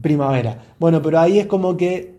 Primavera. 0.00 0.56
Bueno, 0.78 1.02
pero 1.02 1.20
ahí 1.20 1.38
es 1.38 1.46
como 1.46 1.76
que... 1.76 2.18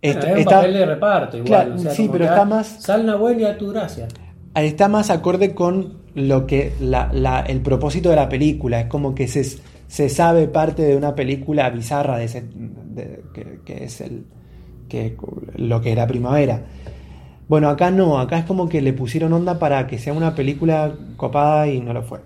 est- 0.00 0.16
Bueno, 0.18 0.32
un 0.34 0.38
está, 0.40 0.56
papel 0.56 0.74
de 0.74 0.86
reparto 0.86 1.36
igual. 1.36 1.46
Claro, 1.48 1.74
o 1.74 1.78
sea, 1.78 1.90
sí, 1.92 2.08
pero 2.10 2.24
está 2.24 2.42
ah, 2.42 2.46
más- 2.46 2.82
Sal 2.82 3.04
Nahuel 3.06 3.40
y 3.40 3.44
a 3.44 3.58
tu 3.58 3.68
gracia. 3.70 4.08
está 4.54 4.88
más 4.88 5.10
acorde 5.10 5.54
con 5.54 5.98
lo 6.14 6.46
que 6.46 6.72
la- 6.80 7.10
la- 7.12 7.40
el 7.40 7.60
propósito 7.60 8.10
de 8.10 8.16
la 8.16 8.28
película. 8.28 8.80
Es 8.80 8.86
como 8.86 9.14
que 9.14 9.28
se, 9.28 9.44
se 9.44 10.08
sabe 10.08 10.48
parte 10.48 10.82
de 10.82 10.96
una 10.96 11.14
película 11.14 11.68
bizarra 11.70 12.16
de 12.18 12.24
ese, 12.24 12.42
de- 12.42 13.22
que, 13.34 13.60
que 13.64 13.84
es 13.84 14.00
el 14.00 14.24
que 14.88 15.16
lo 15.56 15.80
que 15.82 15.92
era 15.92 16.06
primavera. 16.06 16.62
Bueno, 17.46 17.68
acá 17.68 17.90
no, 17.90 18.18
acá 18.18 18.38
es 18.38 18.44
como 18.44 18.68
que 18.68 18.80
le 18.82 18.92
pusieron 18.92 19.32
onda 19.32 19.58
para 19.58 19.86
que 19.86 19.98
sea 19.98 20.12
una 20.12 20.34
película 20.34 20.92
copada 21.16 21.66
y 21.68 21.80
no 21.80 21.92
lo 21.92 22.02
fue. 22.02 22.20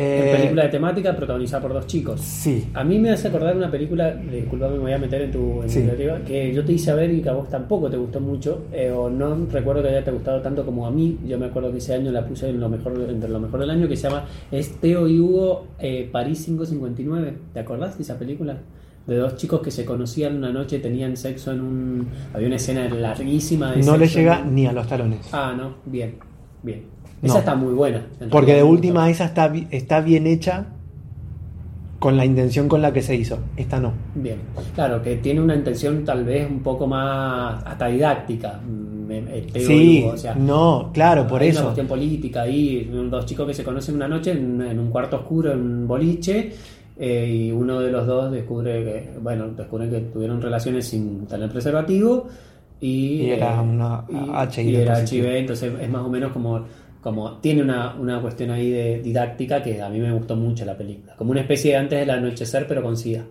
Eh, 0.00 0.30
película 0.36 0.62
de 0.62 0.68
temática 0.68 1.16
protagonizada 1.16 1.60
por 1.60 1.72
dos 1.72 1.86
chicos. 1.88 2.20
Sí, 2.20 2.68
A 2.72 2.84
mí 2.84 3.00
me 3.00 3.10
hace 3.10 3.26
acordar 3.26 3.56
una 3.56 3.68
película, 3.68 4.14
disculpame, 4.14 4.74
me 4.74 4.78
voy 4.78 4.92
a 4.92 4.98
meter 4.98 5.22
en 5.22 5.32
tu 5.32 5.60
en 5.62 5.68
Sí. 5.68 5.80
iniciativa, 5.80 6.20
que 6.20 6.54
yo 6.54 6.64
te 6.64 6.72
hice 6.72 6.94
ver 6.94 7.10
y 7.10 7.20
que 7.20 7.28
a 7.28 7.32
vos 7.32 7.48
tampoco 7.50 7.90
te 7.90 7.96
gustó 7.96 8.20
mucho, 8.20 8.62
eh, 8.72 8.92
o 8.92 9.10
no 9.10 9.36
recuerdo 9.50 9.82
que 9.82 9.88
haya 9.88 10.04
te 10.04 10.12
gustado 10.12 10.40
tanto 10.40 10.64
como 10.64 10.86
a 10.86 10.92
mí. 10.92 11.18
Yo 11.26 11.36
me 11.36 11.46
acuerdo 11.46 11.72
que 11.72 11.78
ese 11.78 11.94
año 11.94 12.12
la 12.12 12.24
puse 12.24 12.48
en 12.48 12.60
lo 12.60 12.68
mejor, 12.68 12.92
entre 13.10 13.28
lo 13.28 13.40
mejor 13.40 13.58
del 13.58 13.70
año, 13.70 13.88
que 13.88 13.96
se 13.96 14.04
llama 14.08 14.24
Es 14.52 14.76
Teo 14.80 15.08
y 15.08 15.18
Hugo 15.18 15.66
eh, 15.80 16.08
París 16.12 16.44
559. 16.44 17.34
¿Te 17.52 17.58
acordás 17.58 17.96
de 17.98 18.04
esa 18.04 18.16
película? 18.18 18.56
De 19.06 19.16
dos 19.16 19.36
chicos 19.36 19.62
que 19.62 19.70
se 19.72 19.84
conocían 19.84 20.36
una 20.36 20.52
noche, 20.52 20.78
tenían 20.78 21.16
sexo 21.16 21.50
en 21.50 21.60
un. 21.60 22.08
Había 22.34 22.46
una 22.46 22.56
escena 22.56 22.88
larguísima 22.88 23.72
de 23.72 23.82
no 23.82 23.96
le 23.96 24.04
sexo 24.06 24.18
llega 24.20 24.40
en 24.42 24.46
un- 24.48 24.54
ni 24.54 24.66
a 24.66 24.72
los 24.72 24.86
talones. 24.86 25.28
Ah, 25.32 25.54
no, 25.56 25.76
bien, 25.86 26.16
bien. 26.62 26.82
No. 27.22 27.28
Esa 27.28 27.38
está 27.40 27.54
muy 27.56 27.74
buena. 27.74 28.06
en 28.20 28.30
Porque 28.30 28.54
de 28.54 28.62
última 28.62 29.10
esa 29.10 29.24
está, 29.24 29.52
está 29.70 30.00
bien 30.00 30.26
hecha 30.26 30.66
con 31.98 32.16
la 32.16 32.24
intención 32.24 32.68
con 32.68 32.80
la 32.80 32.92
que 32.92 33.02
se 33.02 33.16
hizo. 33.16 33.38
Esta 33.56 33.80
no. 33.80 33.92
Bien, 34.14 34.36
claro, 34.74 35.02
que 35.02 35.16
tiene 35.16 35.40
una 35.40 35.56
intención 35.56 36.04
tal 36.04 36.24
vez 36.24 36.48
un 36.48 36.60
poco 36.60 36.86
más 36.86 37.62
hasta 37.64 37.88
didáctica. 37.88 38.60
me- 38.64 39.18
y 39.54 39.60
Sí, 39.60 40.02
Hugo, 40.04 40.12
o 40.12 40.16
sea, 40.18 40.34
no, 40.34 40.90
claro, 40.92 41.26
por 41.26 41.40
hay 41.40 41.48
eso. 41.48 41.60
Una 41.60 41.64
cuestión 41.68 41.86
política 41.86 42.42
ahí, 42.42 42.88
dos 43.10 43.24
chicos 43.26 43.46
que 43.46 43.54
se 43.54 43.64
conocen 43.64 43.94
una 43.96 44.06
noche 44.06 44.32
en, 44.32 44.60
en 44.60 44.78
un 44.78 44.90
cuarto 44.90 45.16
oscuro, 45.16 45.50
en 45.52 45.60
un 45.60 45.88
boliche, 45.88 46.52
eh, 46.98 47.26
y 47.46 47.50
uno 47.50 47.80
de 47.80 47.90
los 47.90 48.06
dos 48.06 48.30
descubre 48.30 48.84
que, 48.84 49.10
bueno, 49.20 49.48
descubre 49.48 49.88
que 49.88 50.00
tuvieron 50.00 50.42
relaciones 50.42 50.86
sin 50.86 51.26
tener 51.26 51.48
preservativo 51.50 52.26
y, 52.82 53.22
Y 53.22 53.30
era 53.30 53.56
eh, 53.56 53.60
una 53.60 54.04
y- 54.10 54.58
HIV 54.60 54.68
y 54.70 54.76
era. 54.76 55.00
HIV, 55.02 55.36
entonces 55.38 55.72
es 55.80 55.88
más 55.88 56.02
o 56.02 56.08
menos 56.10 56.30
como, 56.32 56.60
como 57.00 57.38
tiene 57.38 57.62
una, 57.62 57.94
una 57.94 58.20
cuestión 58.20 58.50
ahí 58.50 58.70
de 58.70 59.00
didáctica 59.02 59.62
que 59.62 59.80
a 59.82 59.88
mí 59.88 59.98
me 60.00 60.12
gustó 60.12 60.36
mucho 60.36 60.64
la 60.64 60.76
película, 60.76 61.14
como 61.16 61.30
una 61.32 61.40
especie 61.40 61.72
de 61.72 61.76
antes 61.78 61.98
del 62.00 62.10
anochecer 62.10 62.66
pero 62.66 62.82
con 62.82 62.96
SIDA. 62.96 63.24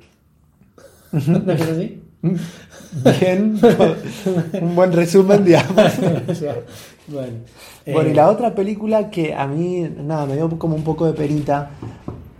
¿No 1.12 1.52
es 1.54 1.62
así? 1.62 2.02
Bien, 3.22 3.58
un 4.62 4.76
buen 4.76 4.92
resumen, 4.92 5.44
digamos. 5.46 5.94
Bueno, 7.10 7.32
Bueno, 7.90 8.10
y 8.10 8.12
eh, 8.12 8.16
la 8.16 8.30
otra 8.30 8.54
película 8.54 9.10
que 9.10 9.34
a 9.34 9.48
mí, 9.48 9.88
nada, 10.04 10.26
me 10.26 10.36
dio 10.36 10.50
como 10.60 10.76
un 10.76 10.84
poco 10.84 11.06
de 11.06 11.14
penita, 11.14 11.72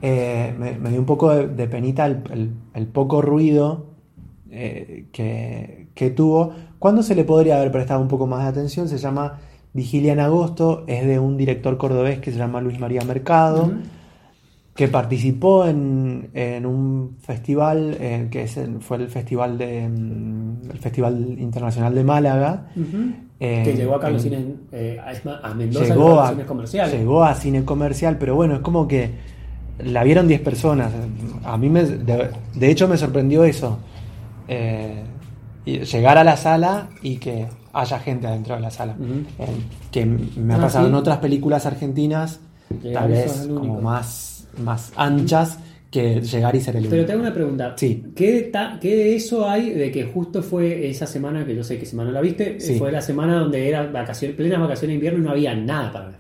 eh, 0.02 0.54
me, 0.60 0.74
me 0.78 0.90
dio 0.90 1.00
un 1.00 1.06
poco 1.06 1.34
de, 1.34 1.48
de 1.48 1.68
penita 1.70 2.06
el, 2.06 2.22
el- 2.34 2.52
el 2.74 2.88
poco 2.88 3.22
ruido 3.22 3.86
eh, 4.52 5.06
que, 5.14 5.88
que 5.94 6.10
tuvo. 6.10 6.54
¿Cuándo 6.80 7.02
se 7.02 7.16
le 7.16 7.24
podría 7.24 7.56
haber 7.58 7.72
prestado 7.72 8.02
un 8.02 8.10
poco 8.10 8.28
más 8.28 8.44
de 8.44 8.50
atención? 8.50 8.90
Se 8.90 8.98
llama 8.98 9.40
Vigilia 9.74 10.14
en 10.14 10.20
Agosto, 10.20 10.84
es 10.88 11.06
de 11.06 11.20
un 11.20 11.38
director 11.38 11.78
cordobés 11.78 12.20
que 12.20 12.32
se 12.32 12.38
llama 12.38 12.62
Luis 12.62 12.80
María 12.80 13.02
Mercado. 13.02 13.72
Que 14.76 14.88
participó 14.88 15.66
en, 15.66 16.30
en 16.36 16.64
un 16.68 17.16
festival 17.20 17.98
eh, 18.00 18.28
que 18.30 18.44
es 18.44 18.60
fue 18.82 18.98
el 18.98 19.08
festival 19.10 19.58
de 19.58 19.90
mm, 19.90 20.70
el 20.72 20.78
festival 20.78 21.36
internacional 21.40 21.96
de 21.96 22.04
Málaga 22.04 22.68
eh, 23.40 23.64
que 23.66 23.74
llegó 23.74 23.96
acá 23.96 24.06
a 24.06 24.10
los 24.12 24.24
en- 24.26 24.32
cines, 24.32 24.56
eh, 24.72 25.00
a, 25.42 25.54
Mendoza 25.56 25.86
llegó 25.96 26.20
a 26.20 26.28
a, 26.28 26.30
cines 26.30 26.46
comerciales. 26.46 26.94
llegó 26.94 27.24
a 27.24 27.34
cine 27.34 27.66
comercial 27.66 28.18
pero 28.20 28.36
bueno 28.36 28.54
es 28.54 28.60
como 28.62 28.88
que 28.88 29.10
la 29.84 30.04
vieron 30.04 30.28
10 30.28 30.42
personas 30.42 30.92
a 31.44 31.58
mí 31.58 31.70
me 31.70 31.84
de, 31.84 32.30
de 32.54 32.70
hecho 32.70 32.88
me 32.88 32.98
sorprendió 32.98 33.46
eso 33.46 33.80
eh, 34.48 35.02
llegar 35.66 36.20
a 36.20 36.24
la 36.24 36.38
sala 36.38 36.90
y 37.02 37.18
que 37.18 37.48
haya 37.74 38.00
gente 38.00 38.28
adentro 38.28 38.56
de 38.56 38.62
la 38.62 38.72
sala. 38.72 38.96
Eh, 39.40 39.46
que 39.92 40.06
me 40.06 40.54
ha 40.54 40.58
Ah, 40.58 40.62
pasado 40.62 40.86
¿sí? 40.86 40.90
en 40.90 40.96
otras 40.96 41.18
películas 41.20 41.66
argentinas 41.66 42.40
Que 42.82 42.92
tal 42.92 43.10
vez 43.10 43.48
como 43.54 43.80
más, 43.82 44.48
más 44.64 44.92
anchas 44.96 45.60
que 45.90 46.20
llegar 46.22 46.54
y 46.56 46.60
ser 46.60 46.76
el 46.76 46.84
Pero 46.84 46.96
único. 46.96 47.06
te 47.08 47.12
hago 47.14 47.22
una 47.22 47.34
pregunta. 47.34 47.74
Sí. 47.78 48.04
¿Qué, 48.16 48.52
qué 48.82 48.96
de 48.96 49.16
eso 49.16 49.48
hay 49.50 49.70
de 49.70 49.90
que 49.92 50.04
justo 50.04 50.44
fue 50.44 50.90
esa 50.90 51.08
semana, 51.08 51.46
que 51.46 51.56
yo 51.56 51.64
sé 51.64 51.80
que 51.80 51.86
semana 51.86 52.12
la 52.12 52.20
viste, 52.20 52.60
Sí. 52.60 52.78
fue 52.78 52.92
la 52.92 53.02
semana 53.02 53.40
donde 53.40 53.70
era 53.70 53.86
vacaciones, 53.90 54.36
plenas 54.36 54.60
vacaciones 54.60 54.90
de 54.90 54.96
invierno 54.96 55.20
y 55.20 55.24
no 55.24 55.32
había 55.32 55.56
nada 55.56 55.92
para 55.94 56.06
ver? 56.08 56.16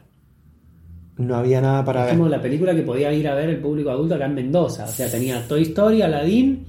No 1.18 1.36
había 1.36 1.60
nada 1.60 1.84
para 1.84 2.02
Es 2.02 2.06
ver. 2.12 2.16
como 2.18 2.30
la 2.30 2.42
película 2.42 2.74
que 2.76 2.84
podía 2.84 3.12
ir 3.12 3.28
a 3.28 3.36
ver 3.36 3.50
el 3.50 3.58
público 3.58 3.90
adulto 3.90 4.16
acá 4.16 4.26
en 4.28 4.36
Mendoza. 4.36 4.86
O 4.86 4.88
sea, 4.88 5.10
tenía 5.12 5.46
Toy 5.48 5.64
Story, 5.64 6.02
Aladdin, 6.02 6.66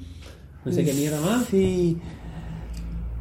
no 0.65 0.73
sé 0.73 0.85
qué 0.85 0.93
mierda 0.95 1.21
más. 1.21 1.45
Sí. 1.45 1.99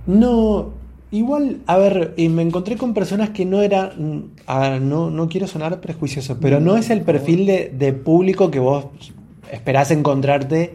No, 0.08 0.74
igual, 1.18 1.58
a 1.68 1.78
ver, 1.78 2.14
y 2.18 2.30
me 2.30 2.42
encontré 2.42 2.78
con 2.78 2.94
personas 2.94 3.30
que 3.32 3.46
no 3.46 3.62
eran, 3.62 4.32
ver, 4.48 4.82
no, 4.82 5.10
no 5.10 5.28
quiero 5.28 5.48
sonar 5.48 5.80
prejuicioso, 5.82 6.38
pero 6.40 6.60
no 6.60 6.78
es 6.78 6.90
el 6.90 7.02
perfil 7.02 7.46
de, 7.46 7.74
de 7.78 7.94
público 7.94 8.50
que 8.52 8.60
vos 8.60 8.86
esperás 9.52 9.92
encontrarte 9.92 10.74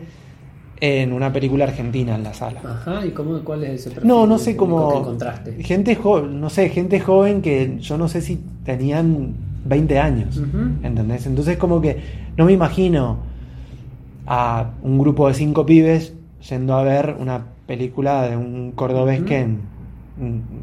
en 0.80 1.12
una 1.12 1.32
película 1.32 1.64
argentina 1.64 2.14
en 2.16 2.24
la 2.24 2.34
sala. 2.34 2.60
Ajá, 2.64 3.06
¿y 3.06 3.10
cómo, 3.12 3.38
cuál 3.44 3.62
es 3.64 3.80
ese 3.80 3.90
perfil 3.90 4.08
No, 4.08 4.26
no 4.26 4.38
sé 4.38 4.56
cómo. 4.56 4.98
encontraste? 4.98 5.62
Gente 5.62 5.94
joven, 5.94 6.40
no 6.40 6.50
sé, 6.50 6.68
gente 6.70 6.98
joven 6.98 7.40
que 7.40 7.78
yo 7.80 7.96
no 7.98 8.08
sé 8.08 8.20
si 8.20 8.40
tenían 8.64 9.34
20 9.64 9.98
años. 10.00 10.38
Ujú. 10.38 10.58
¿Entendés? 10.82 11.26
Entonces, 11.26 11.56
como 11.56 11.80
que 11.80 11.98
no 12.36 12.44
me 12.46 12.52
imagino 12.52 13.18
a 14.26 14.70
un 14.82 14.98
grupo 14.98 15.28
de 15.28 15.34
cinco 15.34 15.64
pibes 15.66 16.14
yendo 16.48 16.74
a 16.74 16.82
ver 16.82 17.16
una 17.18 17.44
película 17.66 18.28
de 18.28 18.36
un 18.36 18.72
cordobés 18.72 19.22
que, 19.22 19.38
en- 19.40 19.60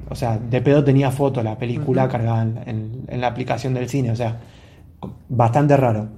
o 0.10 0.16
sea, 0.16 0.38
de 0.38 0.62
pedo 0.62 0.84
tenía 0.84 1.12
foto 1.12 1.42
la 1.44 1.58
película 1.58 2.08
cargada 2.08 2.44
en, 2.44 2.58
en- 2.68 3.04
en 3.08 3.22
la 3.22 3.28
aplicación 3.28 3.74
del 3.74 3.90
cine, 3.90 4.12
o 4.12 4.16
sea, 4.16 4.40
bastante 5.30 5.76
raro. 5.78 6.10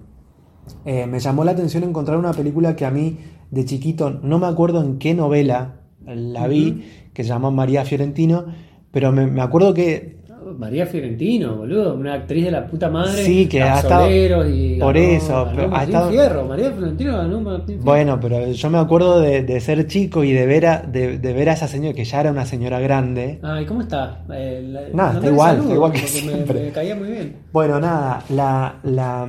Eh, 0.85 1.05
me 1.07 1.19
llamó 1.19 1.43
la 1.43 1.51
atención 1.51 1.83
encontrar 1.83 2.17
una 2.17 2.33
película 2.33 2.75
que 2.75 2.85
a 2.85 2.91
mí 2.91 3.17
de 3.49 3.65
chiquito, 3.65 4.09
no 4.11 4.39
me 4.39 4.47
acuerdo 4.47 4.81
en 4.83 4.97
qué 4.99 5.13
novela 5.13 5.75
la 6.05 6.47
vi, 6.47 6.83
que 7.13 7.23
se 7.23 7.29
llama 7.29 7.51
María 7.51 7.83
Fiorentino, 7.85 8.45
pero 8.91 9.11
me, 9.11 9.27
me 9.27 9.41
acuerdo 9.41 9.73
que 9.73 10.20
María 10.61 10.85
Fiorentino, 10.85 11.55
boludo, 11.55 11.95
una 11.95 12.13
actriz 12.13 12.45
de 12.45 12.51
la 12.51 12.67
puta 12.67 12.87
madre. 12.87 13.23
Sí, 13.23 13.47
que 13.47 13.63
ha 13.63 13.79
estado- 13.79 14.07
y 14.47 14.77
por 14.79 14.93
ganó- 14.93 15.07
eso, 15.17 15.45
ganó 15.45 15.55
pero 15.55 15.75
ha 15.75 15.83
estado- 15.83 16.09
Fierro. 16.11 16.45
María 16.45 16.71
Fiorentino 16.71 17.17
ganó 17.17 17.37
un 17.39 17.43
Martín 17.45 17.65
Fierro. 17.65 17.83
Bueno, 17.83 18.19
pero 18.21 18.51
yo 18.51 18.69
me 18.69 18.77
acuerdo 18.77 19.19
de, 19.21 19.41
de 19.41 19.59
ser 19.59 19.87
chico 19.87 20.23
y 20.23 20.31
de 20.33 20.45
ver 20.45 20.67
a, 20.67 20.77
de, 20.83 21.17
de 21.17 21.33
ver 21.33 21.49
a 21.49 21.53
esa 21.53 21.67
señora, 21.67 21.95
que 21.95 22.03
ya 22.05 22.19
era 22.21 22.29
una 22.29 22.45
señora 22.45 22.79
grande. 22.79 23.39
Ay, 23.41 23.65
¿cómo 23.65 23.81
está? 23.81 24.23
Eh, 24.31 24.63
la- 24.69 24.81
Nada, 24.93 25.13
está 25.15 25.27
igual, 25.29 25.57
está 25.61 25.73
igual 25.73 25.91
que 25.93 26.01
me- 26.01 26.07
siempre. 26.07 26.63
Me, 26.65 26.69
caía 26.69 26.95
muy 26.95 27.07
bien. 27.09 27.35
Bueno, 27.51 27.79
nada, 27.79 28.23
la, 28.29 28.75
la, 28.83 29.27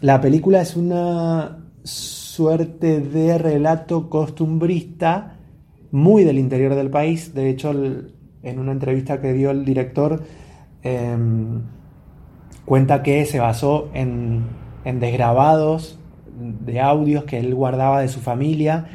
la 0.00 0.20
película 0.20 0.60
es 0.62 0.76
una 0.76 1.58
suerte 1.82 3.00
de 3.00 3.36
relato 3.36 4.08
costumbrista 4.08 5.34
muy 5.90 6.22
del 6.22 6.38
interior 6.38 6.76
del 6.76 6.88
país. 6.90 7.34
De 7.34 7.50
hecho, 7.50 7.72
el- 7.72 8.12
en 8.44 8.60
una 8.60 8.70
entrevista 8.70 9.20
que 9.20 9.32
dio 9.32 9.50
el 9.50 9.64
director, 9.64 10.22
em, 10.82 11.60
cuenta 12.64 13.02
que 13.02 13.24
se 13.26 13.40
basó 13.40 13.88
en, 13.94 14.42
en 14.84 15.00
desgrabados 15.00 15.98
de 16.40 16.80
audios 16.80 17.24
que 17.24 17.38
él 17.38 17.54
guardaba 17.54 18.00
de 18.00 18.08
su 18.08 18.20
familia 18.20 18.86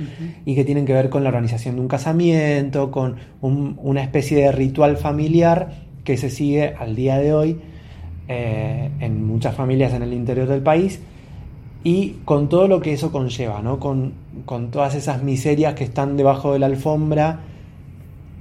y 0.46 0.56
que 0.56 0.64
tienen 0.64 0.86
que 0.86 0.94
ver 0.94 1.10
con 1.10 1.24
la 1.24 1.30
organización 1.30 1.76
de 1.76 1.82
un 1.82 1.88
casamiento, 1.90 2.90
con 2.92 3.16
un- 3.42 3.78
una 3.84 4.02
especie 4.02 4.38
de 4.38 4.52
ritual 4.54 4.96
familiar 4.98 5.72
que 6.06 6.16
se 6.18 6.30
sigue 6.30 6.74
al 6.80 6.96
día 6.96 7.18
de 7.18 7.34
hoy 7.34 7.60
eh, 8.30 8.90
en 9.02 9.26
muchas 9.28 9.56
familias 9.56 9.94
en 9.94 10.04
el 10.04 10.14
interior 10.14 10.48
del 10.48 10.62
país 10.62 11.02
y 11.84 12.12
con 12.24 12.48
todo 12.48 12.70
lo 12.70 12.80
que 12.80 12.94
eso 12.94 13.12
conlleva, 13.12 13.62
¿no? 13.62 13.78
con, 13.78 14.14
con 14.46 14.72
todas 14.72 14.96
esas 14.96 15.22
miserias 15.22 15.74
que 15.74 15.84
están 15.84 16.16
debajo 16.16 16.54
de 16.54 16.60
la 16.60 16.68
alfombra 16.68 17.40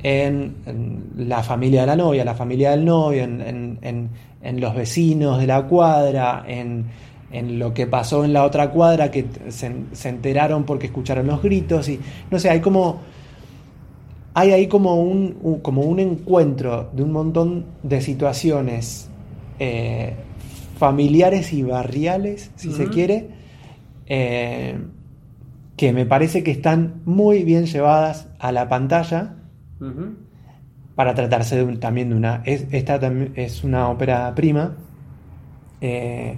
en, 0.02 0.54
en 0.66 1.02
la 1.28 1.42
familia 1.42 1.82
de 1.82 1.86
la 1.88 1.96
novia, 1.96 2.24
la 2.24 2.34
familia 2.34 2.72
del 2.72 2.84
novio, 2.84 3.22
en, 3.24 3.40
en- 3.40 3.78
en- 4.42 4.60
los 4.60 4.74
vecinos 4.74 5.38
de 5.38 5.46
la 5.46 5.62
cuadra, 5.66 6.44
en, 6.46 6.86
en 7.30 7.58
lo 7.58 7.72
que 7.72 7.86
pasó 7.86 8.24
en 8.24 8.32
la 8.32 8.44
otra 8.44 8.70
cuadra 8.70 9.10
que 9.10 9.24
se, 9.48 9.72
se 9.92 10.08
enteraron 10.08 10.64
porque 10.64 10.86
escucharon 10.86 11.26
los 11.28 11.40
gritos 11.42 11.88
y 11.88 12.00
no 12.30 12.38
sé, 12.40 12.50
hay 12.50 12.60
como 12.60 13.00
hay 14.34 14.50
ahí 14.52 14.66
como 14.66 14.96
un, 15.00 15.36
un- 15.42 15.60
como 15.60 15.82
un 15.82 16.00
encuentro 16.00 16.90
de 16.92 17.02
un 17.02 17.12
montón 17.12 17.66
de 17.82 18.00
situaciones 18.00 19.08
eh, 19.58 20.14
familiares 20.78 21.52
y 21.52 21.62
barriales, 21.62 22.50
si 22.56 22.72
se 22.72 22.88
quiere, 22.88 23.28
eh, 24.06 24.78
que 25.76 25.92
me 25.92 26.06
parece 26.06 26.42
que 26.42 26.50
están 26.50 27.02
muy 27.04 27.44
bien 27.44 27.66
llevadas 27.66 28.26
a 28.38 28.52
la 28.52 28.68
pantalla 28.68 29.36
Para 30.94 31.14
tratarse 31.14 31.56
de 31.56 31.64
un- 31.64 31.80
también 31.80 32.10
de 32.10 32.14
una... 32.16 32.42
Es, 32.44 32.66
esta 32.70 32.98
también 33.00 33.32
es 33.36 33.64
una 33.64 33.88
ópera 33.88 34.34
prima 34.34 34.74
eh, 35.80 36.36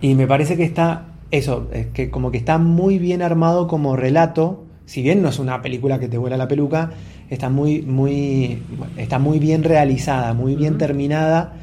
y 0.00 0.14
me 0.14 0.26
parece 0.26 0.56
que 0.56 0.64
está... 0.64 1.06
Eso, 1.30 1.68
es 1.72 1.88
que 1.88 2.10
como 2.10 2.30
que 2.30 2.38
está 2.38 2.58
muy 2.58 2.98
bien 2.98 3.20
armado 3.20 3.66
como 3.66 3.96
relato, 3.96 4.64
si 4.86 5.02
bien 5.02 5.22
no 5.22 5.28
es 5.28 5.38
una 5.40 5.60
película 5.60 5.98
que 5.98 6.06
te 6.08 6.18
vuela 6.18 6.36
la 6.36 6.46
peluca, 6.46 6.90
está 7.30 7.50
muy, 7.50 7.82
muy, 7.82 8.62
está 8.96 9.18
muy 9.18 9.40
bien 9.40 9.64
realizada, 9.64 10.34
muy 10.34 10.54
bien 10.54 10.78
terminada 10.78 11.54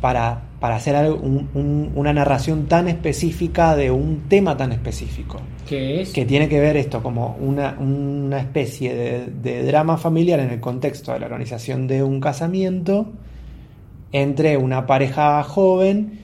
para, 0.00 0.42
para 0.60 0.76
hacer 0.76 0.96
algo- 0.96 1.16
un- 1.20 1.48
un- 1.54 1.92
una 1.94 2.12
narración 2.12 2.66
tan 2.66 2.88
específica 2.88 3.76
de 3.76 3.90
un 3.90 4.22
tema 4.28 4.56
tan 4.56 4.72
específico 4.72 5.38
¿Qué 5.68 6.00
es? 6.02 6.12
que 6.12 6.24
tiene 6.24 6.48
que 6.48 6.58
ver 6.60 6.76
esto 6.76 7.02
como 7.02 7.36
una, 7.40 7.76
una 7.78 8.38
especie 8.38 8.94
de, 8.94 9.26
de 9.26 9.64
drama 9.64 9.96
familiar 9.98 10.40
en 10.40 10.50
el 10.50 10.60
contexto 10.60 11.12
de 11.12 11.18
la 11.20 11.26
organización 11.26 11.86
de 11.86 12.02
un 12.02 12.20
casamiento 12.20 13.12
entre 14.12 14.56
una 14.56 14.86
pareja 14.86 15.42
joven 15.42 16.20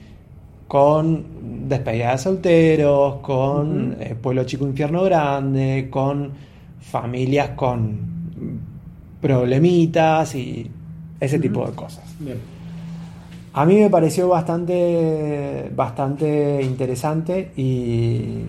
con 0.67 1.25
despedida 1.67 2.13
de 2.13 2.17
solteros, 2.17 3.15
con 3.17 3.97
eh, 3.99 4.15
pueblo 4.19 4.45
chico 4.45 4.65
infierno 4.65 5.03
grande, 5.03 5.87
con 5.91 6.31
familias 6.79 7.49
con 7.49 8.09
problemitas 9.21 10.33
y 10.35 10.69
ese 11.19 11.39
tipo 11.39 11.65
de 11.67 11.73
cosas. 11.73 12.03
Bien. 12.19 12.37
A 13.53 13.65
mí 13.65 13.75
me 13.75 13.89
pareció 13.89 14.29
bastante, 14.29 15.69
bastante 15.75 16.61
interesante 16.63 17.51
y, 17.57 18.43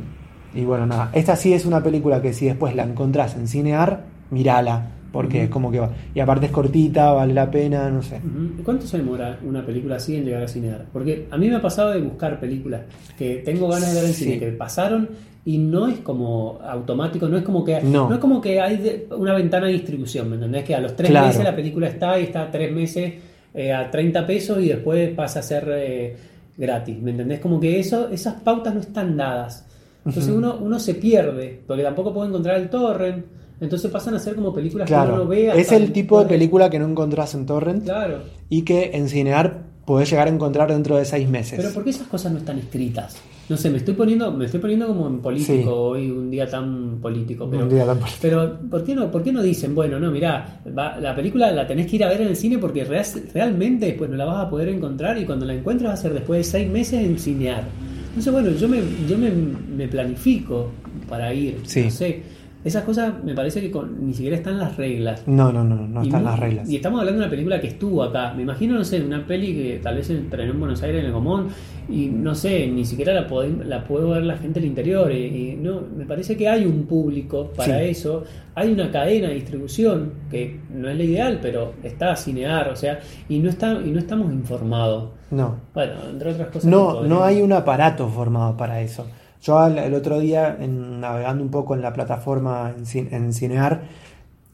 y 0.55 0.65
bueno, 0.65 0.87
nada. 0.87 1.11
Esta 1.13 1.35
sí 1.37 1.53
es 1.53 1.67
una 1.67 1.83
película 1.83 2.23
que 2.23 2.33
si 2.33 2.47
después 2.47 2.75
la 2.77 2.85
encontrás 2.85 3.35
en 3.37 3.49
Cinear, 3.49 4.05
mirala, 4.31 4.91
porque 5.13 5.45
es 5.45 5.51
como 5.51 5.71
que 5.71 5.81
va. 5.81 5.91
Y 6.15 6.21
aparte 6.21 6.47
es 6.47 6.53
cortita, 6.53 7.13
vale 7.13 7.35
la 7.35 7.51
pena, 7.51 7.91
no 7.91 8.03
sé. 8.03 8.21
¿Cuánto 8.65 8.87
se 8.87 8.99
demora 8.99 9.39
una 9.45 9.65
película 9.67 9.97
así 9.97 10.17
en 10.17 10.25
llegar 10.25 10.43
a 10.45 10.49
cinear? 10.49 10.87
Porque 10.93 11.27
a 11.31 11.37
mí 11.37 11.49
me 11.49 11.57
ha 11.57 11.63
pasado 11.63 11.91
de 11.91 12.01
buscar 12.01 12.39
películas 12.39 12.83
que 13.19 13.43
tengo 13.45 13.69
ganas 13.69 13.93
de 13.93 14.01
ver 14.01 14.09
en 14.09 14.15
cine, 14.15 14.33
Sí. 14.35 14.39
que 14.41 14.53
pasaron 14.53 15.09
y 15.45 15.59
no 15.59 15.89
es 15.89 15.99
como 15.99 16.61
automático, 16.63 17.29
no 17.29 17.37
es 17.37 17.43
como 17.43 17.65
que 17.65 17.81
No. 17.83 18.13
es 18.13 18.19
como 18.21 18.41
que 18.41 18.61
hay 18.61 18.77
de- 18.77 19.09
una 19.19 19.35
ventana 19.35 19.67
de 19.67 19.73
distribución, 19.73 20.29
¿me 20.31 20.37
entendés? 20.37 20.63
Que 20.65 20.77
a 20.77 20.81
los 20.81 20.95
tres 20.95 21.11
Claro. 21.11 21.27
meses 21.27 21.43
la 21.43 21.57
película 21.57 21.89
está 21.89 22.19
y 22.21 22.23
está 22.25 22.49
tres 22.51 22.73
meses 22.73 23.15
eh, 23.55 23.73
a 23.73 23.91
30 23.91 24.27
pesos 24.27 24.59
y 24.61 24.69
después 24.69 25.11
pasa 25.15 25.41
a 25.41 25.43
ser 25.43 25.69
eh, 25.75 26.17
gratis, 26.57 26.99
¿me 27.01 27.11
entendés? 27.13 27.41
Como 27.41 27.61
que 27.61 27.79
eso, 27.79 28.09
esas 28.11 28.35
pautas 28.43 28.75
no 28.75 28.81
están 28.81 29.17
dadas. 29.17 29.67
Entonces 30.05 30.33
uno, 30.33 30.59
uno 30.61 30.81
se 30.81 30.95
pierde, 30.95 31.61
porque 31.67 31.83
tampoco 31.83 32.13
puede 32.13 32.29
encontrar 32.29 32.57
el 32.61 32.69
torrent. 32.69 33.25
Entonces 33.61 33.89
pasan 33.93 34.15
a 34.15 34.19
ser 34.19 34.35
como 34.35 34.53
películas 34.53 34.89
que 34.89 34.95
uno 34.95 35.19
no 35.19 35.27
ve. 35.27 35.53
es 35.55 35.71
el 35.71 35.93
tipo 35.93 36.19
de 36.19 36.27
película 36.27 36.69
que 36.69 36.81
no 36.81 36.89
encontrás 36.89 37.35
en 37.35 37.47
Torrent 37.47 37.85
Claro. 37.85 38.23
y 38.49 38.63
que 38.63 38.91
en 38.95 39.09
Cinear 39.09 39.63
podés 39.85 40.11
llegar 40.11 40.27
a 40.27 40.31
encontrar 40.31 40.73
dentro 40.73 40.97
de 40.97 41.05
seis 41.05 41.29
meses. 41.29 41.55
Pero 41.57 41.73
¿por 41.73 41.85
qué 41.85 41.91
esas 41.91 42.09
cosas 42.09 42.33
no 42.33 42.39
están 42.39 42.59
escritas? 42.59 43.17
No 43.53 43.59
sé, 43.59 43.69
me 43.69 43.77
estoy 43.77 43.93
poniendo, 43.93 44.33
me 44.33 44.47
estoy 44.47 44.61
poniendo 44.61 44.87
como 44.87 45.07
en 45.09 45.19
político 45.21 45.53
Sí. 45.63 45.65
hoy, 45.69 46.11
un 46.11 46.31
día 46.31 46.49
tan 46.49 46.99
político. 47.03 47.47
Pero, 47.51 47.65
Un 47.65 47.69
día 47.69 47.85
tan 47.85 47.99
político. 47.99 48.19
pero 48.23 48.59
¿por 48.71 48.83
qué 48.83 48.95
no, 48.95 49.11
por 49.11 49.23
qué 49.23 49.31
no 49.31 49.43
dicen, 49.43 49.75
bueno, 49.75 50.01
no, 50.01 50.11
mirá, 50.11 50.63
va- 50.77 50.97
la 50.99 51.15
película 51.15 51.53
la 51.53 51.67
tenés 51.67 51.87
que 51.87 51.97
ir 51.97 52.05
a 52.05 52.09
ver 52.09 52.23
en 52.23 52.29
el 52.29 52.37
cine 52.37 52.57
porque 52.57 52.83
real- 52.85 53.05
realmente 53.35 53.85
después 53.85 54.09
no 54.09 54.17
la 54.17 54.25
vas 54.25 54.47
a 54.47 54.49
poder 54.49 54.71
encontrar 54.71 55.19
y 55.19 55.27
cuando 55.27 55.45
la 55.45 55.53
encuentres 55.53 55.91
va 55.91 55.93
a 55.93 55.97
ser 55.99 56.15
después 56.15 56.39
de 56.39 56.45
seis 56.45 56.71
meses 56.71 57.05
en 57.05 57.19
cinear. 57.19 57.65
Entonces, 58.09 58.33
bueno, 58.33 58.51
yo 58.53 58.69
me, 58.71 58.79
yo 59.07 59.19
me, 59.19 59.31
me 59.31 59.87
planifico 59.87 60.71
para 61.11 61.35
ir. 61.35 61.59
Sí. 61.65 61.83
No 61.85 61.91
sé. 61.91 62.23
Esas 62.65 62.85
cosas 62.85 63.13
me 63.25 63.35
parece 63.35 63.61
que 63.61 63.71
con- 63.73 64.07
ni 64.07 64.15
siquiera 64.15 64.37
están 64.37 64.59
las 64.59 64.77
reglas. 64.77 65.27
No, 65.27 65.53
no, 65.53 65.65
no, 65.65 65.75
no 65.89 66.03
Y 66.05 66.07
están 66.07 66.23
las 66.25 66.39
reglas. 66.39 66.71
Y 66.71 66.77
estamos 66.77 67.01
hablando 67.01 67.19
de 67.21 67.25
una 67.27 67.31
película 67.31 67.61
que 67.61 67.67
estuvo 67.67 68.03
acá. 68.05 68.33
Me 68.35 68.43
imagino, 68.43 68.75
no 68.75 68.85
sé, 68.85 69.01
una 69.03 69.27
peli 69.27 69.53
que 69.53 69.81
tal 69.83 69.97
vez 69.97 70.07
se 70.07 70.17
estrenó 70.19 70.53
en 70.53 70.61
Buenos 70.61 70.81
Aires 70.83 71.01
en 71.01 71.07
el 71.07 71.13
Gomón 71.13 71.49
y 71.89 72.07
no 72.07 72.37
sé, 72.37 72.69
ni 72.69 72.85
siquiera 72.85 73.13
la, 73.15 73.27
puede, 73.27 73.65
la 73.65 73.83
puede 73.83 74.09
ver 74.09 74.23
la 74.23 74.37
gente 74.37 74.61
del 74.61 74.69
interior. 74.69 75.11
Y, 75.11 75.25
y 75.27 75.57
no, 75.61 75.81
me 75.97 76.05
parece 76.07 76.37
que 76.37 76.49
hay 76.49 76.65
un 76.65 76.85
público 76.87 77.51
para 77.57 77.79
Sí. 77.81 77.85
eso. 77.89 78.23
Hay 78.55 78.71
una 78.71 78.91
cadena 78.93 79.29
de 79.29 79.35
distribución 79.35 80.13
que 80.31 80.61
no 80.73 80.89
es 80.89 80.97
la 80.97 81.03
ideal, 81.03 81.39
pero 81.43 81.73
está 81.83 82.13
a 82.13 82.17
cinear, 82.17 82.69
o 82.69 82.77
sea, 82.77 83.01
y 83.29 83.39
no, 83.41 83.49
está, 83.49 83.73
y 83.85 83.91
no 83.91 83.99
estamos 83.99 84.31
informados. 84.33 85.11
No. 85.31 85.57
Bueno, 85.75 85.95
entre 86.11 86.31
otras 86.33 86.49
cosas. 86.49 86.65
No, 86.67 87.03
no 87.03 87.25
hay 87.25 87.41
un 87.41 87.53
aparato 87.53 88.07
formado 88.09 88.57
para 88.57 88.81
eso. 88.83 89.07
Yo 89.43 89.67
el 89.67 89.93
otro 89.95 90.21
día, 90.21 90.57
en- 90.61 91.01
navegando 91.01 91.43
un 91.43 91.51
poco 91.51 91.75
en 91.75 91.83
la 91.83 91.93
plataforma 91.93 92.73
en, 92.77 92.85
Cin- 92.87 93.09
en 93.13 93.33
Cinear, 93.33 93.83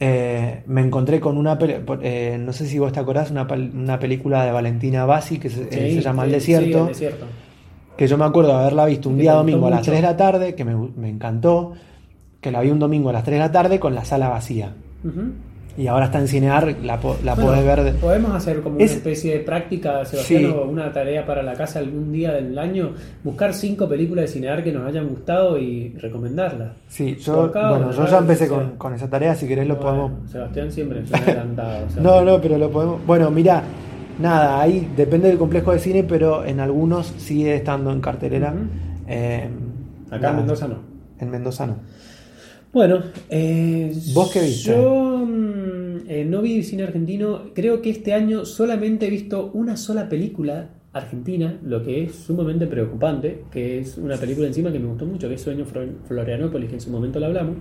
eh, 0.01 0.63
me 0.67 0.81
encontré 0.81 1.21
con 1.21 1.37
una, 1.37 1.59
eh, 2.03 2.39
no 2.41 2.53
sé 2.53 2.67
si 2.67 2.79
vos 2.79 2.93
te 2.93 3.01
acordás, 3.01 3.31
una, 3.31 3.47
una 3.75 3.99
película 3.99 4.45
de 4.45 4.53
Valentina 4.53 5.05
Bassi 5.05 5.39
que 5.39 5.51
se, 5.51 5.63
eh, 5.65 5.67
se 5.97 6.01
llama 6.01 6.25
El 6.25 6.31
Desierto, 6.33 6.67
sí, 6.67 6.81
El 6.83 6.89
desierto. 6.89 7.27
que 7.97 8.07
yo 8.07 8.17
me 8.17 8.25
acuerdo 8.25 8.51
de 8.51 8.61
haberla 8.61 8.87
visto 8.87 9.09
un 9.09 9.19
día 9.19 9.33
domingo 9.35 9.67
a 9.67 9.71
las 9.71 9.81
mucho. 9.81 9.91
3 9.91 10.01
de 10.03 10.07
la 10.09 10.17
tarde, 10.17 10.55
que 10.55 10.65
me, 10.65 10.75
me 10.75 11.09
encantó, 11.11 11.73
que 12.41 12.51
la 12.53 12.61
vi 12.61 12.71
un 12.71 12.79
domingo 12.79 13.11
a 13.11 13.13
las 13.13 13.25
3 13.25 13.35
de 13.35 13.41
la 13.41 13.53
tarde 13.53 13.81
con 13.81 13.95
la 13.95 14.05
sala 14.05 14.29
vacía. 14.29 14.73
Y 15.79 15.87
ahora 15.87 16.07
está 16.07 16.19
en 16.19 16.27
Cinear, 16.27 16.67
la, 16.83 16.97
la 17.23 17.35
Bueno, 17.35 17.51
podés 17.51 17.65
ver... 17.65 17.83
de- 17.85 17.93
Podemos 17.93 18.35
hacer 18.35 18.61
como 18.63 18.81
Es- 18.81 18.91
una 18.91 18.97
especie 18.99 19.35
de 19.39 19.41
práctica, 19.45 20.05
Sebastián, 20.05 20.43
Sí. 20.43 20.47
una 20.69 20.93
tarea 20.93 21.25
para 21.25 21.41
la 21.43 21.55
casa 21.55 21.79
algún 21.79 22.11
día 22.11 22.33
del 22.33 22.59
año, 22.59 22.91
buscar 23.23 23.55
cinco 23.55 23.89
películas 23.89 24.23
de 24.25 24.29
cinear 24.29 24.65
que 24.65 24.73
nos 24.73 24.85
hayan 24.87 25.07
gustado 25.07 25.57
y 25.57 25.91
recomendarlas. 25.91 26.73
Sí, 26.89 27.17
yo, 27.21 27.49
bueno, 27.53 27.93
yo 27.93 28.07
ya 28.09 28.19
empecé 28.19 28.49
con, 28.49 28.71
con 28.77 28.93
esa 28.95 29.09
tarea, 29.09 29.37
si 29.37 29.47
querés 29.47 29.69
lo 29.69 29.79
podemos... 29.79 30.29
Sebastián 30.31 30.73
siempre 30.73 31.01
es 31.05 31.11
un 31.11 31.17
adelantado. 31.17 31.87
o 31.87 31.91
sea, 31.91 32.03
No, 32.03 32.25
no, 32.25 32.41
pero 32.41 32.59
lo 32.59 32.71
podemos... 32.71 33.07
Bueno, 33.07 33.31
mira, 33.31 33.63
nada, 34.19 34.61
ahí 34.61 34.91
depende 34.97 35.29
del 35.29 35.39
complejo 35.39 35.73
de 35.73 35.79
cine, 35.79 36.03
pero 36.03 36.45
en 36.45 36.59
algunos 36.59 37.07
sigue 37.19 37.55
estando 37.55 37.93
en 37.93 38.01
cartelera. 38.01 38.53
Eh, 39.07 39.49
Acá 40.11 40.31
en 40.31 40.37
Mendoza 40.39 40.67
no. 40.67 40.77
En 41.21 41.31
Mendoza 41.31 41.67
no. 41.69 41.77
Bueno, 42.73 42.99
eh, 43.31 43.93
¿Vos 44.13 44.31
qué 44.31 44.41
viste? 44.43 44.71
Yo 44.73 45.25
mm, 45.27 45.48
eh, 46.09 46.25
no 46.25 46.43
vi 46.43 46.63
cine 46.63 46.83
argentino. 46.85 47.51
Creo 47.55 47.81
que 47.83 47.91
este 47.91 48.15
año 48.15 48.45
solamente 48.45 49.07
he 49.07 49.11
visto 49.11 49.51
una 49.55 49.77
sola 49.77 50.09
película 50.09 50.71
argentina, 50.93 51.59
lo 51.63 51.83
que 51.85 52.05
es 52.05 52.15
sumamente 52.15 52.67
preocupante, 52.67 53.45
que 53.53 53.79
es 53.79 53.99
una 53.99 54.17
película 54.17 54.47
encima 54.49 54.73
que 54.73 54.79
me 54.79 54.87
gustó 54.89 55.05
mucho, 55.07 55.29
que 55.29 55.35
es 55.35 55.41
Sueño 55.43 55.65
Florianópolis, 56.07 56.69
que 56.71 56.75
en 56.77 56.81
su 56.81 56.91
momento 56.91 57.21
la 57.21 57.27
hablamos. 57.27 57.57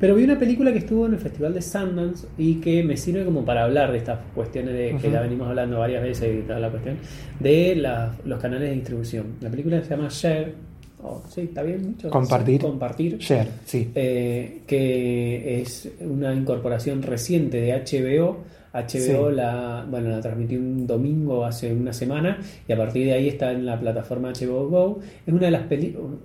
Pero 0.00 0.14
vi 0.14 0.24
una 0.24 0.38
película 0.38 0.72
que 0.72 0.78
estuvo 0.78 1.04
en 1.06 1.12
el 1.12 1.18
Festival 1.18 1.52
de 1.54 1.60
Sundance 1.62 2.26
y 2.38 2.54
que 2.54 2.82
me 2.82 2.96
sirve 2.96 3.24
como 3.24 3.44
para 3.44 3.64
hablar 3.64 3.92
de 3.92 3.98
estas 3.98 4.18
cuestiones 4.34 4.72
de, 4.72 4.88
que 5.00 5.06
Ujú. 5.08 5.10
ya 5.12 5.20
venimos 5.20 5.46
hablando 5.48 5.78
varias 5.78 6.02
veces 6.02 6.38
y 6.38 6.46
toda 6.46 6.58
la 6.58 6.70
cuestión, 6.70 6.96
de 7.38 7.76
la- 7.76 8.16
los 8.24 8.40
canales 8.40 8.70
de 8.70 8.74
distribución. 8.76 9.26
La 9.42 9.50
película 9.50 9.82
se 9.82 9.90
llama 9.90 10.08
Share, 10.10 10.54
oh, 11.02 11.22
sí, 11.28 11.42
está 11.42 11.62
bien 11.62 11.94
dicho. 11.94 12.10
Compartir. 12.10 12.60
Compartir. 12.60 13.18
Share, 13.18 13.48
sí. 13.64 13.90
Eh, 13.94 14.62
que 14.66 15.60
es 15.60 15.90
una 16.00 16.34
incorporación 16.34 17.02
reciente 17.02 17.60
de 17.60 17.72
HBO. 17.72 18.38
HBO 18.72 19.30
Sí. 19.30 19.34
la, 19.34 19.84
bueno, 19.90 20.10
la 20.10 20.20
transmitió 20.20 20.56
un 20.58 20.86
domingo 20.86 21.44
hace 21.44 21.72
una 21.72 21.92
semana 21.92 22.38
y 22.68 22.72
a 22.72 22.76
partir 22.76 23.04
de 23.06 23.14
ahí 23.14 23.28
está 23.28 23.50
en 23.50 23.66
la 23.66 23.78
plataforma 23.80 24.30
HBO 24.32 24.68
Go. 24.68 25.00
Es 25.26 25.32
una 25.34 25.46
de 25.46 25.50
las 25.50 25.62
películas, 25.64 26.20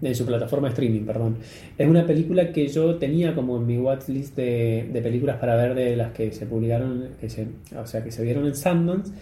en 0.00 0.14
su 0.14 0.24
plataforma 0.24 0.68
de 0.68 0.74
streaming, 0.74 1.02
perdón. 1.02 1.36
Es 1.76 1.88
una 1.88 2.06
película 2.06 2.52
que 2.52 2.68
yo 2.68 2.96
tenía 2.96 3.34
como 3.34 3.56
en 3.56 3.66
mi 3.66 3.78
watchlist 3.78 4.36
de, 4.36 4.88
de 4.92 5.02
películas 5.02 5.36
para 5.38 5.56
ver 5.56 5.74
de 5.74 5.96
las 5.96 6.12
que 6.12 6.30
se 6.32 6.46
publicaron, 6.46 7.08
que 7.20 7.28
se, 7.28 7.46
o 7.76 7.86
sea, 7.86 8.02
que 8.04 8.12
se 8.12 8.22
vieron 8.22 8.46
en 8.46 8.54
Sundance, 8.54 9.12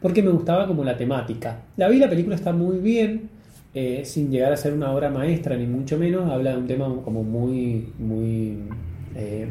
porque 0.00 0.22
me 0.22 0.30
gustaba 0.30 0.66
como 0.66 0.84
la 0.84 0.96
temática. 0.96 1.62
La 1.76 1.88
vi, 1.88 1.98
la 1.98 2.08
película 2.08 2.34
está 2.36 2.52
muy 2.52 2.78
bien, 2.78 3.30
eh, 3.74 4.02
sin 4.04 4.30
llegar 4.30 4.52
a 4.52 4.56
ser 4.56 4.72
una 4.72 4.92
obra 4.92 5.10
maestra, 5.10 5.56
ni 5.56 5.66
mucho 5.66 5.98
menos, 5.98 6.30
habla 6.30 6.52
de 6.52 6.56
un 6.58 6.66
tema 6.66 6.86
como 7.04 7.22
muy, 7.24 7.88
muy 7.98 8.58
eh, 9.16 9.48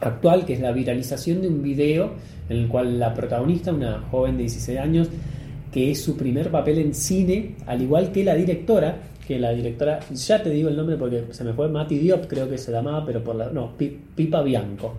actual, 0.00 0.44
que 0.44 0.54
es 0.54 0.60
la 0.60 0.72
viralización 0.72 1.42
de 1.42 1.48
un 1.48 1.62
video 1.62 2.10
en 2.48 2.56
el 2.58 2.68
cual 2.68 2.98
la 2.98 3.14
protagonista, 3.14 3.72
una 3.72 4.00
joven 4.10 4.36
de 4.36 4.42
16 4.44 4.78
años, 4.78 5.08
que 5.72 5.90
es 5.90 6.02
su 6.02 6.16
primer 6.16 6.50
papel 6.50 6.78
en 6.78 6.94
cine, 6.94 7.54
al 7.66 7.82
igual 7.82 8.10
que 8.12 8.24
la 8.24 8.34
directora, 8.34 8.96
que 9.26 9.38
la 9.38 9.50
directora, 9.52 10.00
ya 10.12 10.42
te 10.42 10.50
digo 10.50 10.68
el 10.68 10.76
nombre 10.76 10.96
porque 10.96 11.24
se 11.30 11.42
me 11.44 11.52
fue, 11.52 11.68
Mati 11.68 11.98
Diop 11.98 12.26
creo 12.26 12.48
que 12.48 12.56
se 12.58 12.70
llamaba, 12.72 13.04
pero 13.04 13.22
por 13.22 13.34
la... 13.36 13.50
No, 13.50 13.76
Pi- 13.76 13.98
Pipa 14.14 14.42
Bianco. 14.42 14.94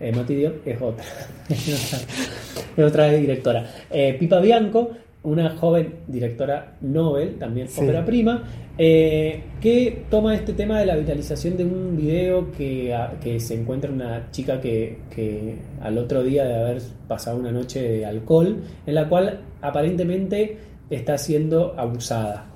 Eh, 0.00 0.12
Mati 0.12 0.34
Diop 0.34 0.66
es 0.66 0.80
otra, 0.80 1.04
es 1.50 2.84
otra 2.84 3.10
directora. 3.12 3.70
Eh, 3.90 4.16
Pipa 4.18 4.40
Bianco, 4.40 4.90
una 5.26 5.50
joven 5.56 5.96
directora 6.06 6.76
Nobel, 6.80 7.36
también 7.36 7.68
Sí. 7.68 7.80
ópera 7.82 8.04
prima, 8.04 8.44
eh, 8.78 9.42
que 9.60 10.04
toma 10.10 10.34
este 10.34 10.52
tema 10.52 10.78
de 10.80 10.86
la 10.86 10.96
viralización 10.96 11.56
de 11.56 11.64
un 11.64 11.96
video 11.96 12.50
que, 12.52 12.94
a- 12.94 13.14
que 13.20 13.40
se 13.40 13.54
encuentra 13.60 13.90
una 13.90 14.30
chica 14.30 14.60
que, 14.60 14.98
que 15.14 15.56
al 15.80 15.98
otro 15.98 16.22
día 16.22 16.44
de 16.44 16.54
haber 16.54 16.78
pasado 17.08 17.38
una 17.38 17.50
noche 17.52 17.82
de 17.82 18.06
alcohol, 18.06 18.58
en 18.86 18.94
la 18.94 19.08
cual 19.08 19.40
aparentemente 19.62 20.56
está 20.90 21.18
siendo 21.18 21.74
abusada. 21.76 22.46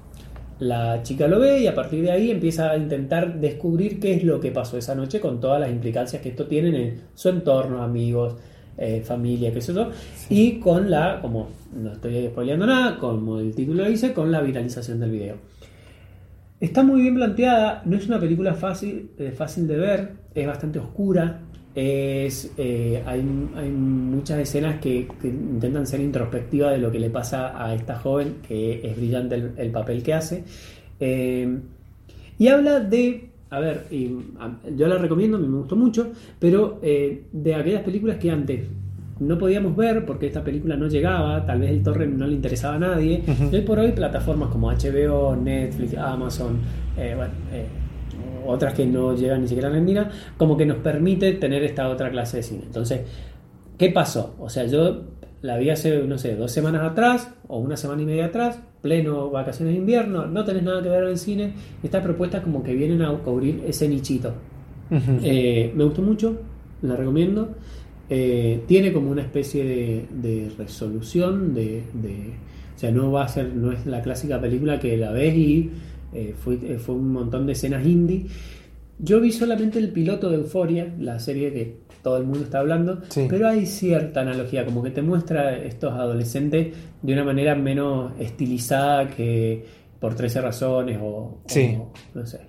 La 0.61 1.03
chica 1.03 1.27
lo 1.27 1.41
ve 1.41 1.61
y 1.61 1.67
a 1.67 1.75
partir 1.75 2.03
de 2.03 2.11
ahí 2.11 2.31
empieza 2.31 2.71
a 2.71 2.77
intentar 2.77 3.41
descubrir 3.41 3.99
qué 3.99 4.15
es 4.15 4.25
lo 4.25 4.39
que 4.41 4.51
pasó 4.51 4.77
esa 4.77 4.95
noche 4.95 5.19
con 5.19 5.41
todas 5.41 5.59
las 5.61 5.71
implicancias 5.71 6.21
que 6.23 6.29
esto 6.29 6.47
tiene 6.47 6.69
en 6.69 7.01
su 7.15 7.31
entorno, 7.31 7.83
amigos, 7.83 8.37
eh, 8.77 9.03
familia, 9.05 9.53
qué 9.53 9.61
sé 9.61 9.75
yo, 9.75 9.91
y 10.29 10.59
con 10.59 10.91
la, 10.91 11.21
como 11.21 11.49
no 11.75 11.93
estoy 11.93 12.29
spoileando 12.29 12.67
nada, 12.67 12.99
como 12.99 13.39
el 13.39 13.55
título 13.55 13.85
dice, 13.89 14.13
con 14.13 14.31
la 14.31 14.41
viralización 14.41 15.01
del 15.01 15.11
video. 15.11 15.37
Está 16.61 16.83
muy 16.83 17.01
bien 17.03 17.15
planteada, 17.15 17.83
no 17.87 17.97
es 17.97 18.07
una 18.07 18.21
película 18.21 18.55
fácil, 18.55 19.11
eh, 19.19 19.31
fácil 19.31 19.67
de 19.67 19.77
ver, 19.77 20.13
es 20.35 20.47
bastante 20.47 20.79
oscura, 20.79 21.41
es, 21.75 22.53
eh, 22.59 23.03
hay, 23.07 23.25
hay 23.57 23.71
muchas 23.71 24.39
escenas 24.41 24.81
que, 24.81 25.09
que 25.21 25.29
intentan 25.29 25.87
ser 25.87 26.01
introspectivas 26.01 26.73
de 26.73 26.79
lo 26.79 26.91
que 26.91 26.99
le 26.99 27.11
pasa 27.11 27.65
a 27.65 27.75
esta 27.75 27.97
joven, 27.97 28.37
que 28.47 28.87
es 28.87 28.97
brillante 28.97 29.37
el, 29.37 29.53
el 29.57 29.71
papel 29.71 30.03
que 30.03 30.15
hace. 30.15 30.45
Y 32.41 32.49
habla 32.49 32.81
de, 32.81 33.30
a 33.51 33.59
ver, 33.61 33.87
y, 33.91 34.11
a- 34.39 34.57
yo 34.77 34.87
la 34.89 34.97
recomiendo, 34.99 35.37
a 35.37 35.41
mí 35.41 35.49
me 35.49 35.59
gustó 35.59 35.77
mucho, 35.77 36.13
pero 36.39 36.79
eh, 36.83 37.25
de 37.33 37.55
aquellas 37.55 37.83
películas 37.83 38.17
que 38.19 38.31
antes 38.31 38.61
no 39.19 39.37
podíamos 39.37 39.77
ver 39.77 40.07
porque 40.07 40.27
esta 40.29 40.43
película 40.43 40.77
no 40.77 40.87
llegaba, 40.87 41.45
tal 41.45 41.61
vez 41.61 41.71
el 41.71 41.83
torrent 41.83 42.15
no 42.17 42.27
le 42.27 42.35
interesaba 42.35 42.77
a 42.77 42.79
nadie. 42.79 43.23
Y 43.53 43.55
hoy 43.55 43.61
por 43.63 43.79
hoy 43.79 43.93
plataformas 43.93 44.49
como 44.49 44.71
HBO, 44.71 45.37
Netflix, 45.37 45.95
Amazon, 45.99 46.59
eh, 46.97 47.13
bueno, 47.17 47.33
eh, 47.53 47.67
otras 48.47 48.73
que 48.73 48.87
no 48.87 49.15
llegan 49.15 49.43
ni 49.43 49.49
siquiera 49.49 49.69
a 49.69 49.73
Argentina, 49.73 50.11
como 50.39 50.57
que 50.57 50.65
nos 50.65 50.79
permite 50.79 51.33
tener 51.35 51.63
esta 51.65 51.89
otra 51.91 52.11
clase 52.11 52.39
de 52.39 52.43
cine. 52.43 52.63
Entonces, 52.65 53.03
¿qué 53.77 53.91
pasó? 53.91 54.35
O 54.39 54.49
sea, 54.49 54.65
yo 54.67 55.03
la 55.43 55.59
vi 55.59 55.69
hace, 55.71 56.03
no 56.05 56.17
sé, 56.17 56.35
dos 56.37 56.51
semanas 56.51 56.83
atrás 56.83 57.31
o 57.49 57.59
una 57.59 57.77
semana 57.77 58.01
y 58.03 58.07
media 58.07 58.27
atrás, 58.27 58.61
pleno 58.83 59.31
vacaciones 59.31 59.75
de 59.75 59.81
invierno, 59.81 60.27
no 60.27 60.45
tenés 60.45 60.63
nada 60.63 60.83
que 60.83 60.89
ver 60.89 61.05
en 61.05 61.11
el 61.11 61.19
cine, 61.19 61.53
estas 61.83 62.03
propuestas 62.03 62.43
como 62.43 62.63
que 62.63 62.75
vienen 62.75 63.03
a 63.03 63.13
cubrir 63.19 63.63
ese 63.67 63.89
nichito. 63.89 64.33
Eh, 65.23 65.73
me 65.77 65.85
gustó 65.85 66.03
mucho, 66.03 66.37
la 66.83 66.97
recomiendo. 66.97 67.51
Eh, 68.09 68.63
tiene 68.67 68.93
como 68.93 69.11
una 69.11 69.23
especie 69.23 69.65
de, 69.65 70.07
de 70.11 70.51
resolución, 70.59 71.55
de, 71.55 71.83
de- 71.95 72.35
o 72.77 72.79
sea, 72.81 72.91
no 72.91 73.13
va 73.13 73.25
a 73.25 73.29
ser, 73.29 73.55
no 73.55 73.73
es 73.73 73.85
la 73.87 74.03
clásica 74.03 74.41
película 74.41 74.81
que 74.81 74.97
la 74.97 75.13
ves 75.13 75.35
y 75.37 75.71
eh, 76.15 76.35
fue, 76.43 76.57
fue 76.79 76.95
un 76.95 77.13
montón 77.13 77.47
de 77.47 77.53
escenas 77.53 77.87
indie. 77.87 78.25
Yo 79.03 79.21
vi 79.21 79.33
solamente 79.33 79.79
el 79.79 79.91
piloto 79.91 80.29
de 80.31 80.37
Euforia, 80.37 80.93
la 80.99 81.19
serie 81.19 81.53
que 81.53 81.81
todo 82.03 82.17
el 82.19 82.25
mundo 82.25 82.41
está 82.45 82.59
hablando, 82.61 83.01
Sí. 83.09 83.27
pero 83.29 83.49
hay 83.49 83.67
cierta 83.67 84.21
analogía, 84.21 84.65
como 84.65 84.83
que 84.83 84.91
te 84.91 85.03
muestra 85.03 85.57
estos 85.57 85.93
adolescentes 85.93 86.75
de 87.03 87.13
una 87.13 87.25
manera 87.25 87.55
menos 87.55 88.13
estilizada 88.19 89.09
que 89.09 89.65
por 89.99 90.15
13 90.15 90.41
razones 90.41 90.99
o, 91.01 91.41
no 92.15 92.27
sé, 92.27 92.41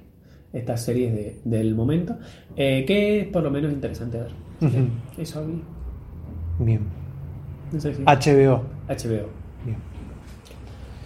estas 0.53 0.81
series 0.83 1.13
de- 1.13 1.39
del 1.45 1.75
momento, 1.75 2.17
eh, 2.55 2.83
que 2.85 3.21
es 3.21 3.27
por 3.27 3.43
lo 3.43 3.51
menos 3.51 3.71
interesante 3.71 4.17
ver. 4.19 4.31
Eso 5.17 5.45
vi. 5.45 5.61
Bien. 6.59 6.81
No 7.71 7.79
sé 7.79 7.93
si- 7.95 8.03
HBO. 8.05 8.63
HBO. 8.87 9.29
Bien. 9.65 9.77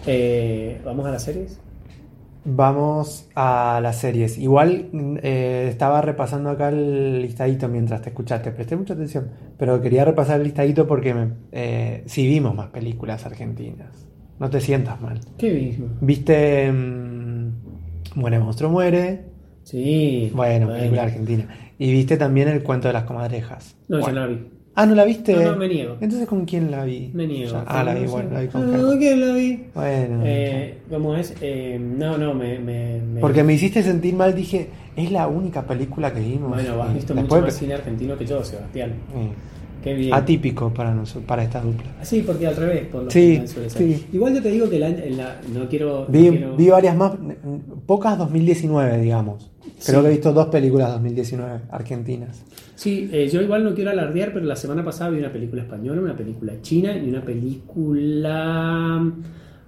Eh, 0.06 0.80
Vamos 0.84 1.06
a 1.06 1.10
las 1.10 1.22
series. 1.24 1.60
Vamos 2.48 3.28
a 3.34 3.80
las 3.82 3.98
series. 3.98 4.38
Igual 4.38 4.88
eh, 5.22 5.66
estaba 5.68 6.00
repasando 6.00 6.48
acá 6.50 6.68
el 6.68 7.20
listadito 7.22 7.68
mientras 7.68 8.02
te 8.02 8.10
escuchaste. 8.10 8.52
Presté 8.52 8.76
mucha 8.76 8.94
atención. 8.94 9.30
Pero 9.58 9.82
quería 9.82 10.04
repasar 10.04 10.38
el 10.38 10.44
listadito 10.44 10.86
porque 10.86 11.12
me, 11.12 11.28
eh, 11.50 12.04
sí 12.06 12.26
vimos 12.28 12.54
más 12.54 12.68
películas 12.68 13.26
argentinas. 13.26 14.06
No 14.38 14.48
te 14.48 14.60
sientas 14.60 15.00
mal. 15.00 15.20
¿Qué 15.36 15.50
mismo? 15.52 15.88
¿Viste 16.00 16.70
mm, 16.70 17.48
Muere 18.14 18.38
Monstruo 18.38 18.70
Muere? 18.70 19.24
Sí. 19.64 20.30
Bueno, 20.32 20.68
película 20.68 21.02
argentina. 21.02 21.48
Y 21.78 21.90
viste 21.90 22.16
también 22.16 22.48
El 22.48 22.62
Cuento 22.62 22.86
de 22.86 22.94
las 22.94 23.02
Comadrejas. 23.04 23.76
No, 23.88 23.98
Bueno. 23.98 24.14
yo 24.14 24.20
no 24.20 24.20
la 24.20 24.26
vi. 24.32 24.55
Ah, 24.78 24.84
¿no 24.84 24.94
la 24.94 25.06
viste? 25.06 25.34
No, 25.34 25.52
no, 25.52 25.56
me 25.56 25.68
niego. 25.68 25.96
Entonces, 26.02 26.28
¿con 26.28 26.44
quién 26.44 26.70
la 26.70 26.84
vi? 26.84 27.10
Me 27.14 27.26
niego. 27.26 27.50
Ya- 27.52 27.64
Ah, 27.66 27.82
la 27.82 27.94
vi, 27.94 28.04
bueno, 28.06 28.30
la 28.30 28.40
vi 28.42 28.48
con 28.48 28.70
No. 28.70 28.98
¿quién 28.98 29.26
la 29.26 29.34
vi? 29.34 29.64
Bueno. 29.74 30.20
Eh, 30.22 30.78
¿Cómo 30.90 31.16
es? 31.16 31.34
Eh, 31.40 31.78
no, 31.80 32.18
no, 32.18 32.34
me, 32.34 32.58
me, 32.58 33.00
me- 33.00 33.20
Porque 33.22 33.42
me 33.42 33.54
hiciste 33.54 33.82
sentir 33.82 34.12
mal, 34.14 34.34
dije, 34.34 34.68
es 34.94 35.10
la 35.10 35.28
única 35.28 35.62
película 35.62 36.12
que 36.12 36.20
vimos. 36.20 36.50
Bueno, 36.50 36.82
has 36.82 36.92
visto 36.94 37.14
mucho 37.14 37.40
más 37.40 37.54
cine 37.56 37.72
argentino 37.74 38.18
que 38.18 38.26
yo, 38.26 38.44
Sebastián. 38.44 38.92
Sí. 39.14 39.28
Qué 39.86 39.94
bien. 39.94 40.14
atípico 40.14 40.72
para 40.74 40.92
nosotros, 40.94 41.24
para 41.24 41.42
esta 41.44 41.60
dupla. 41.60 41.86
Sí, 42.02 42.22
porque 42.26 42.46
al 42.46 42.56
revés, 42.56 42.86
por 42.88 43.04
lo 43.04 43.10
Sí, 43.10 43.40
suele 43.46 43.70
ser. 43.70 43.82
sí. 43.82 44.06
Igual 44.12 44.34
yo 44.34 44.42
te 44.42 44.50
digo 44.50 44.68
que 44.68 44.78
la, 44.78 44.88
en 44.88 45.16
la- 45.16 45.40
no 45.54 45.68
quiero. 45.68 46.06
no 46.06 46.12
Vi, 46.12 46.28
quiero- 46.30 46.56
vi 46.56 46.68
varias 46.68 46.96
más, 46.96 47.12
pocas 47.86 48.18
2019, 48.18 48.98
digamos. 49.00 49.50
Creo 49.84 50.00
Sí. 50.00 50.02
que 50.02 50.06
he 50.08 50.10
visto 50.16 50.32
dos 50.32 50.46
películas 50.48 50.90
2019 50.92 51.60
argentinas. 51.70 52.42
Sí, 52.76 53.08
eh, 53.12 53.28
yo 53.28 53.40
igual 53.42 53.64
no 53.64 53.74
quiero 53.74 53.90
alardear, 53.90 54.32
pero 54.32 54.44
la 54.46 54.56
semana 54.56 54.84
pasada 54.84 55.10
vi 55.10 55.18
una 55.18 55.32
película 55.32 55.62
española, 55.62 56.00
una 56.00 56.16
película 56.16 56.52
china 56.62 56.96
y 56.96 57.08
una 57.08 57.22
película. 57.22 59.02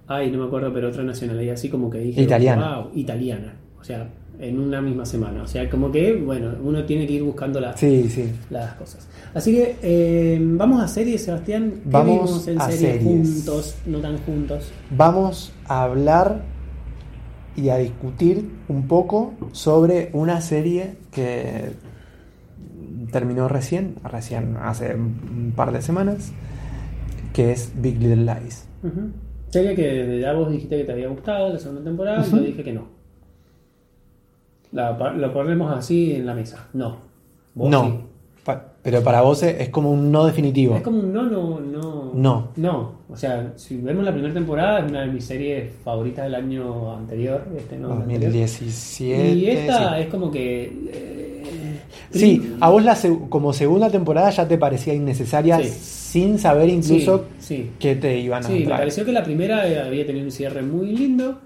Ay, 0.06 0.30
no 0.30 0.38
me 0.38 0.44
acuerdo, 0.46 0.72
pero 0.72 0.88
otra 0.88 1.02
nacionalidad, 1.02 1.54
así 1.54 1.68
como 1.68 1.90
que 1.90 1.98
dije. 1.98 2.22
Italiana. 2.22 2.78
"Wow", 2.80 2.90
italiana. 2.94 3.54
O 3.80 3.84
sea, 3.84 4.08
en 4.40 4.58
una 4.60 4.80
misma 4.80 5.04
semana. 5.04 5.42
O 5.42 5.46
sea, 5.46 5.68
como 5.68 5.90
que, 5.90 6.14
bueno, 6.14 6.52
uno 6.62 6.84
tiene 6.84 7.06
que 7.06 7.14
ir 7.14 7.22
buscando 7.22 7.60
la- 7.60 7.76
Sí, 7.76 8.08
sí. 8.08 8.30
las 8.50 8.74
cosas. 8.74 9.08
Así 9.34 9.52
que 9.54 9.76
eh, 9.82 10.38
vamos 10.40 10.82
a 10.82 10.88
series, 10.88 11.24
Sebastián. 11.24 11.70
¿Qué 11.84 11.90
Vamos 11.90 12.12
vimos 12.26 12.48
en 12.48 12.60
a 12.60 12.64
series 12.70 12.80
series. 12.80 13.02
juntos, 13.04 13.76
no 13.86 13.98
tan 13.98 14.18
juntos? 14.18 14.70
Vamos 14.90 15.52
a 15.66 15.82
hablar 15.84 16.42
y 17.56 17.70
a 17.70 17.76
discutir 17.78 18.48
un 18.68 18.86
poco 18.86 19.34
sobre 19.52 20.10
una 20.12 20.40
serie 20.40 20.94
que 21.10 21.70
terminó 23.10 23.48
recién, 23.48 23.94
recién 24.04 24.56
hace 24.60 24.94
un 24.94 25.52
par 25.56 25.72
de 25.72 25.82
semanas, 25.82 26.32
que 27.32 27.52
es 27.52 27.72
Big 27.80 27.98
Little 28.00 28.24
Lies. 28.24 28.66
Ujú. 28.82 29.10
Serie 29.48 29.74
que 29.74 30.20
ya 30.20 30.32
vos 30.34 30.50
dijiste 30.50 30.76
que 30.78 30.84
te 30.84 30.92
había 30.92 31.08
gustado 31.08 31.52
la 31.52 31.58
segunda 31.58 31.82
temporada, 31.82 32.24
y 32.26 32.30
yo 32.30 32.38
dije 32.40 32.62
que 32.62 32.72
no. 32.72 32.97
La, 34.72 34.92
lo 35.12 35.32
ponemos 35.32 35.72
así 35.76 36.12
en 36.14 36.26
la 36.26 36.34
mesa. 36.34 36.66
No. 36.74 36.96
Vos 37.54 37.70
no, 37.70 37.84
sí. 37.86 37.94
pa- 38.44 38.64
pero 38.82 39.02
para 39.02 39.22
vos 39.22 39.42
es 39.42 39.68
como 39.70 39.90
un 39.90 40.12
no 40.12 40.26
definitivo. 40.26 40.76
Es 40.76 40.82
como 40.82 41.00
un 41.00 41.12
no, 41.12 41.22
no, 41.24 41.60
no. 41.60 42.12
No. 42.14 42.48
No. 42.56 42.92
O 43.10 43.16
sea, 43.16 43.52
si 43.56 43.76
vemos 43.78 44.04
la 44.04 44.12
primera 44.12 44.32
temporada, 44.34 44.80
es 44.80 44.90
una 44.90 45.00
de 45.02 45.06
mis 45.08 45.24
series 45.24 45.70
favoritas 45.84 46.24
del 46.24 46.34
año 46.34 46.94
anterior. 46.96 47.44
Este, 47.56 47.76
no, 47.78 47.88
el 47.94 48.02
anterior. 48.02 48.20
2017. 48.32 49.32
Y 49.34 49.50
esta 49.50 49.96
sí. 49.96 50.02
es 50.02 50.06
como 50.08 50.30
que. 50.30 50.64
eh, 50.92 51.34
Sí, 52.10 52.56
a 52.60 52.70
vos 52.70 52.82
la 52.82 52.94
seg- 52.94 53.28
como 53.28 53.52
segunda 53.52 53.90
temporada 53.90 54.30
ya 54.30 54.48
te 54.48 54.56
parecía 54.56 54.94
innecesaria 54.94 55.58
Sí. 55.60 55.68
sin 55.68 56.38
saber 56.38 56.68
incluso 56.70 57.26
que 57.78 57.96
te 57.96 58.18
iban 58.18 58.42
a 58.44 58.46
Sí, 58.48 58.60
me 58.60 58.70
pareció 58.70 59.04
que 59.04 59.12
la 59.12 59.22
primera 59.22 59.62
había 59.62 60.06
tenido 60.06 60.24
un 60.24 60.30
cierre 60.30 60.62
muy 60.62 60.86
lindo, 60.96 61.38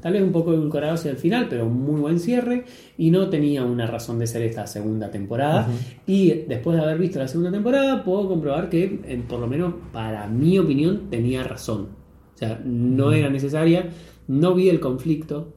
tal 0.00 0.12
vez 0.12 0.22
un 0.22 0.32
poco 0.32 0.52
edulcorado 0.52 0.94
hacia 0.94 1.10
el 1.10 1.16
final, 1.16 1.46
pero 1.50 1.68
muy 1.68 2.00
buen 2.00 2.18
cierre, 2.20 2.64
y 2.96 3.10
no 3.10 3.28
tenía 3.28 3.64
una 3.64 3.86
razón 3.86 4.18
de 4.18 4.26
ser 4.26 4.42
esta 4.42 4.66
segunda 4.66 5.10
temporada. 5.10 5.66
Y 6.06 6.30
después 6.48 6.76
de 6.76 6.82
haber 6.84 6.98
visto 6.98 7.18
la 7.18 7.28
segunda 7.28 7.50
temporada, 7.50 8.04
puedo 8.04 8.28
comprobar 8.28 8.68
que, 8.68 9.00
en- 9.06 9.22
por 9.22 9.40
lo 9.40 9.46
menos 9.46 9.74
para 9.92 10.26
mi 10.28 10.58
opinión, 10.58 11.10
tenía 11.10 11.42
razón. 11.44 11.88
O 12.34 12.38
sea, 12.38 12.60
no 12.64 13.12
era 13.12 13.28
necesaria, 13.28 13.86
no 14.28 14.54
vi 14.54 14.68
el 14.68 14.78
conflicto. 14.78 15.54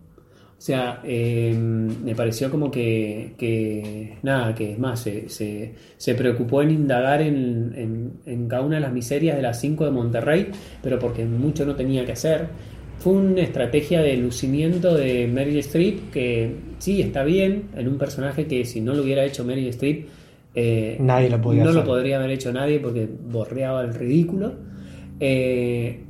O 0.58 0.64
sea, 0.64 1.02
eh, 1.04 1.56
me 1.58 2.14
pareció 2.14 2.52
como 2.52 2.70
que, 2.70 3.34
que 3.36 4.18
nada, 4.22 4.54
que 4.54 4.74
es 4.74 4.80
más, 4.80 5.00
se, 5.00 5.28
se- 5.28 5.74
se 5.98 6.14
preocupó 6.14 6.62
en 6.62 6.70
indagar 6.70 7.22
en, 7.24 7.74
en- 7.76 8.12
en 8.28 8.48
cada 8.48 8.62
una 8.64 8.76
de 8.76 8.82
las 8.82 8.94
miserias 8.94 9.36
de 9.36 9.42
las 9.42 9.60
cinco 9.60 9.86
de 9.86 9.92
Monterrey, 9.92 10.50
pero 10.84 11.00
porque 11.00 11.26
mucho 11.26 11.66
no 11.66 11.76
tenía 11.76 12.06
que 12.06 12.12
hacer. 12.12 12.48
Fue 13.02 13.14
una 13.14 13.42
estrategia 13.42 14.02
de 14.02 14.16
lucimiento 14.18 14.96
de 14.96 15.28
Meryl 15.28 15.58
Streep 15.58 16.12
que 16.12 16.56
sí 16.80 17.02
está 17.02 17.24
bien 17.24 17.64
en 17.76 17.88
un 17.88 17.98
personaje 17.98 18.46
que 18.48 18.64
si 18.66 18.80
no 18.82 18.94
lo 18.94 19.02
hubiera 19.04 19.26
hecho 19.26 19.44
Meryl 19.44 19.68
Streep, 19.70 20.08
eh, 20.54 20.98
Nadie 21.00 21.30
lo 21.30 21.42
podía 21.42 21.64
no 21.64 21.72
lo 21.72 21.84
podría 21.84 22.18
haber 22.18 22.32
hecho 22.32 22.52
nadie 22.54 22.80
porque 22.80 23.08
borreaba 23.30 23.82
el 23.84 23.94
ridículo. 23.94 24.54
Eh, 25.20 26.04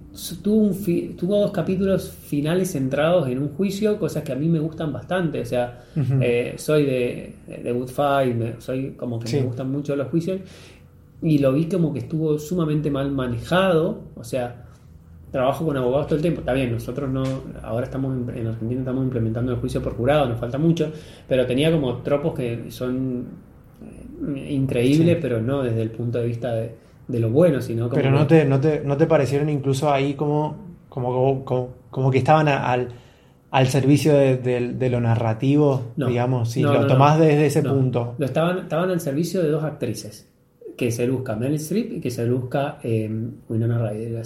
tuvo, 0.43 0.57
un 0.63 0.73
fi- 0.75 1.15
tuvo 1.17 1.39
dos 1.39 1.51
capítulos 1.51 2.09
finales 2.11 2.71
centrados 2.71 3.27
en 3.29 3.39
un 3.39 3.49
juicio, 3.49 3.97
cosas 3.97 4.23
que 4.23 4.31
a 4.31 4.35
mí 4.35 4.47
me 4.49 4.59
gustan 4.59 4.91
bastante. 4.91 5.39
O 5.41 5.45
sea, 5.45 5.83
eh, 6.21 6.53
soy 6.57 6.85
de, 6.85 7.33
de 7.63 7.71
Good 7.71 7.87
Fight, 7.89 8.35
me- 8.35 8.53
soy 8.59 8.91
como 8.97 9.19
que 9.19 9.27
Sí. 9.27 9.37
me 9.37 9.43
gustan 9.43 9.71
mucho 9.71 9.95
los 9.95 10.07
juicios. 10.09 10.41
Y 11.21 11.37
lo 11.37 11.53
vi 11.53 11.65
como 11.65 11.93
que 11.93 11.99
estuvo 11.99 12.37
sumamente 12.39 12.89
mal 12.89 13.11
manejado. 13.11 14.05
O 14.15 14.23
sea, 14.23 14.65
trabajo 15.31 15.65
con 15.65 15.77
abogados 15.77 16.07
todo 16.07 16.15
el 16.17 16.21
tiempo. 16.21 16.41
Está 16.41 16.53
bien, 16.53 16.71
nosotros 16.71 17.09
no, 17.09 17.23
ahora 17.63 17.85
estamos 17.85 18.15
en, 18.15 18.37
en 18.37 18.47
Argentina 18.47 18.81
estamos 18.81 19.03
implementando 19.03 19.51
el 19.53 19.57
juicio 19.59 19.81
por 19.81 19.95
jurado, 19.95 20.27
nos 20.27 20.39
falta 20.39 20.57
mucho, 20.57 20.91
pero 21.27 21.45
tenía 21.45 21.71
como 21.71 21.97
tropos 21.97 22.33
que 22.33 22.65
son 22.69 23.25
eh, 24.35 24.53
increíbles, 24.53 25.15
Sí. 25.15 25.19
pero 25.21 25.41
no 25.41 25.63
desde 25.63 25.81
el 25.81 25.91
punto 25.91 26.19
de 26.19 26.25
vista 26.27 26.51
de, 26.53 26.75
de 27.07 27.19
lo 27.19 27.29
bueno, 27.29 27.61
sino 27.61 27.83
como 27.89 27.95
Pero 27.95 28.11
no 28.11 28.27
te, 28.27 28.45
no 28.45 28.59
te, 28.59 28.81
no 28.85 28.97
te 28.97 29.07
parecieron 29.07 29.49
incluso 29.49 29.91
ahí 29.91 30.13
como, 30.15 30.55
como, 30.89 31.43
como, 31.45 31.69
como 31.89 32.11
que 32.11 32.17
estaban 32.19 32.47
a- 32.47 32.71
al, 32.71 32.89
al 33.51 33.67
servicio 33.67 34.13
de, 34.13 34.37
de- 34.37 34.73
de 34.73 34.89
lo 34.89 34.99
narrativo, 35.01 35.81
No. 35.97 36.07
digamos, 36.07 36.51
si 36.51 36.61
No, 36.61 36.73
lo 36.73 36.87
tomás 36.87 37.19
desde 37.19 37.45
ese 37.45 37.63
punto. 37.63 38.15
Lo 38.17 38.25
estaban, 38.25 38.59
estaban 38.59 38.89
al 38.91 38.99
servicio 38.99 39.41
de 39.41 39.49
dos 39.49 39.63
actrices. 39.63 40.30
Que 40.81 40.91
se 40.91 41.07
busca 41.07 41.35
Meryl 41.35 41.57
Streep 41.57 41.93
y 41.93 41.99
que 41.99 42.09
se 42.09 42.27
busca 42.27 42.79
eh, 42.81 43.07
Winona 43.49 43.77
Ryder, 43.87 44.23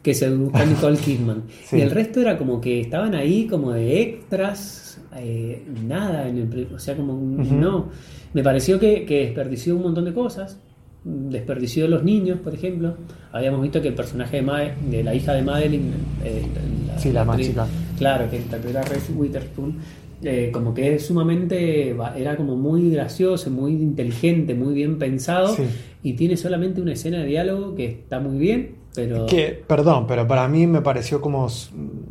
que 0.00 0.14
se 0.14 0.30
busca 0.30 0.64
Nicole 0.64 0.96
Kidman. 1.04 1.42
Sí. 1.64 1.76
Y 1.78 1.80
el 1.80 1.90
resto 1.90 2.20
era 2.20 2.38
como 2.38 2.60
que 2.60 2.80
estaban 2.82 3.16
ahí 3.16 3.48
como 3.48 3.72
de 3.72 4.00
extras, 4.00 5.00
eh, 5.16 5.60
nada, 5.86 6.28
en 6.28 6.38
el, 6.38 6.68
o 6.72 6.78
sea, 6.78 6.94
como 6.96 7.14
no. 7.42 7.88
Me 8.32 8.44
pareció 8.44 8.78
que, 8.78 9.04
que 9.04 9.24
desperdició 9.26 9.74
un 9.74 9.82
montón 9.82 10.04
de 10.04 10.12
cosas. 10.12 10.60
Desperdició 11.04 11.84
de 11.84 11.88
los 11.90 12.04
niños, 12.04 12.38
por 12.38 12.54
ejemplo. 12.54 12.96
Habíamos 13.32 13.62
visto 13.62 13.80
que 13.82 13.88
el 13.88 13.94
personaje 13.94 14.36
de, 14.36 14.42
Ma- 14.42 14.60
de 14.90 15.02
la 15.02 15.14
hija 15.14 15.32
de 15.32 15.42
Madeline, 15.42 15.90
eh, 16.24 16.42
Sí, 16.98 17.10
la 17.12 17.24
más 17.24 17.36
actriz- 17.36 17.48
chica. 17.48 17.66
Claro, 17.98 18.30
que 18.30 18.36
interpreta 18.36 18.80
a 18.80 18.84
Reese 18.84 19.12
Witherspoon, 19.12 19.76
eh, 20.22 20.50
como 20.52 20.74
que 20.74 20.94
es 20.94 21.06
sumamente, 21.06 21.96
era 22.16 22.36
como 22.36 22.56
muy 22.56 22.90
gracioso, 22.90 23.50
muy 23.50 23.72
inteligente, 23.72 24.54
muy 24.54 24.74
bien 24.74 24.98
pensado, 24.98 25.48
Sí. 25.54 25.64
y 26.02 26.14
tiene 26.14 26.36
solamente 26.36 26.80
una 26.80 26.92
escena 26.92 27.18
de 27.18 27.26
diálogo 27.26 27.74
que 27.74 27.86
está 27.86 28.18
muy 28.20 28.38
bien, 28.38 28.76
pero... 28.94 29.26
Que, 29.26 29.62
perdón, 29.66 30.06
pero 30.08 30.26
para 30.26 30.48
mí 30.48 30.66
me 30.66 30.80
pareció 30.80 31.20
como 31.20 31.46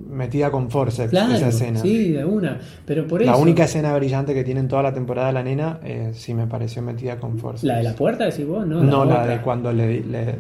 metida 0.10 0.52
con 0.52 0.67
Claro, 0.70 1.34
esa 1.34 1.50
escena. 1.50 1.80
sí, 1.80 2.12
de 2.12 2.24
una, 2.26 2.60
pero 2.86 3.08
por 3.08 3.22
la 3.24 3.34
eso... 3.34 3.41
única 3.41 3.65
escena 3.65 3.93
brillante 3.96 4.34
que 4.34 4.43
tiene 4.43 4.62
en 4.62 4.67
toda 4.67 4.84
la 4.84 4.93
temporada 4.93 5.32
la 5.32 5.43
nena, 5.43 5.80
eh, 5.84 6.12
sí 6.13 6.34
me 6.34 6.48
pareció 6.48 6.82
metida 6.82 7.20
con 7.20 7.38
forceps. 7.38 7.63
¿La 7.65 7.78
de 7.78 7.84
la 7.84 7.93
puerta 7.93 8.26
decís 8.26 8.48
vos? 8.48 8.65
No, 8.65 8.82
No, 8.84 9.04
la 9.06 9.28
de 9.28 9.41
cuando 9.41 9.74
le, 9.74 10.02
le, 10.04 10.36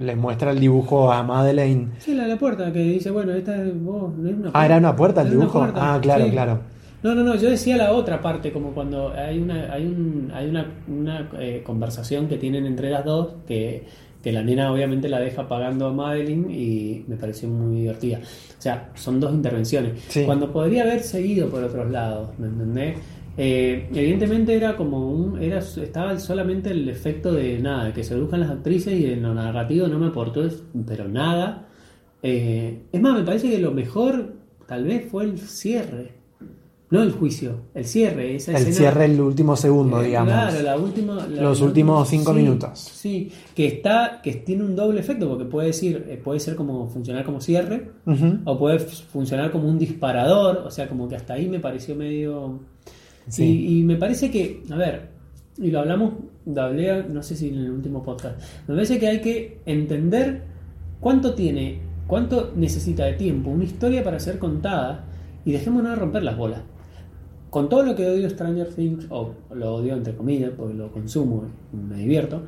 le 0.00 0.16
muestra 0.16 0.50
el 0.50 0.60
dibujo 0.60 1.10
a 1.10 1.22
Madeleine. 1.22 1.88
Sí, 1.98 2.14
la 2.14 2.24
de 2.24 2.28
la 2.30 2.38
puerta, 2.38 2.70
que 2.72 2.80
dice, 2.80 3.10
bueno, 3.10 3.32
esta 3.32 3.56
es 3.64 3.72
vos, 3.82 4.12
no 4.16 4.28
es 4.28 4.34
una 4.36 4.50
Ah, 4.52 4.66
¿era 4.66 4.76
una 4.76 4.94
puerta 4.94 5.22
el 5.22 5.30
dibujo? 5.30 5.58
puerta, 5.60 5.94
Ah, 5.94 5.98
claro, 6.00 6.24
sí. 6.26 6.30
claro. 6.30 6.60
No, 7.02 7.14
no, 7.14 7.22
no, 7.22 7.36
yo 7.36 7.50
decía 7.50 7.76
la 7.76 7.92
otra 7.92 8.20
parte, 8.20 8.52
como 8.52 8.72
cuando 8.72 9.12
hay 9.12 9.38
una, 9.38 9.72
hay 9.72 9.86
un, 9.86 10.30
hay 10.34 10.48
una, 10.48 10.66
una 10.88 11.30
eh, 11.38 11.62
conversación 11.64 12.28
que 12.28 12.36
tienen 12.36 12.66
entre 12.66 12.90
las 12.90 13.04
dos, 13.04 13.34
que, 13.46 13.84
que 14.22 14.32
la 14.32 14.42
nena 14.42 14.72
obviamente 14.72 15.08
la 15.08 15.20
deja 15.20 15.46
pagando 15.46 15.86
a 15.86 15.92
Madeline 15.92 16.50
y 16.50 17.04
me 17.06 17.16
pareció 17.16 17.48
muy 17.48 17.80
divertida. 17.80 18.18
O 18.18 18.62
sea, 18.62 18.90
son 18.94 19.20
dos 19.20 19.32
intervenciones. 19.32 20.02
Sí. 20.08 20.24
Cuando 20.24 20.52
podría 20.52 20.82
haber 20.82 21.00
seguido 21.00 21.48
por 21.48 21.62
otros 21.62 21.90
lados, 21.90 22.30
¿me 22.38 22.48
entendés? 22.48 22.98
Eh, 23.38 23.88
evidentemente 23.92 24.56
era 24.56 24.76
como 24.76 25.10
un, 25.10 25.42
era, 25.42 25.58
estaba 25.58 26.18
solamente 26.18 26.70
el 26.70 26.88
efecto 26.88 27.32
de 27.32 27.58
nada, 27.58 27.92
que 27.92 28.02
se 28.02 28.18
buscan 28.18 28.40
las 28.40 28.50
actrices 28.50 28.98
y 28.98 29.12
en 29.12 29.22
lo 29.22 29.34
narrativo 29.34 29.88
no 29.88 29.98
me 29.98 30.06
aportó 30.06 30.48
pero 30.86 31.06
nada. 31.06 31.68
Eh, 32.22 32.84
es 32.90 33.00
más, 33.00 33.18
me 33.18 33.24
parece 33.24 33.50
que 33.50 33.58
lo 33.58 33.72
mejor 33.72 34.32
tal 34.66 34.84
vez 34.84 35.06
fue 35.10 35.24
el 35.24 35.38
cierre. 35.38 36.12
No 36.88 37.02
el 37.02 37.10
juicio, 37.10 37.62
el 37.74 37.84
cierre. 37.84 38.36
Esa 38.36 38.52
El 38.52 38.58
escena- 38.58 38.76
cierre 38.76 39.04
el 39.06 39.20
último 39.20 39.56
segundo, 39.56 40.00
Eh, 40.00 40.06
digamos. 40.06 40.32
Claro, 40.32 40.62
la 40.62 40.76
última, 40.76 41.14
la- 41.16 41.42
Los 41.42 41.60
la 41.60 41.66
últimos 41.66 42.00
última- 42.00 42.04
cinco 42.06 42.32
sí, 42.32 42.36
minutos. 42.38 42.78
Sí, 42.78 43.32
que 43.56 43.66
está, 43.66 44.20
que 44.22 44.34
tiene 44.34 44.62
un 44.62 44.76
doble 44.76 45.00
efecto, 45.00 45.28
porque 45.28 45.44
puede 45.46 45.68
decir, 45.68 46.06
eh, 46.08 46.16
puede 46.22 46.38
ser 46.38 46.54
como 46.54 46.88
funcionar 46.88 47.24
como 47.24 47.40
cierre, 47.40 47.90
o 48.44 48.56
puede 48.58 48.78
funcionar 48.78 49.50
como 49.50 49.68
un 49.68 49.78
disparador, 49.80 50.58
o 50.64 50.70
sea, 50.70 50.88
como 50.88 51.08
que 51.08 51.16
hasta 51.16 51.34
ahí 51.34 51.48
me 51.48 51.58
pareció 51.58 51.96
medio. 51.96 52.60
Sí. 53.28 53.42
Y, 53.44 53.80
y 53.80 53.82
me 53.82 53.96
parece 53.96 54.30
que, 54.30 54.62
a 54.70 54.76
ver, 54.76 55.08
y 55.58 55.72
lo 55.72 55.80
hablamos, 55.80 56.12
lo 56.44 56.62
hablé, 56.62 57.02
no 57.08 57.20
sé 57.24 57.34
si 57.34 57.48
en 57.48 57.56
el 57.56 57.70
último 57.72 58.00
podcast, 58.04 58.40
me 58.68 58.74
parece 58.76 59.00
que 59.00 59.08
hay 59.08 59.20
que 59.20 59.58
entender 59.66 60.44
cuánto 61.00 61.34
tiene, 61.34 61.80
cuánto 62.06 62.52
necesita 62.54 63.04
de 63.06 63.14
tiempo 63.14 63.50
una 63.50 63.64
historia 63.64 64.04
para 64.04 64.20
ser 64.20 64.38
contada 64.38 65.04
y 65.44 65.50
dejémonos 65.50 65.90
de 65.90 65.96
romper 65.96 66.22
las 66.22 66.36
bolas. 66.36 66.60
Con 67.56 67.70
todo 67.70 67.82
lo 67.84 67.96
que 67.96 68.06
odio 68.06 68.28
Stranger 68.28 68.68
Things, 68.68 69.06
o 69.08 69.32
lo 69.54 69.76
odio 69.76 69.94
entre 69.94 70.14
comillas, 70.14 70.50
porque 70.54 70.74
lo 70.74 70.92
consumo 70.92 71.44
me 71.72 71.96
divierto. 71.96 72.42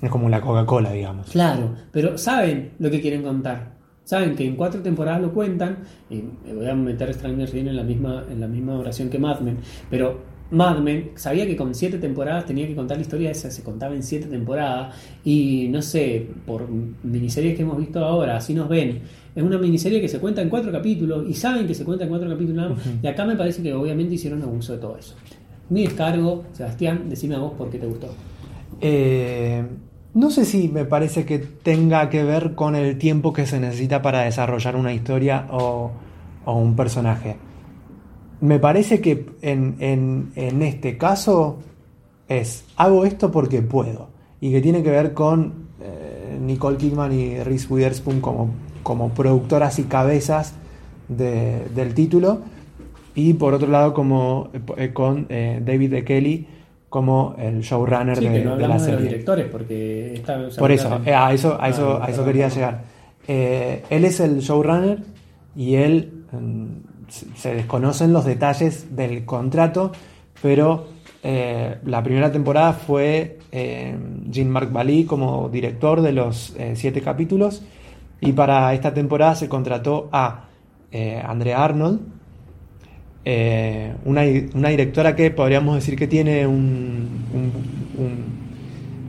Es 0.00 0.08
como 0.08 0.30
la 0.30 0.40
Coca-Cola, 0.40 0.90
digamos. 0.90 1.30
Claro, 1.30 1.74
pero 1.90 2.16
saben 2.16 2.70
lo 2.78 2.90
que 2.90 3.02
quieren 3.02 3.22
contar. 3.22 3.72
Saben 4.04 4.34
que 4.34 4.46
en 4.46 4.56
cuatro 4.56 4.80
temporadas 4.80 5.20
lo 5.20 5.34
cuentan, 5.34 5.80
y 6.08 6.24
voy 6.50 6.66
a 6.66 6.74
meter 6.74 7.12
Stranger 7.12 7.50
Things 7.50 7.68
en 7.68 7.76
la 7.76 7.82
misma, 7.82 8.24
en 8.30 8.40
la 8.40 8.48
misma 8.48 8.78
oración 8.78 9.10
que 9.10 9.18
Mad 9.18 9.40
Men, 9.40 9.58
pero 9.90 10.20
Mad 10.52 10.80
Men, 10.80 11.12
sabía 11.14 11.46
que 11.46 11.56
con 11.56 11.74
siete 11.74 11.96
temporadas 11.96 12.44
tenía 12.44 12.66
que 12.66 12.74
contar 12.74 12.98
la 12.98 13.02
historia 13.02 13.30
esa, 13.30 13.50
se 13.50 13.62
contaba 13.62 13.94
en 13.94 14.02
siete 14.02 14.26
temporadas, 14.26 14.94
y 15.24 15.68
no 15.70 15.80
sé, 15.80 16.28
por 16.46 16.68
miniseries 17.02 17.56
que 17.56 17.62
hemos 17.62 17.78
visto 17.78 18.04
ahora, 18.04 18.36
así 18.36 18.52
nos 18.52 18.68
ven, 18.68 19.00
es 19.34 19.42
una 19.42 19.56
miniserie 19.56 19.98
que 20.02 20.08
se 20.08 20.18
cuenta 20.18 20.42
en 20.42 20.50
cuatro 20.50 20.70
capítulos, 20.70 21.24
y 21.26 21.32
saben 21.32 21.66
que 21.66 21.74
se 21.74 21.84
cuenta 21.84 22.04
en 22.04 22.10
cuatro 22.10 22.28
capítulos, 22.28 22.78
y 23.02 23.06
acá 23.06 23.24
me 23.24 23.34
parece 23.34 23.62
que 23.62 23.72
obviamente 23.72 24.14
hicieron 24.14 24.42
abuso 24.42 24.74
de 24.74 24.78
todo 24.78 24.98
eso. 24.98 25.14
Mi 25.70 25.84
descargo, 25.84 26.44
Sebastián, 26.52 27.04
decime 27.08 27.36
a 27.36 27.38
vos 27.38 27.54
por 27.54 27.70
qué 27.70 27.78
te 27.78 27.86
gustó. 27.86 28.08
Eh, 28.82 29.64
no 30.12 30.30
sé 30.30 30.44
si 30.44 30.68
me 30.68 30.84
parece 30.84 31.24
que 31.24 31.38
tenga 31.38 32.10
que 32.10 32.24
ver 32.24 32.54
con 32.54 32.76
el 32.76 32.98
tiempo 32.98 33.32
que 33.32 33.46
se 33.46 33.58
necesita 33.58 34.02
para 34.02 34.20
desarrollar 34.24 34.76
una 34.76 34.92
historia 34.92 35.46
o, 35.50 35.92
o 36.44 36.58
un 36.58 36.76
personaje 36.76 37.36
me 38.42 38.58
parece 38.58 39.00
que 39.00 39.24
en, 39.40 40.32
este 40.62 40.98
caso 40.98 41.58
es, 42.28 42.64
hago 42.76 43.04
esto 43.04 43.30
porque 43.30 43.62
puedo. 43.62 44.08
Y 44.40 44.50
que 44.50 44.60
tiene 44.60 44.82
que 44.82 44.90
ver 44.90 45.14
con 45.14 45.68
eh, 45.80 46.36
Nicole 46.40 46.76
Kidman 46.76 47.12
y 47.12 47.38
Reese 47.38 47.72
Witherspoon 47.72 48.20
como, 48.20 48.50
como 48.82 49.10
productoras 49.10 49.78
y 49.78 49.84
cabezas 49.84 50.54
del 51.08 51.94
título. 51.94 52.40
Y 53.14 53.34
por 53.34 53.54
otro 53.54 53.68
lado, 53.68 53.94
como 53.94 54.50
eh, 54.76 54.92
con 54.92 55.26
eh, 55.28 55.62
David 55.64 55.94
E. 55.94 56.04
Kelly 56.04 56.46
como 56.88 57.36
el 57.38 57.60
showrunner 57.60 58.18
de, 58.18 58.44
la 58.44 58.78
serie. 58.80 58.96
De 58.96 59.02
directores, 59.04 59.46
porque 59.50 60.20
por 60.58 60.72
eso, 60.72 61.00
a 61.06 61.32
eso, 61.32 61.56
a 61.58 61.68
eso, 61.68 61.98
ah, 62.02 62.06
a 62.06 62.10
eso 62.10 62.24
quería 62.24 62.48
llegar. 62.48 62.82
él 63.26 64.04
es 64.04 64.20
el 64.20 64.40
showrunner 64.40 64.98
y 65.56 65.76
él 65.76 66.24
se 67.12 67.54
desconocen 67.54 68.12
los 68.12 68.24
detalles 68.24 68.96
del 68.96 69.24
contrato, 69.24 69.92
pero 70.40 70.86
eh, 71.22 71.76
la 71.84 72.02
primera 72.02 72.32
temporada 72.32 72.72
fue 72.72 73.38
eh, 73.52 73.96
Jean-Marc 74.28 74.72
Bali 74.72 75.04
como 75.04 75.48
director 75.48 76.00
de 76.00 76.12
los 76.12 76.56
eh, 76.58 76.72
siete 76.74 77.00
capítulos 77.00 77.62
y 78.20 78.32
para 78.32 78.72
esta 78.74 78.94
temporada 78.94 79.34
se 79.34 79.48
contrató 79.48 80.08
a 80.12 80.46
Andrea 81.24 81.64
Arnold, 81.64 82.00
una, 84.04 84.68
directora 84.68 85.16
que 85.16 85.30
podríamos 85.30 85.76
decir 85.76 85.96
que 85.96 86.06
tiene 86.06 86.46
un, 86.46 87.08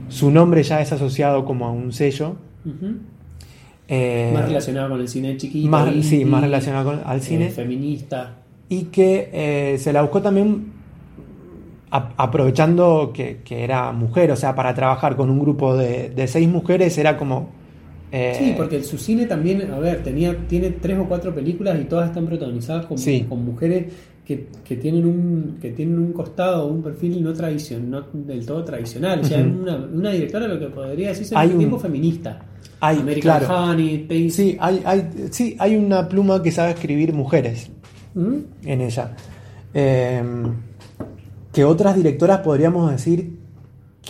su 0.08 0.30
nombre 0.30 0.62
ya 0.62 0.80
es 0.80 0.92
asociado 0.92 1.44
como 1.44 1.66
a 1.66 1.72
un 1.72 1.92
sello. 1.92 2.36
Eh, 3.88 4.30
más 4.32 4.46
relacionado 4.46 4.90
con 4.90 5.00
el 5.00 5.08
cine 5.08 5.36
chiquito. 5.36 5.68
Más, 5.68 5.92
sí, 6.04 6.24
más 6.24 6.42
relacionado 6.42 6.90
con, 6.90 7.00
al 7.04 7.20
cine. 7.20 7.50
feminista. 7.50 8.36
Y 8.68 8.84
que 8.84 9.30
eh, 9.32 9.78
se 9.78 9.92
la 9.92 10.02
buscó 10.02 10.22
también 10.22 10.72
aprovechando 11.90 13.12
que, 13.14 13.40
era 13.48 13.92
mujer, 13.92 14.32
o 14.32 14.36
sea, 14.36 14.54
para 14.54 14.74
trabajar 14.74 15.14
con 15.14 15.30
un 15.30 15.38
grupo 15.38 15.76
de, 15.76 16.26
seis 16.26 16.48
mujeres 16.48 16.98
era 16.98 17.16
como... 17.16 17.50
Eh, 18.10 18.34
sí, 18.38 18.54
porque 18.56 18.82
su 18.82 18.96
cine 18.96 19.26
también, 19.26 19.70
a 19.70 19.78
ver, 19.78 20.02
tenía, 20.02 20.36
tiene 20.48 20.70
tres 20.70 20.98
o 20.98 21.04
cuatro 21.04 21.34
películas 21.34 21.78
y 21.80 21.84
todas 21.84 22.08
están 22.08 22.26
protagonizadas 22.26 22.86
con, 22.86 22.96
con 23.28 23.44
mujeres 23.44 23.86
que, 24.24 24.76
tienen 24.76 25.04
un, 25.04 25.58
que 25.60 25.70
tienen 25.70 25.98
un 25.98 26.12
costado, 26.12 26.66
un 26.66 26.82
perfil 26.82 27.22
no 27.22 27.32
tradicional, 27.34 28.06
no 28.12 28.24
del 28.24 28.46
todo 28.46 28.64
tradicional. 28.64 29.20
O 29.20 29.24
sea, 29.24 29.38
una, 29.38 29.76
una 29.76 30.10
directora 30.10 30.48
lo 30.48 30.58
que 30.58 30.66
podría 30.68 31.08
decirse 31.08 31.34
es 31.34 31.50
un 31.50 31.58
tiempo 31.58 31.78
feminista. 31.78 32.40
Hay, 32.80 32.98
American 32.98 33.44
Honey, 33.50 34.30
Sí, 34.30 34.56
hay, 34.60 34.82
hay, 34.84 35.10
sí, 35.30 35.56
hay 35.58 35.76
una 35.76 36.08
pluma 36.08 36.42
que 36.42 36.50
sabe 36.50 36.72
escribir 36.72 37.12
mujeres 37.12 37.70
¿Mm? 38.14 38.36
en 38.64 38.80
ella. 38.80 39.16
Em, 39.72 40.52
que 41.52 41.64
otras 41.64 41.96
directoras 41.96 42.40
podríamos 42.40 42.90
decir 42.90 43.38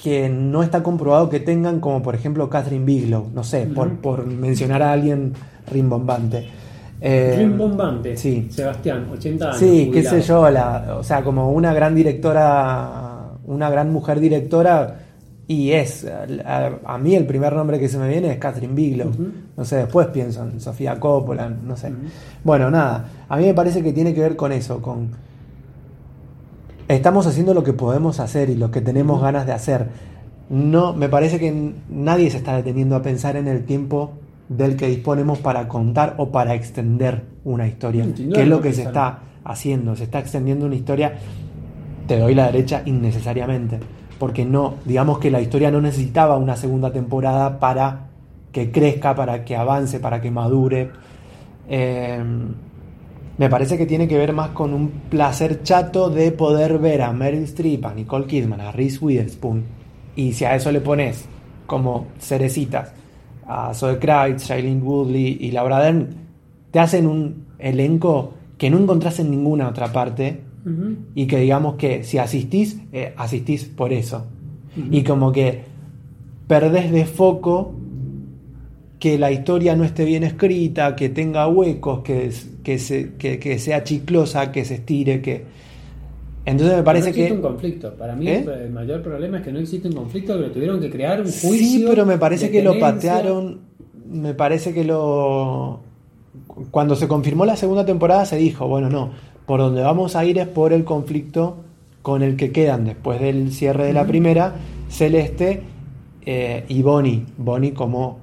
que 0.03 0.29
no 0.29 0.62
está 0.62 0.83
comprobado 0.83 1.29
que 1.29 1.41
tengan, 1.41 1.81
como 1.81 2.03
por 2.03 2.15
ejemplo 2.15 2.51
Catherine 2.51 2.85
Bigelow, 2.85 3.31
no 3.33 3.45
sé, 3.45 3.67
por, 3.67 4.27
mencionar 4.27 4.83
a 4.83 4.93
alguien 4.93 5.33
rimbombante. 5.71 6.49
Eh, 7.01 7.34
rimbombante, 7.38 8.16
sí. 8.16 8.49
Sebastián, 8.51 9.07
80 9.12 9.45
años. 9.47 9.59
Sí, 9.59 9.90
qué 9.92 10.03
sé 10.03 10.22
yo, 10.22 10.42
o 10.42 11.03
sea, 11.03 11.22
como 11.22 11.53
una 11.53 11.74
gran 11.74 11.95
directora, 11.95 13.32
una 13.47 13.68
gran 13.68 13.92
mujer 13.92 14.20
directora 14.20 14.99
y 15.47 15.72
es, 15.72 16.07
a, 16.86 16.99
mí 16.99 17.14
el 17.14 17.26
primer 17.26 17.53
nombre 17.53 17.78
que 17.78 17.88
se 17.88 17.99
me 17.99 18.09
viene 18.09 18.32
es 18.32 18.38
Catherine 18.38 18.74
Bigelow. 18.74 19.11
No 19.57 19.64
sé, 19.64 19.76
después 19.76 20.07
pienso 20.09 20.42
en 20.42 20.59
Sofía 20.59 20.99
Coppola, 20.99 21.49
no 21.51 21.76
sé. 21.76 21.92
Bueno, 22.42 22.70
nada, 22.70 23.05
a 23.28 23.36
mí 23.36 23.45
me 23.45 23.55
parece 23.55 23.82
que 23.82 23.92
tiene 23.92 24.14
que 24.14 24.20
ver 24.20 24.36
con 24.36 24.53
eso, 24.53 24.80
con... 24.80 25.11
Estamos 26.88 27.26
haciendo 27.26 27.53
lo 27.53 27.62
que 27.62 27.74
podemos 27.74 28.20
hacer 28.20 28.49
y 28.51 28.57
lo 28.57 28.70
que 28.70 28.80
tenemos 28.80 29.20
ganas 29.20 29.47
de 29.47 29.53
hacer. 29.53 29.88
No, 30.49 30.95
me 30.95 31.09
parece 31.09 31.38
que 31.38 31.74
nadie 31.90 32.30
se 32.30 32.38
está 32.38 32.57
deteniendo 32.57 32.97
a 32.97 33.03
pensar 33.03 33.36
en 33.36 33.49
el 33.49 33.64
tiempo 33.64 34.12
del 34.49 34.76
que 34.76 34.88
disponemos 34.88 35.38
para 35.38 35.68
contar 35.68 36.14
o 36.18 36.30
para 36.30 36.55
extender 36.55 37.24
una 37.45 37.66
historia, 37.66 38.07
que 38.14 38.42
es 38.42 38.49
lo 38.49 38.61
que 38.61 38.72
se 38.72 38.82
está 38.82 39.20
haciendo, 39.45 39.97
se 39.97 40.05
está 40.05 40.18
extendiendo 40.18 40.66
una 40.66 40.74
historia, 40.74 41.14
te 42.07 42.18
doy 42.18 42.34
la 42.34 42.47
derecha 42.47 42.82
innecesariamente 42.84 43.78
porque 44.18 44.45
no, 44.45 44.76
digamos 44.84 45.18
que 45.18 45.30
la 45.30 45.40
historia 45.40 45.70
no 45.70 45.80
necesitaba 45.80 46.36
una 46.36 46.57
segunda 46.57 46.92
temporada 46.92 47.59
para 47.59 48.07
que 48.53 48.70
crezca, 48.70 49.14
para 49.14 49.45
que 49.45 49.57
avance, 49.57 50.01
para 50.01 50.20
que 50.20 50.30
madure. 50.30 50.90
Em, 51.68 52.55
me 53.36 53.49
parece 53.49 53.76
que 53.76 53.86
tiene 53.86 54.07
que 54.07 54.16
ver 54.16 54.32
más 54.32 54.51
con 54.51 54.72
un 54.72 54.88
placer 55.11 55.62
chato 55.62 56.09
de 56.09 56.30
poder 56.30 56.78
ver 56.78 57.03
a 57.03 57.12
Meryl 57.12 57.42
Streep, 57.42 57.84
a 57.84 57.95
Nicole 57.95 58.26
Kidman, 58.26 58.61
a 58.61 58.70
Reese 58.70 59.05
Witherspoon, 59.05 59.64
y 60.14 60.32
si 60.32 60.45
a 60.45 60.55
eso 60.55 60.70
le 60.70 60.80
pones 60.80 61.26
como 61.66 62.07
cerecitas 62.18 62.92
a 63.47 63.74
Zoe 63.74 63.99
Kravitz, 63.99 64.47
Shailene 64.47 64.82
Woodley 64.82 65.38
y 65.40 65.51
Laura 65.51 65.80
Dern, 65.80 66.09
te 66.70 66.78
hacen 66.80 67.07
un 67.07 67.47
elenco 67.59 68.34
que 68.59 68.70
no 68.70 68.78
encontrás 68.78 69.18
en 69.20 69.30
ninguna 69.30 69.68
otra 69.68 69.92
parte 69.92 70.40
y 71.14 71.26
que 71.26 71.38
digamos 71.38 71.74
que 71.74 72.05
si 72.05 72.16
asistís, 72.16 72.80
eh, 72.92 73.12
asistís 73.16 73.64
por 73.64 73.92
eso. 73.92 74.26
Y 74.90 75.03
como 75.03 75.30
que 75.30 75.62
perdés 76.49 76.90
de 76.90 77.05
foco 77.05 77.74
que 78.99 79.18
la 79.18 79.30
historia 79.30 79.76
no 79.76 79.84
esté 79.84 80.05
bien 80.05 80.24
escrita, 80.24 80.97
que 80.97 81.11
tenga 81.11 81.47
huecos, 81.47 82.01
que, 82.01 82.32
que, 82.62 82.78
se, 82.78 83.12
que, 83.16 83.59
sea 83.59 83.84
chiclosa, 83.84 84.51
que 84.51 84.64
se 84.64 84.76
estire, 84.76 85.20
que... 85.20 85.45
Entonces 86.47 86.76
me 86.76 86.82
parece 86.82 87.07
no 87.07 87.11
existe 87.11 87.28
que... 87.28 87.36
un 87.36 87.42
conflicto. 87.42 87.95
Para 87.95 88.14
mí 88.14 88.28
¿Eh? 88.28 88.45
el 88.64 88.70
mayor 88.70 89.03
problema 89.03 89.38
es 89.38 89.45
que 89.45 89.53
no 89.53 89.59
existe 89.59 89.88
un 89.88 89.95
conflicto, 89.95 90.36
pero 90.36 90.51
tuvieron 90.51 90.80
que 90.80 90.90
crear 90.90 91.20
un 91.20 91.26
juicio. 91.26 91.51
Sí, 91.51 91.84
pero 91.88 92.05
me 92.05 92.18
parece 92.18 92.51
que 92.51 92.62
lo 92.62 92.78
patearon. 92.78 93.61
Me 94.11 94.34
parece 94.34 94.74
que 94.74 94.84
lo. 94.84 95.80
Cuando 96.70 96.95
se 96.95 97.09
confirmó 97.09 97.45
la 97.45 97.57
segunda 97.57 97.84
temporada 97.84 98.26
se 98.26 98.36
dijo, 98.36 98.68
bueno, 98.68 98.90
no, 98.90 99.11
por 99.47 99.61
donde 99.61 99.82
vamos 99.82 100.16
a 100.16 100.24
ir 100.24 100.38
es 100.38 100.47
por 100.47 100.72
el 100.72 100.84
conflicto 100.84 101.57
con 102.03 102.22
el 102.22 102.36
que 102.36 102.53
quedan 102.53 102.84
después 102.84 103.20
del 103.20 103.51
cierre 103.51 103.86
de 103.86 103.92
la 103.95 104.07
primera, 104.07 104.55
Celeste 104.90 105.62
eh, 106.26 106.64
y 106.68 106.82
Bonnie. 106.82 107.24
Bonnie 107.38 107.72
como 107.72 108.18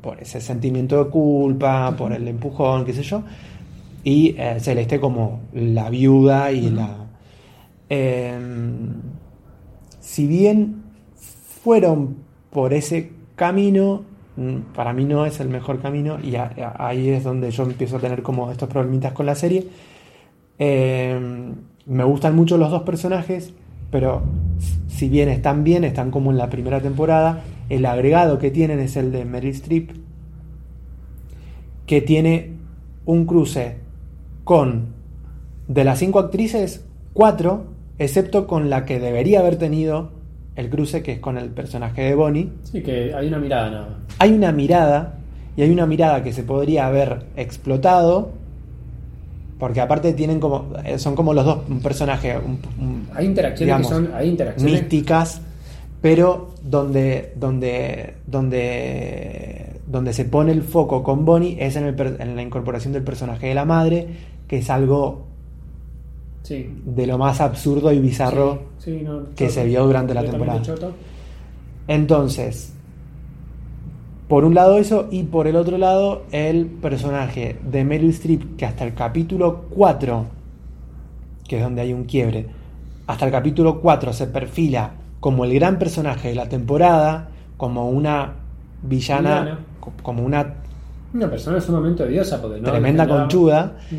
por, 0.00 0.20
ese 0.20 0.40
sentimiento 0.40 1.04
de 1.04 1.10
culpa, 1.10 1.94
por 1.96 2.12
el 2.12 2.26
empujón, 2.28 2.84
qué 2.84 2.92
sé 2.92 3.02
yo. 3.02 3.22
Y 4.04 4.36
eh, 4.38 4.58
Celeste 4.60 5.00
como 5.00 5.40
la 5.52 5.90
viuda 5.90 6.52
y 6.52 6.70
la... 6.70 7.05
Em, 7.88 8.94
si 10.00 10.26
bien 10.26 10.82
fueron 11.62 12.16
por 12.50 12.72
ese 12.72 13.12
camino, 13.34 14.04
mm, 14.36 14.74
para 14.74 14.92
mí 14.92 15.04
no 15.04 15.26
es 15.26 15.40
el 15.40 15.48
mejor 15.48 15.80
camino 15.80 16.18
y 16.22 16.34
ahí 16.36 17.10
es 17.10 17.24
donde 17.24 17.50
yo 17.50 17.64
empiezo 17.64 17.96
a 17.96 18.00
tener 18.00 18.22
como 18.22 18.50
estos 18.50 18.68
problemitas 18.68 19.12
con 19.12 19.26
la 19.26 19.34
serie. 19.34 19.68
Em, 20.58 21.54
me 21.86 22.04
gustan 22.04 22.34
mucho 22.34 22.56
los 22.58 22.70
dos 22.70 22.82
personajes, 22.82 23.52
pero 23.90 24.22
si 24.88 25.08
bien 25.08 25.28
están 25.28 25.64
bien, 25.64 25.84
están 25.84 26.10
como 26.10 26.30
en 26.30 26.38
la 26.38 26.50
primera 26.50 26.80
temporada, 26.80 27.42
el 27.68 27.84
agregado 27.86 28.38
que 28.38 28.50
tienen 28.50 28.80
es 28.80 28.96
el 28.96 29.12
de 29.12 29.24
Meryl 29.24 29.50
Streep, 29.50 29.90
que 31.86 32.00
tiene 32.00 32.52
un 33.04 33.26
cruce 33.26 33.76
con, 34.44 34.94
de 35.68 35.84
las 35.84 35.98
cinco 35.98 36.18
actrices, 36.18 36.84
cuatro, 37.12 37.75
excepto 37.98 38.46
con 38.46 38.70
la 38.70 38.84
que 38.84 39.00
debería 39.00 39.40
haber 39.40 39.56
tenido 39.56 40.10
el 40.56 40.70
cruce, 40.70 41.02
que 41.02 41.12
es 41.12 41.18
con 41.18 41.36
el 41.36 41.50
personaje 41.50 42.02
de 42.02 42.14
Bonnie. 42.14 42.50
Sí, 42.64 42.82
que 42.82 43.14
hay 43.14 43.28
una 43.28 43.38
mirada 43.38 43.70
nada 43.70 43.98
Hay 44.18 44.32
una 44.32 44.52
mirada, 44.52 45.18
y 45.56 45.62
hay 45.62 45.70
una 45.70 45.86
mirada 45.86 46.22
que 46.22 46.32
se 46.32 46.42
podría 46.42 46.86
haber 46.86 47.26
explotado 47.36 48.30
porque 49.58 49.80
aparte 49.80 50.12
tienen 50.12 50.38
como. 50.38 50.66
Eh, 50.84 50.98
son 50.98 51.14
como 51.14 51.32
los 51.32 51.44
dos 51.44 51.58
un 51.68 51.80
personaje. 51.80 52.36
hay 53.14 53.26
interacciones 53.26 53.76
que 53.78 53.84
son. 53.84 54.10
Hay 54.14 54.28
interacciones. 54.28 54.72
Místicas, 54.72 55.40
pero 56.02 56.50
donde. 56.62 57.32
donde. 57.36 58.16
donde. 58.26 59.80
donde 59.86 60.12
se 60.12 60.24
pone 60.26 60.52
el 60.52 60.62
foco 60.62 61.02
con 61.02 61.24
Bonnie 61.24 61.56
es 61.58 61.76
en, 61.76 61.84
el, 61.84 62.16
en 62.20 62.36
la 62.36 62.42
incorporación 62.42 62.92
del 62.92 63.02
personaje 63.02 63.46
de 63.46 63.54
la 63.54 63.64
madre, 63.64 64.06
que 64.46 64.58
es 64.58 64.68
algo 64.68 65.25
Sí. 66.46 66.70
de 66.84 67.06
lo 67.08 67.18
más 67.18 67.40
absurdo 67.40 67.90
y 67.92 67.98
bizarro. 67.98 68.62
Sí, 68.78 68.98
sí, 68.98 69.04
no, 69.04 69.24
que 69.34 69.48
se 69.48 69.64
vio 69.64 69.84
durante 69.86 70.14
la 70.14 70.22
temporada. 70.24 70.62
choto. 70.62 70.92
Entonces, 71.88 72.72
por 74.28 74.44
un 74.44 74.54
lado 74.54 74.78
eso, 74.78 75.08
y 75.10 75.22
por 75.24 75.46
el 75.46 75.56
otro 75.56 75.78
lado, 75.78 76.22
el 76.32 76.66
personaje 76.66 77.58
de 77.68 77.84
Meryl 77.84 78.10
Streep, 78.10 78.56
que 78.56 78.66
hasta 78.66 78.84
el 78.84 78.94
capítulo 78.94 79.66
4, 79.70 80.26
que 81.48 81.56
es 81.58 81.62
donde 81.62 81.82
hay 81.82 81.92
un 81.92 82.04
quiebre, 82.04 82.46
hasta 83.06 83.24
el 83.26 83.30
capítulo 83.32 83.80
4 83.80 84.12
se 84.12 84.26
perfila 84.26 84.92
como 85.20 85.44
el 85.44 85.54
gran 85.54 85.78
personaje 85.78 86.28
de 86.28 86.34
la 86.34 86.48
temporada, 86.48 87.28
como 87.56 87.88
una 87.90 88.32
villana, 88.82 89.40
Villana. 89.42 89.58
co- 89.80 89.92
como 90.02 90.24
una 90.24 90.54
Una 91.14 91.30
persona 91.30 91.60
sumamente 91.60 92.02
odiosa 92.02 92.40
porque 92.42 92.60
no 92.60 92.70
tremenda 92.70 93.06
conchuda, 93.08 93.76
Mm. 93.90 93.96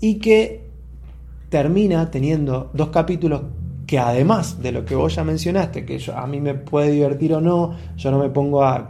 y 0.00 0.14
que 0.18 0.70
termina 1.52 2.10
teniendo 2.10 2.70
dos 2.72 2.88
capítulos 2.88 3.42
que 3.86 3.98
además 3.98 4.62
de 4.62 4.72
lo 4.72 4.86
que 4.86 4.94
vos 4.94 5.14
ya 5.14 5.22
mencionaste, 5.22 5.84
que 5.84 5.98
yo- 5.98 6.16
a 6.16 6.26
mí 6.26 6.40
me 6.40 6.54
puede 6.54 6.90
divertir 6.92 7.34
o 7.34 7.42
no, 7.42 7.74
yo 7.98 8.10
no 8.10 8.18
me 8.18 8.30
pongo 8.30 8.64
a, 8.64 8.88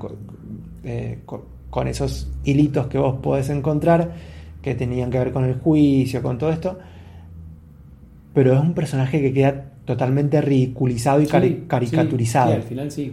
eh, 0.85 1.19
co- 1.27 1.45
con 1.71 1.89
esos 1.89 2.29
hilitos 2.45 2.87
que 2.87 2.99
vos 2.99 3.17
podés 3.21 3.49
encontrar, 3.51 4.13
que 4.63 4.77
tenían 4.77 5.11
que 5.11 5.19
ver 5.19 5.33
con 5.33 5.45
el 5.45 5.55
juicio, 5.59 6.23
con 6.23 6.39
todo 6.39 6.51
esto, 6.53 6.79
pero 8.33 8.55
es 8.55 8.61
un 8.61 8.75
personaje 8.75 9.21
que 9.21 9.33
queda 9.33 9.73
totalmente 9.85 10.41
ridiculizado 10.41 11.21
y 11.21 11.27
Sí, 11.27 11.65
caricaturizado. 11.67 12.51
Sí, 12.51 12.55
sí, 12.55 12.63
al 12.63 12.69
final 12.69 12.91
sí. 12.93 13.13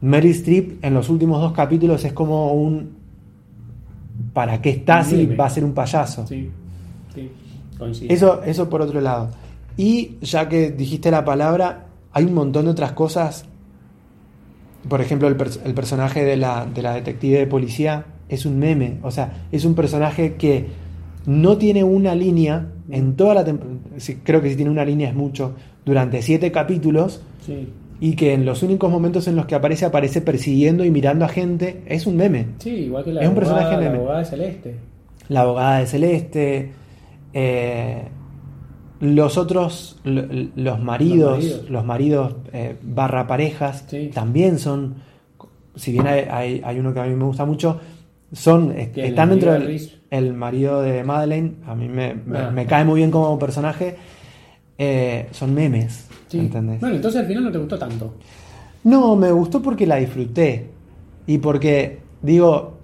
Meryl 0.00 0.30
Streep 0.32 0.84
en 0.84 0.94
los 0.94 1.08
últimos 1.10 1.40
dos 1.40 1.52
capítulos 1.52 2.04
es 2.04 2.12
como 2.12 2.52
un... 2.54 2.98
¿Para 4.32 4.60
qué 4.60 4.70
está 4.70 5.04
si 5.04 5.26
va 5.26 5.46
a 5.46 5.50
ser 5.50 5.64
un 5.64 5.72
payaso? 5.74 6.26
Sí, 6.26 6.50
sí, 7.14 7.30
coincido. 7.80 8.14
Eso, 8.14 8.42
eso 8.44 8.68
por 8.70 8.80
otro 8.82 9.00
lado. 9.00 9.30
Y 9.76 10.16
ya 10.20 10.48
que 10.48 10.70
dijiste 10.70 11.10
la 11.10 11.24
palabra, 11.24 11.86
hay 12.12 12.24
un 12.26 12.34
montón 12.34 12.66
de 12.66 12.70
otras 12.70 12.92
cosas. 12.92 13.46
Por 14.88 15.00
ejemplo, 15.00 15.28
el, 15.28 15.36
pers- 15.36 15.60
el 15.64 15.74
personaje 15.74 16.24
de 16.24 16.36
la, 16.36 16.66
de 16.66 16.82
la 16.82 16.94
detective 16.94 17.38
de 17.38 17.46
policía 17.46 18.04
es 18.28 18.46
un 18.46 18.58
meme. 18.58 18.98
O 19.02 19.10
sea, 19.10 19.46
es 19.52 19.64
un 19.64 19.74
personaje 19.74 20.34
que 20.34 20.66
no 21.26 21.58
tiene 21.58 21.84
una 21.84 22.14
línea 22.14 22.66
en 22.90 23.14
toda 23.14 23.34
la 23.34 23.44
temporada. 23.44 23.76
Creo 24.24 24.40
que 24.40 24.50
si 24.50 24.56
tiene 24.56 24.70
una 24.70 24.84
línea 24.84 25.08
es 25.10 25.14
mucho. 25.14 25.54
Durante 25.84 26.22
siete 26.22 26.50
capítulos. 26.50 27.20
Sí, 27.44 27.68
Y 28.00 28.16
que 28.16 28.32
en 28.32 28.44
los 28.46 28.62
únicos 28.62 28.90
momentos 28.90 29.28
en 29.28 29.36
los 29.36 29.44
que 29.46 29.54
aparece, 29.54 29.84
aparece 29.84 30.20
persiguiendo 30.22 30.84
y 30.84 30.90
mirando 30.90 31.24
a 31.24 31.28
gente. 31.28 31.82
Es 31.86 32.06
un 32.06 32.16
meme. 32.16 32.46
sí, 32.58 32.70
igual 32.70 33.04
que 33.04 33.12
la 33.12 33.20
Es 33.22 33.28
un 33.28 33.32
abogada, 33.36 33.54
personaje 33.58 33.76
la 33.76 33.82
meme. 33.90 33.96
abogada 33.98 34.18
de 34.20 34.24
Celeste. 34.24 34.74
La 35.28 35.40
abogada 35.42 35.78
de 35.78 35.86
Celeste, 35.86 36.70
eh, 37.32 38.08
los 39.00 39.38
otros, 39.38 39.98
lo- 40.04 40.24
los 40.56 40.80
maridos, 40.80 41.38
Los 41.38 41.44
maridos. 41.44 41.70
los 41.70 41.84
maridos 41.84 42.36
eh, 42.52 42.76
barra 42.82 43.26
parejas, 43.26 43.84
Sí. 43.88 44.10
también 44.12 44.58
son, 44.58 44.96
si 45.74 45.92
bien 45.92 46.06
hay, 46.06 46.24
hay- 46.30 46.62
hay 46.64 46.78
uno 46.78 46.92
que 46.92 47.00
a 47.00 47.04
mí 47.04 47.14
me 47.14 47.24
gusta 47.24 47.44
mucho, 47.46 47.80
son, 48.32 48.72
están 48.72 49.30
¿El 49.32 49.40
dentro 49.40 49.52
de 49.52 49.58
del 49.60 49.90
el 50.10 50.34
marido 50.34 50.82
de 50.82 51.02
Madeleine, 51.04 51.54
a 51.66 51.74
mí 51.74 51.88
me, 51.88 52.14
me- 52.14 52.38
Ah. 52.38 52.50
me 52.50 52.66
cae 52.66 52.84
muy 52.84 52.98
bien 53.00 53.10
como 53.10 53.38
personaje, 53.38 53.96
eh, 54.76 55.28
son 55.30 55.54
memes, 55.54 56.08
Sí. 56.28 56.38
¿entendés? 56.38 56.80
Bueno, 56.80 56.96
entonces 56.96 57.20
al 57.20 57.26
final 57.26 57.44
no 57.44 57.52
te 57.52 57.58
gustó 57.58 57.78
tanto. 57.78 58.14
No, 58.84 59.14
me 59.16 59.30
gustó 59.32 59.60
porque 59.62 59.86
la 59.86 59.96
disfruté. 59.96 60.66
Y 61.26 61.38
porque, 61.38 61.98
digo, 62.22 62.78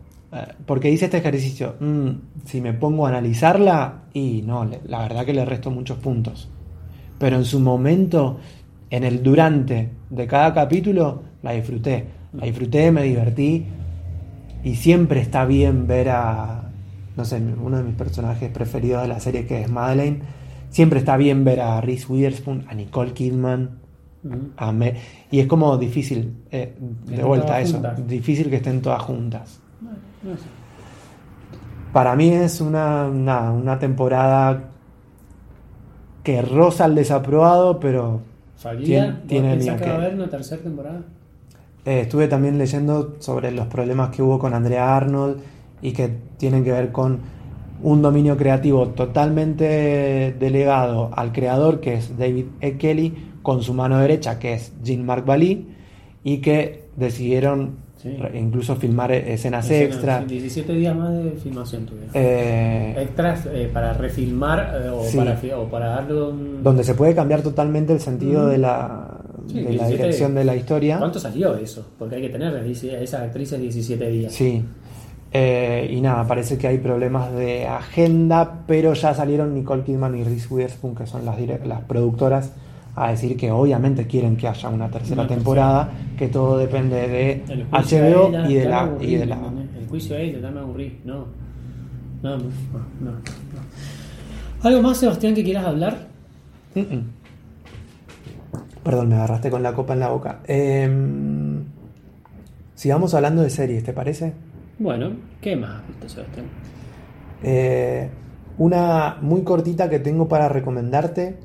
porque 0.67 0.91
hice 0.91 1.07
este 1.07 1.19
ejercicio. 1.19 1.75
mm, 1.81 2.09
si 2.45 2.61
me 2.61 2.73
pongo 2.75 3.07
a 3.07 3.11
analizarla, 3.11 4.03
y 4.13 4.43
no, 4.43 4.69
la 4.87 4.99
verdad 5.03 5.25
que 5.25 5.33
le 5.35 5.45
resto 5.45 5.71
muchos 5.71 5.99
puntos. 5.99 6.49
Pero 7.19 7.37
en 7.37 7.45
su 7.45 7.61
momento, 7.61 8.39
en 8.91 9.05
el 9.05 9.23
durante 9.23 9.91
de 10.11 10.27
cada 10.27 10.53
capítulo, 10.53 11.23
la 11.43 11.53
disfruté. 11.53 12.05
La 12.35 12.45
disfruté, 12.47 12.91
me 12.93 13.03
divertí. 13.03 13.65
Y 14.65 14.75
siempre 14.75 15.21
está 15.21 15.45
bien 15.47 15.87
ver 15.87 16.11
a, 16.11 16.71
no 17.17 17.25
sé, 17.25 17.41
uno 17.63 17.77
de 17.79 17.85
mis 17.85 17.95
personajes 17.95 18.51
preferidos 18.51 19.03
de 19.03 19.09
la 19.09 19.21
serie, 19.21 19.47
que 19.47 19.63
es 19.63 19.71
Madeleine. 19.71 20.21
Siempre 20.71 20.99
está 20.99 21.17
bien 21.17 21.45
ver 21.45 21.61
a 21.61 21.81
Reese 21.81 22.07
Witherspoon, 22.13 22.65
a 22.69 22.75
Nicole 22.75 23.13
Kidman, 23.13 23.79
a 24.57 24.73
me- 24.73 24.95
y 25.31 25.39
es 25.39 25.47
como 25.47 25.77
difícil, 25.79 26.33
eh, 26.51 26.75
de 27.07 27.23
vuelta 27.23 27.47
todas 27.47 27.63
eso, 27.63 27.75
juntas. 27.75 28.07
difícil 28.09 28.51
que 28.51 28.57
estén 28.57 28.83
todas 28.83 29.01
juntas. 29.03 29.61
Para 31.93 32.15
mí 32.17 32.29
es 32.29 32.61
una, 32.61 33.09
nada, 33.09 33.53
una 33.53 33.79
temporada 33.79 34.65
que 36.23 36.43
roza 36.43 36.87
el 36.87 36.95
desaprobado, 36.95 37.79
pero 37.81 38.21
Faría, 38.57 38.87
Tien- 38.87 39.13
¿vos 39.19 39.27
tiene 39.29 39.59
que 39.59 39.77
que- 39.77 39.85
va 39.89 39.93
a 39.93 39.97
haber 39.97 40.15
una 40.15 40.29
tercera 40.29 40.63
temporada? 40.63 41.01
eh, 41.85 42.01
estuve 42.01 42.27
también 42.27 42.59
leyendo 42.59 43.15
sobre 43.21 43.53
los 43.53 43.67
problemas 43.69 44.11
que 44.11 44.21
hubo 44.23 44.39
con 44.41 44.53
Andrea 44.55 44.97
Arnold 44.97 45.39
y 45.83 45.93
que 45.93 46.09
tienen 46.37 46.65
que 46.65 46.73
ver 46.73 46.91
con 46.91 47.21
un 47.83 48.03
dominio 48.03 48.37
creativo 48.37 48.89
totalmente 48.89 50.35
delegado 50.39 51.11
al 51.15 51.31
creador, 51.33 51.81
que 51.81 51.95
es 51.95 52.19
David 52.19 52.47
E. 52.61 52.77
Kelly, 52.77 53.31
con 53.43 53.63
su 53.63 53.73
mano 53.75 53.99
derecha, 53.99 54.39
que 54.41 54.55
es 54.55 54.73
Jean-Marc 54.83 55.25
Bali, 55.25 55.69
y 56.25 56.39
que 56.39 56.89
decidieron 56.97 57.77
Sí. 57.97 58.15
incluso 58.35 58.77
filmar 58.77 59.11
e- 59.11 59.33
escenas 59.35 59.65
Escena, 59.65 59.85
extra. 59.87 60.19
sí, 60.21 60.27
17 60.27 60.73
días 60.75 60.95
más 60.95 61.13
de 61.13 61.31
filmación 61.33 61.87
tuvieron. 61.87 62.11
eh, 62.15 62.95
Extras 63.03 63.47
eh, 63.47 63.71
para 63.73 63.95
refilmar 63.95 64.83
eh, 64.85 64.89
o, 64.91 65.03
Sí. 65.05 65.17
para, 65.17 65.39
o 65.59 65.65
para 65.65 65.87
darle 65.89 66.23
un... 66.23 66.63
donde 66.63 66.85
se 66.85 66.95
puede 66.95 67.15
cambiar 67.15 67.41
totalmente 67.43 67.93
el 67.95 68.01
sentido 68.01 68.47
de 68.49 68.59
la, 68.59 69.19
Sí, 69.47 69.55
de 69.55 69.63
la 69.63 69.71
17 69.71 69.97
dirección 69.97 70.35
de 70.35 70.45
la 70.45 70.57
historia. 70.57 70.99
¿Cuánto 70.99 71.19
salió 71.19 71.57
eso? 71.57 71.87
Porque 71.99 72.17
hay 72.17 72.23
que 72.23 72.29
tener 72.29 72.55
esas 72.55 73.23
actrices 73.23 73.61
17 73.61 74.09
días. 74.11 74.33
Sí. 74.33 74.63
Eh, 75.33 75.89
y 75.91 76.01
nada, 76.01 76.27
parece 76.27 76.57
que 76.57 76.67
hay 76.69 76.79
problemas 76.79 77.33
de 77.35 77.67
agenda, 77.67 78.63
pero 78.67 78.93
ya 78.95 79.13
salieron 79.15 79.55
Nicole 79.55 79.83
Kidman 79.85 80.15
y 80.17 80.25
Reese 80.25 80.53
Witherspoon, 80.53 80.95
que 80.95 81.07
son 81.07 81.25
las, 81.25 81.37
las 81.67 81.81
productoras, 81.83 82.53
a 82.97 83.11
decir 83.11 83.37
que 83.37 83.51
obviamente 83.51 84.07
quieren 84.07 84.37
que 84.37 84.49
haya 84.49 84.69
una 84.71 84.91
tercera 84.91 85.23
Una 85.23 85.29
temporada, 85.29 85.93
que 86.19 86.29
todo 86.29 86.57
depende 86.57 87.07
de 87.09 87.45
HBO 87.71 88.49
y 88.49 88.55
de 88.55 88.65
la... 88.65 88.91
Y 89.01 89.17
de 89.17 89.27
la. 89.27 89.39
El 89.79 89.87
juicio 89.87 90.17
a 90.17 90.19
ella, 90.19 90.41
ya 90.41 90.51
me 90.51 90.61
aburrí. 90.61 90.99
No. 91.05 91.27
No, 92.23 92.39
no, 92.39 92.45
no. 93.01 93.13
¿Algo 94.63 94.83
más, 94.83 94.97
Sebastián, 94.97 95.35
que 95.35 95.45
quieras 95.45 95.67
hablar? 95.67 96.09
Mm, 96.75 96.81
mm. 96.81 97.05
Perdón, 98.83 99.09
me 99.09 99.17
agarraste 99.17 99.51
con 99.51 99.63
la 99.63 99.75
copa 99.75 99.93
en 99.93 100.01
la 100.01 100.09
boca. 100.09 100.41
Em, 100.47 101.65
sigamos 102.75 103.15
hablando 103.15 103.43
de 103.43 103.51
series, 103.51 103.85
¿te 103.85 103.93
parece? 103.93 104.33
Bueno, 104.79 105.11
¿qué 105.41 105.55
más 105.57 105.81
has 105.81 105.87
visto, 105.89 106.09
Sebastián? 106.09 106.47
Eh, 107.43 108.09
una 108.59 109.19
muy 109.21 109.43
cortita 109.43 109.91
que 109.91 109.99
tengo 109.99 110.29
para 110.29 110.49
recomendarte, 110.49 111.39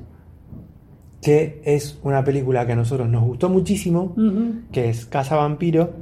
que 1.22 1.62
es 1.64 1.98
una 2.02 2.22
película 2.24 2.66
que 2.66 2.72
a 2.72 2.76
nosotros 2.76 3.08
nos 3.08 3.22
gustó 3.22 3.48
muchísimo, 3.48 4.14
que 4.72 4.90
es 4.90 5.06
Casa 5.06 5.36
Vampiro, 5.36 5.94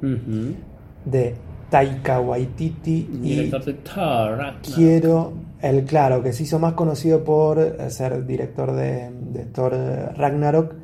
de 1.04 1.34
Taika 1.68 2.20
Waititi 2.20 3.08
y 3.12 3.18
Director 3.18 3.64
de 3.64 3.74
Thor. 3.74 4.40
Quiero, 4.74 5.32
el 5.62 5.84
claro, 5.84 6.22
que 6.22 6.32
se 6.32 6.42
hizo 6.44 6.58
más 6.58 6.72
conocido 6.72 7.22
por 7.22 7.58
eh, 7.60 7.90
ser 7.90 8.26
director 8.26 8.72
de, 8.72 9.10
de 9.32 9.44
Thor 9.46 9.72
eh, 9.76 10.06
Ragnarok. 10.16 10.74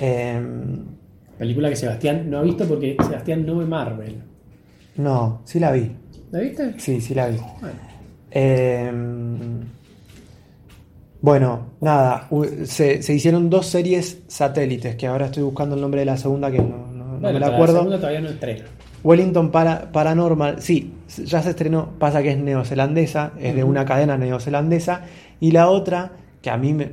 Em, 0.00 0.84
Película 1.38 1.68
que 1.68 1.76
Sebastián 1.76 2.28
no 2.28 2.38
ha 2.38 2.42
visto 2.42 2.66
porque 2.66 2.96
Sebastián 3.00 3.46
no 3.46 3.58
ve 3.58 3.66
Marvel. 3.66 4.22
no, 4.96 5.42
sí 5.44 5.60
la 5.60 5.70
vi, 5.72 5.92
¿La 6.32 6.40
viste? 6.40 6.74
sí, 6.78 7.00
sí 7.00 7.14
la 7.14 7.28
vi. 7.28 7.36
Bueno. 7.60 7.76
Em, 8.30 9.60
bueno, 11.20 11.72
nada, 11.80 12.28
se, 12.64 13.02
se 13.02 13.14
hicieron 13.14 13.50
dos 13.50 13.66
series 13.66 14.22
satélites, 14.28 14.96
que 14.96 15.06
ahora 15.06 15.26
estoy 15.26 15.42
buscando 15.42 15.74
el 15.74 15.80
nombre 15.80 16.00
de 16.00 16.06
la 16.06 16.16
segunda 16.16 16.50
que 16.50 16.58
no, 16.58 16.86
no- 16.92 17.04
no 17.04 17.18
Bueno, 17.20 17.32
me 17.34 17.40
la 17.40 17.46
acuerdo. 17.48 17.72
La 17.74 17.78
segunda 17.80 17.96
todavía 17.98 18.20
no 18.20 18.28
estrena. 18.28 18.64
Wellington 19.04 19.50
para, 19.50 19.90
Paranormal, 19.92 20.60
sí, 20.60 20.92
ya 21.24 21.42
se 21.42 21.50
estrenó, 21.50 21.90
pasa 21.98 22.22
que 22.22 22.30
es 22.32 22.38
neozelandesa, 22.38 23.32
es 23.40 23.54
de 23.54 23.64
una 23.64 23.84
cadena 23.84 24.16
neozelandesa, 24.18 25.02
y 25.40 25.50
la 25.52 25.68
otra, 25.68 26.12
que 26.42 26.50
a 26.50 26.56
mí 26.56 26.72
me, 26.74 26.90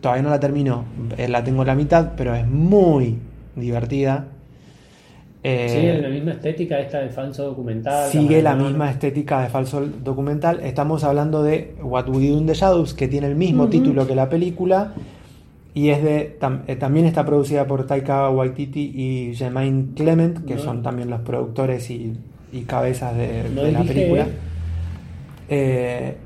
todavía 0.00 0.22
no 0.22 0.30
la 0.30 0.40
termino, 0.40 0.84
eh, 1.16 1.28
la 1.28 1.42
tengo 1.44 1.62
a 1.62 1.64
la 1.64 1.74
mitad, 1.74 2.12
pero 2.16 2.34
es 2.34 2.46
muy 2.46 3.18
divertida. 3.56 4.26
Eh, 5.42 5.68
Sigue 5.70 5.98
la 6.02 6.08
misma 6.10 6.32
estética 6.32 6.78
esta 6.80 6.98
de 7.00 7.08
falso 7.08 7.44
documental. 7.44 8.10
Sigue 8.10 8.42
la 8.42 8.54
misma 8.54 8.90
estética 8.90 9.40
de 9.42 9.48
falso 9.48 9.80
documental. 10.04 10.60
Estamos 10.60 11.02
hablando 11.02 11.42
de 11.42 11.74
What 11.82 12.08
We 12.08 12.28
Do 12.28 12.36
in 12.38 12.46
the 12.46 12.54
Shadows, 12.54 12.92
que 12.92 13.08
tiene 13.08 13.26
el 13.28 13.36
mismo 13.36 13.68
título 13.68 14.06
que 14.06 14.14
la 14.14 14.28
película. 14.28 14.92
Y 15.72 15.88
es 15.90 16.02
de 16.02 16.36
tam- 16.40 16.62
eh, 16.66 16.76
también 16.76 17.06
está 17.06 17.24
producida 17.24 17.66
por 17.66 17.86
Taika 17.86 18.28
Waititi 18.28 18.92
y 18.94 19.34
Jermaine 19.34 19.94
Clement, 19.94 20.44
que 20.44 20.56
No. 20.56 20.60
son 20.60 20.82
también 20.82 21.08
los 21.08 21.20
productores 21.20 21.88
y, 21.90 22.12
y 22.52 22.62
cabezas 22.62 23.16
de, 23.16 23.44
No 23.54 23.62
de 23.62 23.72
la 23.72 23.82
película. 23.82 24.26
Eh, 25.48 26.16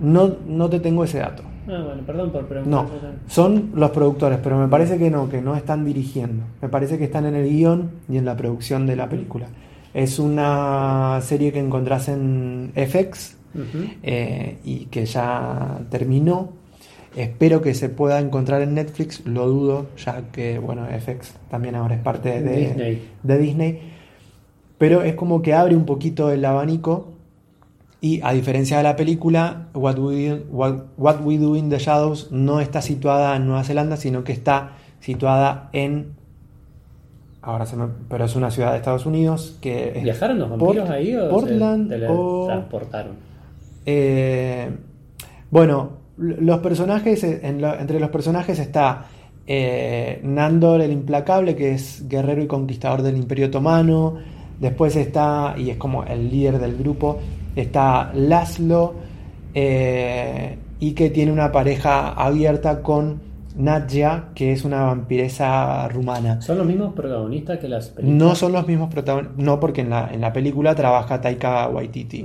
no, 0.00 0.34
no 0.48 0.68
te 0.68 0.80
tengo 0.80 1.04
ese 1.04 1.18
dato. 1.18 1.42
Ah, 1.68 1.82
bueno, 1.84 2.02
perdón 2.06 2.30
por 2.30 2.46
preguntar. 2.46 2.84
No, 2.84 2.90
son 3.26 3.72
los 3.74 3.90
productores, 3.90 4.38
pero 4.42 4.58
me 4.58 4.68
parece 4.68 4.98
que 4.98 5.10
no, 5.10 5.28
que 5.28 5.42
no 5.42 5.56
están 5.56 5.84
dirigiendo. 5.84 6.44
Me 6.62 6.68
parece 6.68 6.98
que 6.98 7.04
están 7.04 7.26
en 7.26 7.34
el 7.34 7.48
guion 7.48 7.90
y 8.08 8.18
en 8.18 8.24
la 8.24 8.36
producción 8.36 8.86
de 8.86 8.96
la 8.96 9.08
película. 9.08 9.46
Es 9.92 10.18
una 10.18 11.18
serie 11.22 11.52
que 11.52 11.58
encontrás 11.58 12.08
en 12.08 12.72
FX 12.74 13.36
eh, 14.02 14.58
y 14.64 14.86
que 14.86 15.06
ya 15.06 15.80
terminó. 15.90 16.52
Espero 17.16 17.62
que 17.62 17.72
se 17.72 17.88
pueda 17.88 18.20
encontrar 18.20 18.60
en 18.60 18.74
Netflix, 18.74 19.24
lo 19.24 19.48
dudo, 19.48 19.86
ya 19.96 20.30
que 20.30 20.58
bueno, 20.58 20.86
FX 20.86 21.34
también 21.50 21.74
ahora 21.74 21.94
es 21.94 22.02
parte 22.02 22.42
de 22.42 22.56
Disney. 22.56 23.08
de 23.22 23.38
Disney. 23.38 23.80
Pero 24.76 25.02
es 25.02 25.14
como 25.14 25.40
que 25.40 25.54
abre 25.54 25.74
un 25.74 25.86
poquito 25.86 26.30
el 26.30 26.44
abanico 26.44 27.15
y 28.06 28.20
a 28.22 28.32
diferencia 28.32 28.76
de 28.76 28.82
la 28.82 28.94
película, 28.94 29.68
What 29.74 29.98
We, 29.98 30.44
What, 30.50 30.74
What 30.96 31.16
We 31.24 31.38
Do 31.38 31.56
in 31.56 31.68
the 31.70 31.78
Shadows 31.78 32.30
no 32.30 32.60
está 32.60 32.80
situada 32.82 33.36
en 33.36 33.46
Nueva 33.46 33.64
Zelanda, 33.64 33.96
sino 33.96 34.22
que 34.24 34.32
está 34.32 34.72
situada 35.00 35.68
en... 35.72 36.14
Ahora 37.42 37.64
se 37.66 37.76
me... 37.76 37.86
Pero 38.08 38.24
es 38.24 38.34
una 38.36 38.50
ciudad 38.50 38.72
de 38.72 38.78
Estados 38.78 39.06
Unidos 39.06 39.56
que... 39.60 40.00
¿Viajaron 40.02 40.38
los 40.38 40.50
vampiros 40.50 40.76
Port- 40.76 40.90
ahí 40.90 41.14
o 41.16 41.24
se 41.24 41.30
Portland 41.30 41.92
o... 42.08 42.46
teletransportaron? 42.46 43.12
Eh, 43.86 44.70
bueno, 45.50 45.90
los 46.16 46.58
personajes, 46.58 47.22
en 47.24 47.60
lo- 47.60 47.78
entre 47.78 48.00
los 48.00 48.10
personajes 48.10 48.58
está 48.58 49.06
eh, 49.46 50.20
Nandor 50.24 50.80
el 50.80 50.90
Implacable, 50.92 51.54
que 51.54 51.72
es 51.72 52.08
guerrero 52.08 52.42
y 52.42 52.46
conquistador 52.46 53.02
del 53.02 53.16
Imperio 53.16 53.46
Otomano. 53.46 54.16
Después 54.58 54.96
está, 54.96 55.54
y 55.56 55.70
es 55.70 55.76
como 55.76 56.02
el 56.04 56.30
líder 56.30 56.58
del 56.58 56.76
grupo, 56.76 57.18
está 57.56 58.12
Laszlo, 58.14 58.94
eh, 59.54 60.58
y 60.78 60.92
que 60.92 61.10
tiene 61.10 61.32
una 61.32 61.50
pareja 61.50 62.10
abierta 62.10 62.82
con 62.82 63.20
Nadja, 63.56 64.28
que 64.34 64.52
es 64.52 64.64
una 64.64 64.82
vampiresa 64.82 65.88
rumana. 65.88 66.42
¿Son 66.42 66.58
los 66.58 66.66
mismos 66.66 66.92
protagonistas 66.92 67.58
que 67.58 67.68
las 67.68 67.88
películas? 67.88 68.22
No 68.22 68.34
son 68.34 68.52
los 68.52 68.66
mismos 68.66 68.92
protagonistas, 68.92 69.38
no 69.38 69.58
porque 69.58 69.80
en 69.80 69.90
la, 69.90 70.10
en 70.12 70.20
la 70.20 70.32
película 70.32 70.74
trabaja 70.74 71.20
Taika 71.20 71.68
Waititi. 71.68 72.24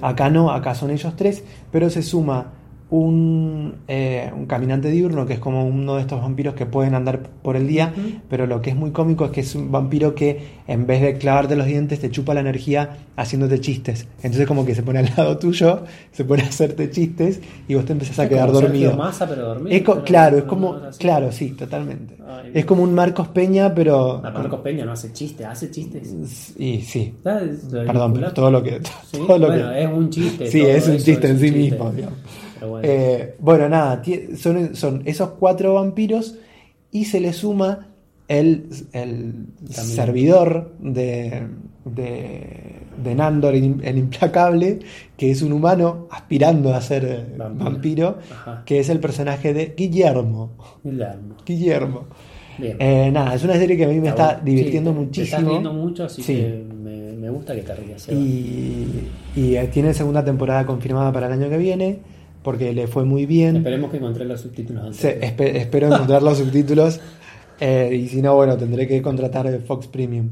Acá 0.00 0.30
no, 0.30 0.50
acá 0.50 0.74
son 0.74 0.90
ellos 0.90 1.14
tres, 1.16 1.44
pero 1.72 1.90
se 1.90 2.02
suma 2.02 2.52
un, 2.90 3.74
eh, 3.86 4.30
un 4.34 4.46
caminante 4.46 4.90
diurno 4.90 5.26
que 5.26 5.34
es 5.34 5.38
como 5.38 5.66
uno 5.66 5.96
de 5.96 6.00
estos 6.00 6.22
vampiros 6.22 6.54
que 6.54 6.64
pueden 6.64 6.94
andar 6.94 7.20
por 7.42 7.54
el 7.56 7.66
día, 7.68 7.92
Ujú. 7.94 8.20
pero 8.30 8.46
lo 8.46 8.62
que 8.62 8.70
es 8.70 8.76
muy 8.76 8.92
cómico 8.92 9.26
es 9.26 9.30
que 9.30 9.40
es 9.42 9.54
un 9.54 9.70
vampiro 9.70 10.14
que 10.14 10.58
en 10.66 10.86
vez 10.86 11.02
de 11.02 11.18
clavarte 11.18 11.54
los 11.54 11.66
dientes 11.66 12.00
te 12.00 12.10
chupa 12.10 12.32
la 12.32 12.40
energía 12.40 12.96
haciéndote 13.16 13.60
chistes. 13.60 14.06
Entonces 14.22 14.46
como 14.46 14.64
que 14.64 14.74
se 14.74 14.82
pone 14.82 15.00
al 15.00 15.10
lado 15.16 15.36
tuyo, 15.36 15.82
se 16.12 16.24
pone 16.24 16.44
a 16.44 16.46
hacerte 16.46 16.90
chistes 16.90 17.40
y 17.68 17.74
vos 17.74 17.84
te 17.84 17.92
empezás 17.92 18.18
a 18.20 18.22
es 18.24 18.28
quedar 18.30 18.50
dormido. 18.52 18.96
Massa, 18.96 19.28
pero 19.28 19.44
dormido. 19.48 19.76
Es 19.76 19.82
pero- 19.82 20.04
claro, 20.04 20.38
es 20.38 20.44
como, 20.44 20.72
no 20.74 20.90
claro, 20.98 21.30
sí, 21.30 21.50
totalmente. 21.50 22.16
Ay, 22.26 22.52
Es 22.54 22.64
como 22.64 22.82
un 22.82 22.94
Marcos 22.94 23.28
Peña, 23.28 23.74
pero... 23.74 24.22
Ah, 24.24 24.30
Marcos 24.30 24.60
Peña 24.60 24.86
no 24.86 24.92
hace 24.92 25.12
chistes, 25.12 25.46
hace 25.46 25.70
chistes. 25.70 26.54
Y 26.58 26.80
sí. 26.80 27.14
Lo 27.22 27.84
perdón, 27.84 28.14
pero 28.14 28.32
todo 28.32 28.50
lo 28.50 28.62
que... 28.62 28.80
Sí, 29.10 29.18
todo 29.26 29.38
lo 29.38 29.46
bueno, 29.48 29.68
que- 29.70 29.82
es 29.82 29.90
un 29.92 30.10
chiste. 30.10 30.46
Sí, 30.50 30.62
es 30.62 30.88
un 30.88 30.96
chiste 30.96 31.28
en 31.28 31.38
sí 31.38 31.44
chiste. 31.46 31.58
mismo, 31.58 31.90
digamos. 31.92 32.18
Pero 32.58 32.70
bueno. 32.70 32.88
Eh, 32.88 33.34
bueno, 33.38 33.68
nada, 33.68 34.02
son, 34.36 34.74
son 34.74 35.02
esos 35.04 35.30
cuatro 35.38 35.74
vampiros 35.74 36.36
y 36.90 37.04
se 37.04 37.20
le 37.20 37.32
suma 37.32 37.86
el, 38.28 38.66
el 38.92 39.32
servidor 39.70 40.72
de, 40.80 41.46
de, 41.84 42.76
de 43.02 43.14
Nandor, 43.14 43.54
el, 43.54 43.98
implacable, 43.98 44.80
que 45.16 45.30
es 45.30 45.42
un 45.42 45.52
humano 45.52 46.08
aspirando 46.10 46.74
a 46.74 46.80
ser 46.80 47.34
Vampiro. 47.38 48.18
que 48.66 48.80
es 48.80 48.88
el 48.88 49.00
personaje 49.00 49.54
de 49.54 49.74
Guillermo. 49.76 50.52
Guillermo. 50.84 51.34
Guillermo. 51.44 52.04
Eh, 52.60 53.10
nada, 53.12 53.34
es 53.36 53.44
una 53.44 53.54
serie 53.54 53.76
que 53.76 53.84
a 53.84 53.88
mí 53.88 54.00
me 54.00 54.08
está 54.08 54.40
divirtiendo 54.42 54.90
Sí, 54.92 54.96
muchísimo. 54.98 55.24
Te 55.30 55.36
estás 55.36 55.48
riendo 55.48 55.72
mucho, 55.72 56.04
así 56.04 56.22
Sí. 56.22 56.34
que 56.34 56.64
me, 56.74 57.12
me 57.12 57.30
gusta 57.30 57.54
que 57.54 57.62
te 57.62 57.74
rías. 57.74 58.08
Y, 58.08 59.04
y, 59.36 59.54
eh, 59.54 59.68
tiene 59.72 59.94
segunda 59.94 60.24
temporada 60.24 60.66
confirmada 60.66 61.12
para 61.12 61.28
el 61.28 61.34
año 61.34 61.48
que 61.48 61.56
viene, 61.56 61.98
porque 62.42 62.72
le 62.72 62.86
fue 62.86 63.04
muy 63.04 63.26
bien. 63.26 63.56
Esperemos 63.56 63.90
que 63.90 63.96
encontré 63.98 64.24
los 64.24 64.40
subtítulos 64.40 64.84
antes. 64.84 65.04
Espe- 65.20 65.56
espero 65.56 65.88
encontrar 65.92 66.22
los 66.22 66.38
subtítulos. 66.38 67.00
eh, 67.60 67.90
y 67.94 68.08
si 68.08 68.22
no, 68.22 68.34
bueno, 68.36 68.56
tendré 68.56 68.86
que 68.86 69.02
contratar 69.02 69.46
Fox 69.62 69.86
Premium. 69.88 70.30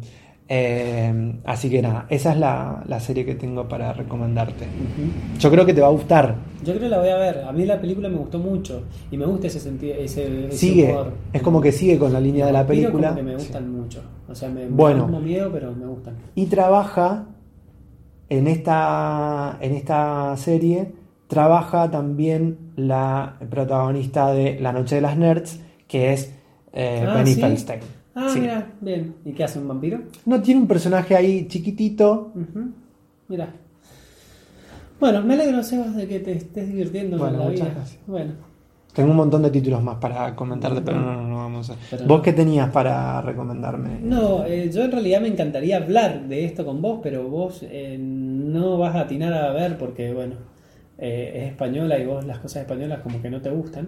Eh, 0.49 1.41
así 1.45 1.69
que 1.69 1.83
nada, 1.83 2.07
esa 2.09 2.31
es 2.33 2.39
la, 2.39 2.85
la 2.87 3.01
serie 3.01 3.25
que 3.27 3.35
tengo 3.35 3.67
para 3.69 3.93
recomendarte. 3.93 4.65
Yo 5.41 5.51
creo 5.51 5.67
que 5.67 5.75
te 5.75 5.81
va 5.81 5.89
a 5.89 5.91
gustar. 5.91 6.37
Yo 6.61 6.67
creo 6.73 6.83
que 6.83 6.89
la 6.89 7.01
voy 7.01 7.09
a 7.09 7.17
ver. 7.17 7.39
A 7.49 7.51
mí 7.51 7.67
la 7.67 7.81
película 7.81 8.09
me 8.09 8.17
gustó 8.17 8.39
mucho 8.39 8.85
y 9.11 9.17
me 9.17 9.27
gusta 9.27 9.49
ese 9.49 9.59
sentido, 9.59 9.95
ese, 9.99 10.47
ese 10.47 10.57
Sigue, 10.57 10.93
humor. 10.93 11.13
es 11.33 11.43
como 11.43 11.61
que 11.61 11.73
sigue 11.73 11.99
con 11.99 12.13
la 12.13 12.21
línea 12.21 12.47
de 12.47 12.53
la 12.53 12.65
película. 12.65 13.09
como 13.09 13.17
que 13.17 13.23
me 13.25 13.35
gustan 13.35 13.73
mucho. 13.73 14.03
O 14.29 14.35
sea, 14.37 14.49
me, 14.49 14.61
me 14.67 14.69
Bueno. 14.71 15.07
como 15.07 15.19
miedo, 15.21 15.51
pero 15.53 15.73
me 15.73 15.87
gustan. 15.87 16.15
Y 16.37 16.47
trabaja 16.47 17.27
en 18.29 18.47
esta, 18.47 19.59
en 19.61 19.75
esta 19.75 20.37
serie, 20.37 20.93
trabaja 21.29 21.91
también 21.91 22.57
la 22.77 23.37
protagonista 23.51 24.33
de 24.33 24.59
La 24.61 24.73
Noche 24.73 24.97
de 24.97 25.01
las 25.01 25.17
Nerds, 25.17 25.61
que 25.89 26.13
es 26.13 26.33
eh, 26.73 27.05
Ah, 27.07 27.15
Penny 27.15 27.33
¿sí? 27.35 27.41
Feldstein. 27.41 27.81
Ah, 28.15 28.29
Sí. 28.33 28.41
mira, 28.41 28.67
bien. 28.81 29.15
¿Y 29.25 29.33
qué 29.33 29.45
hace 29.45 29.59
un 29.59 29.69
vampiro? 29.69 30.01
No 30.25 30.41
tiene 30.41 30.61
un 30.61 30.67
personaje 30.67 31.15
ahí 31.17 31.47
chiquitito. 31.49 32.33
Ujú. 32.35 32.71
Mira. 33.29 33.49
Bueno, 34.99 35.23
me 35.23 35.35
alegro, 35.35 35.63
Sebas, 35.63 35.95
de 35.95 36.07
que 36.09 36.21
te 36.21 36.33
estés 36.33 36.69
divirtiendo 36.69 37.19
Bueno, 37.19 37.37
con 37.39 37.45
la 37.47 37.51
muchas 37.51 37.67
vida. 37.69 37.75
gracias. 37.77 38.01
Bueno, 38.07 38.33
Tengo 38.95 39.11
un 39.11 39.17
montón 39.19 39.43
de 39.43 39.51
títulos 39.51 39.83
más 39.83 39.97
para 39.97 40.35
comentarte, 40.35 40.81
pero 40.81 40.99
no, 40.99 41.13
no, 41.17 41.29
no 41.29 41.37
vamos 41.37 41.69
a. 41.69 41.77
Pero 41.91 42.07
¿Vos 42.07 42.17
no. 42.19 42.23
qué 42.23 42.33
tenías 42.33 42.71
para 42.71 43.21
recomendarme? 43.21 43.99
no, 44.01 44.47
eh, 44.47 44.71
yo 44.73 44.85
en 44.85 44.93
realidad 44.93 45.21
me 45.21 45.29
encantaría 45.29 45.77
hablar 45.77 46.27
de 46.29 46.47
esto 46.47 46.65
con 46.65 46.81
vos, 46.81 47.01
pero 47.03 47.29
vos 47.29 47.61
eh, 47.63 47.99
no 48.01 48.79
vas 48.79 48.97
a 48.97 49.01
atinar 49.01 49.35
a 49.35 49.53
ver 49.53 49.77
porque, 49.77 50.15
bueno, 50.15 50.37
eh, 50.99 51.33
es 51.35 51.51
española 51.53 51.99
y 51.99 52.07
vos 52.07 52.25
las 52.25 52.39
cosas 52.39 52.63
españolas 52.63 53.01
como 53.01 53.21
que 53.21 53.31
no 53.31 53.41
te 53.41 53.51
gustan. 53.51 53.87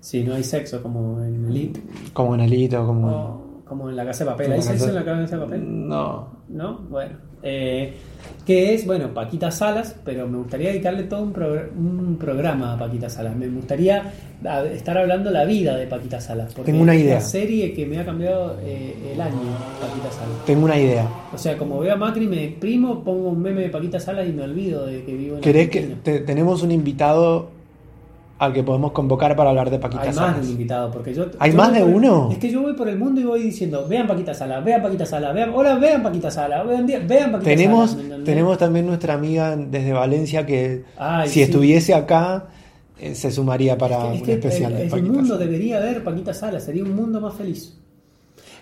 Si 0.00 0.24
no 0.24 0.34
hay 0.34 0.42
sexo 0.42 0.82
como 0.82 1.22
en 1.22 1.44
Elite 1.44 1.82
Como 2.14 2.34
en 2.34 2.40
Elito, 2.40 2.86
como. 2.86 3.08
o 3.08 3.50
como 3.64 3.88
en 3.88 3.96
la 3.96 4.04
casa 4.04 4.24
de 4.24 4.30
papel. 4.30 4.52
¿Hay 4.52 4.62
sexo 4.62 4.88
en 4.88 4.94
la 4.96 5.04
casa 5.04 5.36
de 5.36 5.44
papel? 5.44 5.88
No. 5.88 6.40
¿no? 6.48 6.78
Bueno, 6.90 7.16
eh, 7.42 7.94
que 8.46 8.74
es, 8.74 8.84
bueno, 8.86 9.14
Paquita 9.14 9.50
Salas, 9.50 9.94
pero 10.04 10.26
me 10.26 10.38
gustaría 10.38 10.70
dedicarle 10.70 11.04
todo 11.04 11.22
un, 11.22 11.32
un 11.78 12.16
programa 12.18 12.74
a 12.74 12.78
Paquita 12.78 13.08
Salas. 13.08 13.36
Me 13.36 13.48
gustaría 13.48 14.12
estar 14.72 14.96
hablando 14.98 15.30
la 15.30 15.44
vida 15.44 15.76
de 15.76 15.86
Paquita 15.86 16.20
Salas. 16.20 16.52
Porque 16.54 16.72
Tengo 16.72 16.82
una 16.82 16.94
es 16.94 17.02
idea. 17.02 17.14
la 17.16 17.20
serie 17.20 17.72
que 17.72 17.86
me 17.86 17.98
ha 17.98 18.04
cambiado 18.04 18.56
eh, 18.62 19.12
el 19.14 19.20
año, 19.20 19.36
Paquita 19.80 20.10
Salas. 20.10 20.44
Tengo 20.46 20.64
una 20.64 20.78
idea. 20.78 21.08
O 21.32 21.38
sea, 21.38 21.56
como 21.56 21.78
veo 21.80 21.92
a 21.92 21.96
Macri, 21.96 22.26
me 22.26 22.44
exprimo, 22.44 23.04
pongo 23.04 23.28
un 23.28 23.40
meme 23.42 23.62
de 23.62 23.68
Paquita 23.68 24.00
Salas 24.00 24.26
y 24.28 24.32
me 24.32 24.42
olvido 24.42 24.86
de 24.86 25.04
que 25.04 25.14
vivo 25.14 25.36
en 25.36 25.42
¿Querés 25.42 25.68
que 25.70 25.80
te- 26.02 26.20
tenemos 26.20 26.62
un 26.62 26.72
invitado 26.72 27.50
al 28.40 28.54
que 28.54 28.62
podemos 28.62 28.92
convocar 28.92 29.36
para 29.36 29.50
hablar 29.50 29.68
de 29.68 29.78
Paquita 29.78 30.02
Hay 30.02 30.14
más 30.14 30.34
de 30.36 30.42
un 30.46 30.48
invitado, 30.52 30.90
porque 30.90 31.12
yo... 31.12 31.26
¿Hay 31.38 31.50
yo 31.50 31.56
más 31.58 31.74
de 31.74 31.80
por- 31.80 31.90
uno? 31.90 32.28
Es 32.32 32.38
que 32.38 32.50
yo 32.50 32.62
voy 32.62 32.72
por 32.72 32.88
el 32.88 32.98
mundo 32.98 33.20
y 33.20 33.24
voy 33.24 33.42
diciendo, 33.42 33.86
vean 33.86 34.06
Paquita 34.06 34.32
Salas, 34.32 34.64
vean 34.64 34.80
Paquita 34.82 35.04
Salas, 35.04 35.34
vean, 35.34 35.50
hola, 35.54 35.74
vean 35.74 36.02
Paquita 36.02 36.30
Salas, 36.30 36.66
vean, 36.66 36.86
vean 36.86 37.32
Paquita 37.32 37.40
Tenemos, 37.50 37.90
Salas. 37.90 37.96
¿me 37.96 38.02
entendés? 38.04 38.24
tenemos 38.24 38.56
también 38.58 38.86
nuestra 38.86 39.12
amiga 39.12 39.54
desde 39.56 39.92
Valencia 39.92 40.46
que 40.46 40.84
Ay, 40.96 41.28
si 41.28 41.34
sí. 41.34 41.42
estuviese 41.42 41.92
acá 41.92 42.46
eh, 42.98 43.14
se 43.14 43.30
sumaría 43.30 43.76
para 43.76 44.14
Es 44.14 44.20
un 44.20 44.26
que 44.26 44.32
especial 44.32 44.72
el, 44.72 44.88
de 44.90 44.96
el 44.96 45.02
mundo 45.02 45.36
debería 45.36 45.78
ver 45.78 46.02
Paquita 46.02 46.32
Salas, 46.32 46.64
sería 46.64 46.82
un 46.82 46.96
mundo 46.96 47.20
más 47.20 47.34
feliz. 47.34 47.76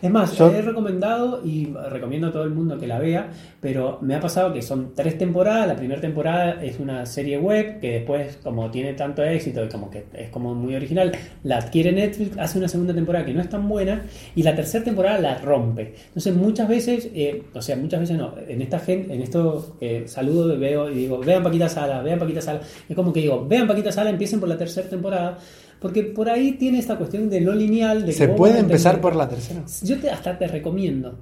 Es 0.00 0.10
más, 0.10 0.36
Yo- 0.36 0.50
he 0.52 0.62
recomendado 0.62 1.42
y 1.44 1.66
recomiendo 1.90 2.28
a 2.28 2.32
todo 2.32 2.44
el 2.44 2.50
mundo 2.50 2.78
que 2.78 2.86
la 2.86 2.98
vea, 2.98 3.30
pero 3.60 3.98
me 4.00 4.14
ha 4.14 4.20
pasado 4.20 4.52
que 4.52 4.62
son 4.62 4.92
tres 4.94 5.18
temporadas. 5.18 5.66
La 5.66 5.76
primera 5.76 6.00
temporada 6.00 6.62
es 6.62 6.78
una 6.78 7.04
serie 7.06 7.38
web 7.38 7.80
que 7.80 7.92
después, 7.94 8.38
como 8.42 8.70
tiene 8.70 8.92
tanto 8.94 9.24
éxito 9.24 9.64
y 9.64 9.68
como 9.68 9.90
que 9.90 10.04
es 10.14 10.28
como 10.30 10.54
muy 10.54 10.74
original, 10.76 11.12
la 11.42 11.58
adquiere 11.58 11.90
Netflix, 11.92 12.38
hace 12.38 12.58
una 12.58 12.68
segunda 12.68 12.94
temporada 12.94 13.24
que 13.24 13.34
no 13.34 13.40
es 13.40 13.48
tan 13.48 13.68
buena 13.68 14.02
y 14.36 14.42
la 14.42 14.54
tercera 14.54 14.84
temporada 14.84 15.18
la 15.18 15.38
rompe. 15.38 15.94
Entonces 16.08 16.34
muchas 16.34 16.68
veces, 16.68 17.10
eh, 17.14 17.42
o 17.52 17.60
sea, 17.60 17.76
muchas 17.76 18.00
veces 18.00 18.16
no, 18.18 18.34
en 18.46 18.62
esta 18.62 18.78
gente, 18.78 19.12
en 19.14 19.22
esto 19.22 19.76
que 19.80 20.06
saludo 20.06 20.54
y 20.54 20.58
veo 20.58 20.90
y 20.90 20.94
digo, 20.94 21.18
vean 21.18 21.42
Paquita 21.42 21.68
Sala, 21.68 22.02
vean 22.02 22.18
Paquita 22.18 22.40
Sala, 22.40 22.60
es 22.88 22.94
como 22.94 23.12
que 23.12 23.20
digo, 23.20 23.44
vean 23.48 23.66
Paquita 23.66 23.90
Sala, 23.90 24.10
empiecen 24.10 24.38
por 24.38 24.48
la 24.48 24.56
tercera 24.56 24.88
temporada, 24.88 25.38
porque 25.80 26.02
por 26.02 26.28
ahí 26.28 26.52
tiene 26.52 26.78
esta 26.78 26.96
cuestión 26.96 27.28
de 27.30 27.40
lo 27.40 27.54
lineal. 27.54 28.04
De 28.06 28.12
Se 28.12 28.28
puede 28.28 28.58
empezar 28.58 29.00
por 29.00 29.14
la 29.16 29.28
tercera. 29.28 29.62
yo 29.82 29.98
te, 29.98 30.10
hasta 30.10 30.36
te 30.38 30.46
recomiendo. 30.48 31.16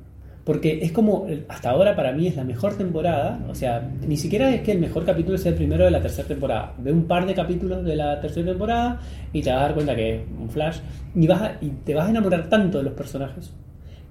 Porque 0.44 0.78
es 0.80 0.92
como, 0.92 1.26
hasta 1.48 1.70
ahora 1.70 1.96
para 1.96 2.12
mí 2.12 2.28
es 2.28 2.36
la 2.36 2.44
mejor 2.44 2.74
temporada. 2.78 3.44
O 3.48 3.54
sea, 3.54 3.90
ni 4.06 4.16
siquiera 4.16 4.54
es 4.54 4.60
que 4.62 4.70
el 4.72 4.78
mejor 4.78 5.04
capítulo 5.04 5.36
sea 5.38 5.50
el 5.50 5.56
primero 5.56 5.84
de 5.84 5.90
la 5.90 6.00
tercera 6.00 6.28
temporada. 6.28 6.72
Ve 6.78 6.92
un 6.92 7.04
par 7.04 7.26
de 7.26 7.34
capítulos 7.34 7.84
de 7.84 7.96
la 7.96 8.20
tercera 8.20 8.46
temporada 8.46 9.00
y 9.32 9.42
te 9.42 9.50
vas 9.50 9.58
a 9.58 9.62
dar 9.62 9.74
cuenta 9.74 9.96
que 9.96 10.14
es 10.14 10.20
un 10.40 10.48
flash. 10.48 10.78
Y, 11.16 11.26
vas 11.26 11.42
a- 11.42 11.56
y 11.60 11.68
te 11.84 11.94
vas 11.94 12.06
a 12.06 12.10
enamorar 12.10 12.48
tanto 12.48 12.78
de 12.78 12.84
los 12.84 12.92
personajes 12.92 13.50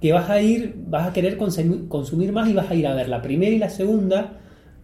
que 0.02 0.12
vas 0.12 0.30
a 0.30 0.42
ir, 0.42 0.76
vas 0.88 1.08
a 1.08 1.14
querer 1.14 1.38
consumir, 1.38 1.88
consumir 1.88 2.34
más 2.34 2.50
y 2.50 2.54
vas 2.54 2.70
a 2.70 2.76
ir 2.76 2.86
a 2.86 2.94
ver 2.94 3.08
la 3.08 3.22
primera 3.22 3.56
y 3.56 3.58
la 3.58 3.70
segunda 3.70 4.34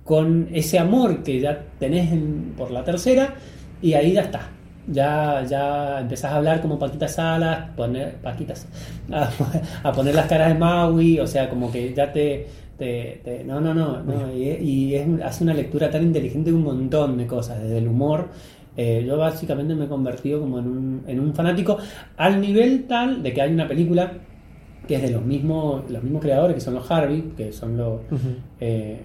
con 0.06 0.48
ese 0.54 0.80
amor 0.80 1.22
que 1.22 1.40
ya 1.42 1.66
tenés 1.80 2.12
en- 2.14 2.54
por 2.58 2.72
la 2.72 2.84
tercera 2.86 3.36
y 3.82 3.94
ahí 3.94 4.14
ya 4.14 4.22
está. 4.22 4.50
Ya, 4.88 5.44
ya 5.50 6.00
empezás 6.02 6.32
a 6.32 6.36
hablar 6.38 6.62
como 6.62 6.78
Paquita 6.80 7.08
Salas, 7.08 7.70
poner, 7.76 8.16
Paquitas, 8.16 8.68
a, 9.12 9.30
a 9.84 9.92
poner 9.92 10.16
las 10.16 10.28
caras 10.28 10.50
de 10.54 10.60
Maui, 10.60 11.20
o 11.20 11.28
sea, 11.28 11.50
como 11.50 11.72
que 11.72 11.94
ya 11.94 12.12
te, 12.12 12.48
te- 12.78 13.22
te- 13.24 13.44
no, 13.44 13.60
no, 13.62 13.74
no, 13.74 14.02
no, 14.02 14.34
y, 14.34 14.44
y 14.50 14.96
es, 14.96 15.08
hace 15.24 15.44
una 15.44 15.54
lectura 15.54 15.90
tan 15.90 16.04
inteligente 16.04 16.50
de 16.52 16.56
un 16.56 16.64
montón 16.64 17.18
de 17.18 17.28
cosas, 17.28 17.62
desde 17.62 17.78
el 17.78 17.88
humor. 17.88 18.30
eh, 18.78 19.04
yo 19.06 19.18
básicamente 19.18 19.76
me 19.76 19.86
he 19.86 19.88
convertido 19.88 20.40
como 20.40 20.60
en 20.60 20.68
un, 20.68 21.04
en 21.06 21.20
un 21.20 21.34
fanático 21.34 21.78
al 22.18 22.40
nivel 22.40 22.86
tal 22.88 23.22
de 23.22 23.34
que 23.34 23.42
hay 23.42 23.54
una 23.54 23.68
película 23.68 24.12
que 24.88 24.96
es 24.96 25.02
de 25.04 25.12
los 25.12 25.24
mismos, 25.24 25.90
los 25.92 26.02
mismos 26.02 26.22
creadores, 26.22 26.56
que 26.56 26.62
son 26.62 26.74
los 26.74 26.90
Harvey, 26.90 27.34
que 27.38 27.52
son 27.54 27.78
los, 27.78 28.00
eh, 28.60 29.00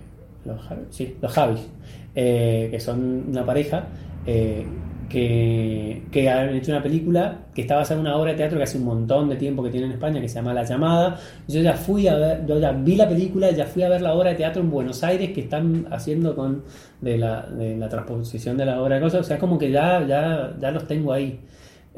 los 0.45 0.59
Harvey, 0.71 0.87
sí, 0.91 1.17
los 1.21 1.31
Javis, 1.33 1.69
eh, 2.15 2.69
que 2.71 2.81
son 2.81 3.25
una 3.29 3.45
pareja 3.45 3.85
eh, 4.27 4.65
que, 5.09 6.03
que 6.11 6.29
han 6.29 6.55
hecho 6.55 6.73
una 6.73 6.83
película 6.83 7.39
que 7.55 7.63
está 7.63 7.77
basada 7.77 8.01
en 8.01 8.07
una 8.07 8.17
obra 8.17 8.33
de 8.33 8.37
teatro 8.39 8.59
que 8.59 8.65
hace 8.65 8.79
un 8.79 8.85
montón 8.85 9.29
de 9.29 9.37
tiempo 9.37 9.63
que 9.63 9.71
tiene 9.71 9.87
en 9.87 9.93
España, 9.93 10.21
que 10.21 10.29
se 10.29 10.37
llama 10.37 10.53
La 10.55 10.65
Llamada. 10.65 11.19
Yo 11.49 11.61
ya 11.63 11.75
fui 11.75 12.09
a 12.09 12.17
ver, 12.17 12.47
yo 12.47 12.59
ya 12.59 12.73
vi 12.73 12.97
la 12.97 13.09
película, 13.09 13.51
ya 13.51 13.67
fui 13.67 13.83
a 13.83 13.89
ver 13.89 14.03
la 14.03 14.15
obra 14.15 14.31
de 14.31 14.37
teatro 14.37 14.63
en 14.63 14.71
Buenos 14.71 15.03
Aires 15.05 15.31
que 15.33 15.41
están 15.43 15.87
haciendo 15.91 16.35
con 16.35 16.63
de 17.01 17.19
la, 17.19 17.43
de 17.47 17.77
la 17.77 17.89
transposición 17.89 18.57
de 18.57 18.67
la 18.67 18.83
obra 18.83 18.97
de 18.97 19.01
cosas, 19.03 19.21
o 19.21 19.25
sea, 19.25 19.39
como 19.39 19.59
que 19.59 19.71
ya, 19.71 20.05
ya, 20.07 20.55
ya 20.61 20.71
los 20.71 20.87
tengo 20.87 21.13
ahí. 21.13 21.41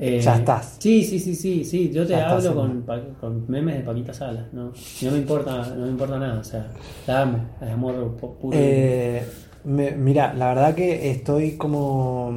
Eh, 0.01 0.21
Ya 0.21 0.37
estás. 0.37 0.77
Sí, 0.79 1.03
sí, 1.03 1.19
sí, 1.19 1.35
sí, 1.35 1.65
sí. 1.65 1.91
Yo 1.93 2.07
te 2.07 2.13
Ya 2.13 2.31
hablo 2.31 2.55
con, 2.55 2.83
pa- 2.83 3.01
con 3.21 3.45
memes 3.49 3.79
de 3.79 3.81
Paquita 3.83 4.13
Salas, 4.13 4.45
¿no? 4.53 4.73
No 5.03 5.11
me 5.11 5.19
importa, 5.19 5.75
no 5.77 5.87
me 5.87 5.91
importa 5.91 6.19
nada, 6.21 6.39
o 6.39 6.45
sea, 6.45 6.69
la 7.07 7.23
amo, 7.23 7.39
es 7.61 7.69
amor 7.71 8.17
pu- 8.21 8.37
puro. 8.37 8.57
Eh, 8.57 9.25
me- 9.65 9.91
mira, 9.93 10.33
la 10.35 10.49
verdad 10.55 10.75
que 10.77 11.11
estoy 11.11 11.57
como 11.57 12.31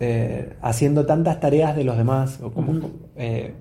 eh, 0.00 0.56
haciendo 0.62 1.06
tantas 1.06 1.40
tareas 1.40 1.76
de 1.76 1.84
los 1.84 1.96
demás. 1.96 2.40
o 2.42 2.50
como, 2.50 2.90
eh, 3.16 3.54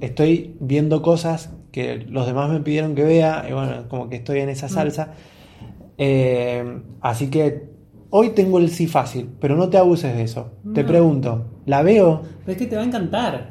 estoy 0.00 0.56
viendo 0.60 1.02
cosas 1.02 1.50
que 1.72 1.98
los 2.08 2.26
demás 2.26 2.50
me 2.50 2.60
pidieron 2.60 2.94
que 2.94 3.04
vea. 3.04 3.46
Y 3.48 3.52
bueno, 3.52 3.88
como 3.88 4.08
que 4.08 4.16
estoy 4.16 4.40
en 4.40 4.48
esa 4.48 4.68
salsa. 4.68 5.12
Eh, 5.98 6.80
así 7.00 7.28
que 7.28 7.68
hoy 8.10 8.30
tengo 8.30 8.58
el 8.58 8.70
sí 8.70 8.86
fácil, 8.86 9.28
pero 9.40 9.56
no 9.56 9.68
te 9.68 9.78
abuses 9.78 10.16
de 10.16 10.22
eso. 10.22 10.52
Te 10.74 10.84
pregunto, 10.84 11.46
¿la 11.66 11.82
veo? 11.82 12.22
Pero 12.44 12.52
es 12.52 12.58
que 12.58 12.66
te 12.66 12.76
va 12.76 12.82
a 12.82 12.86
encantar. 12.86 13.50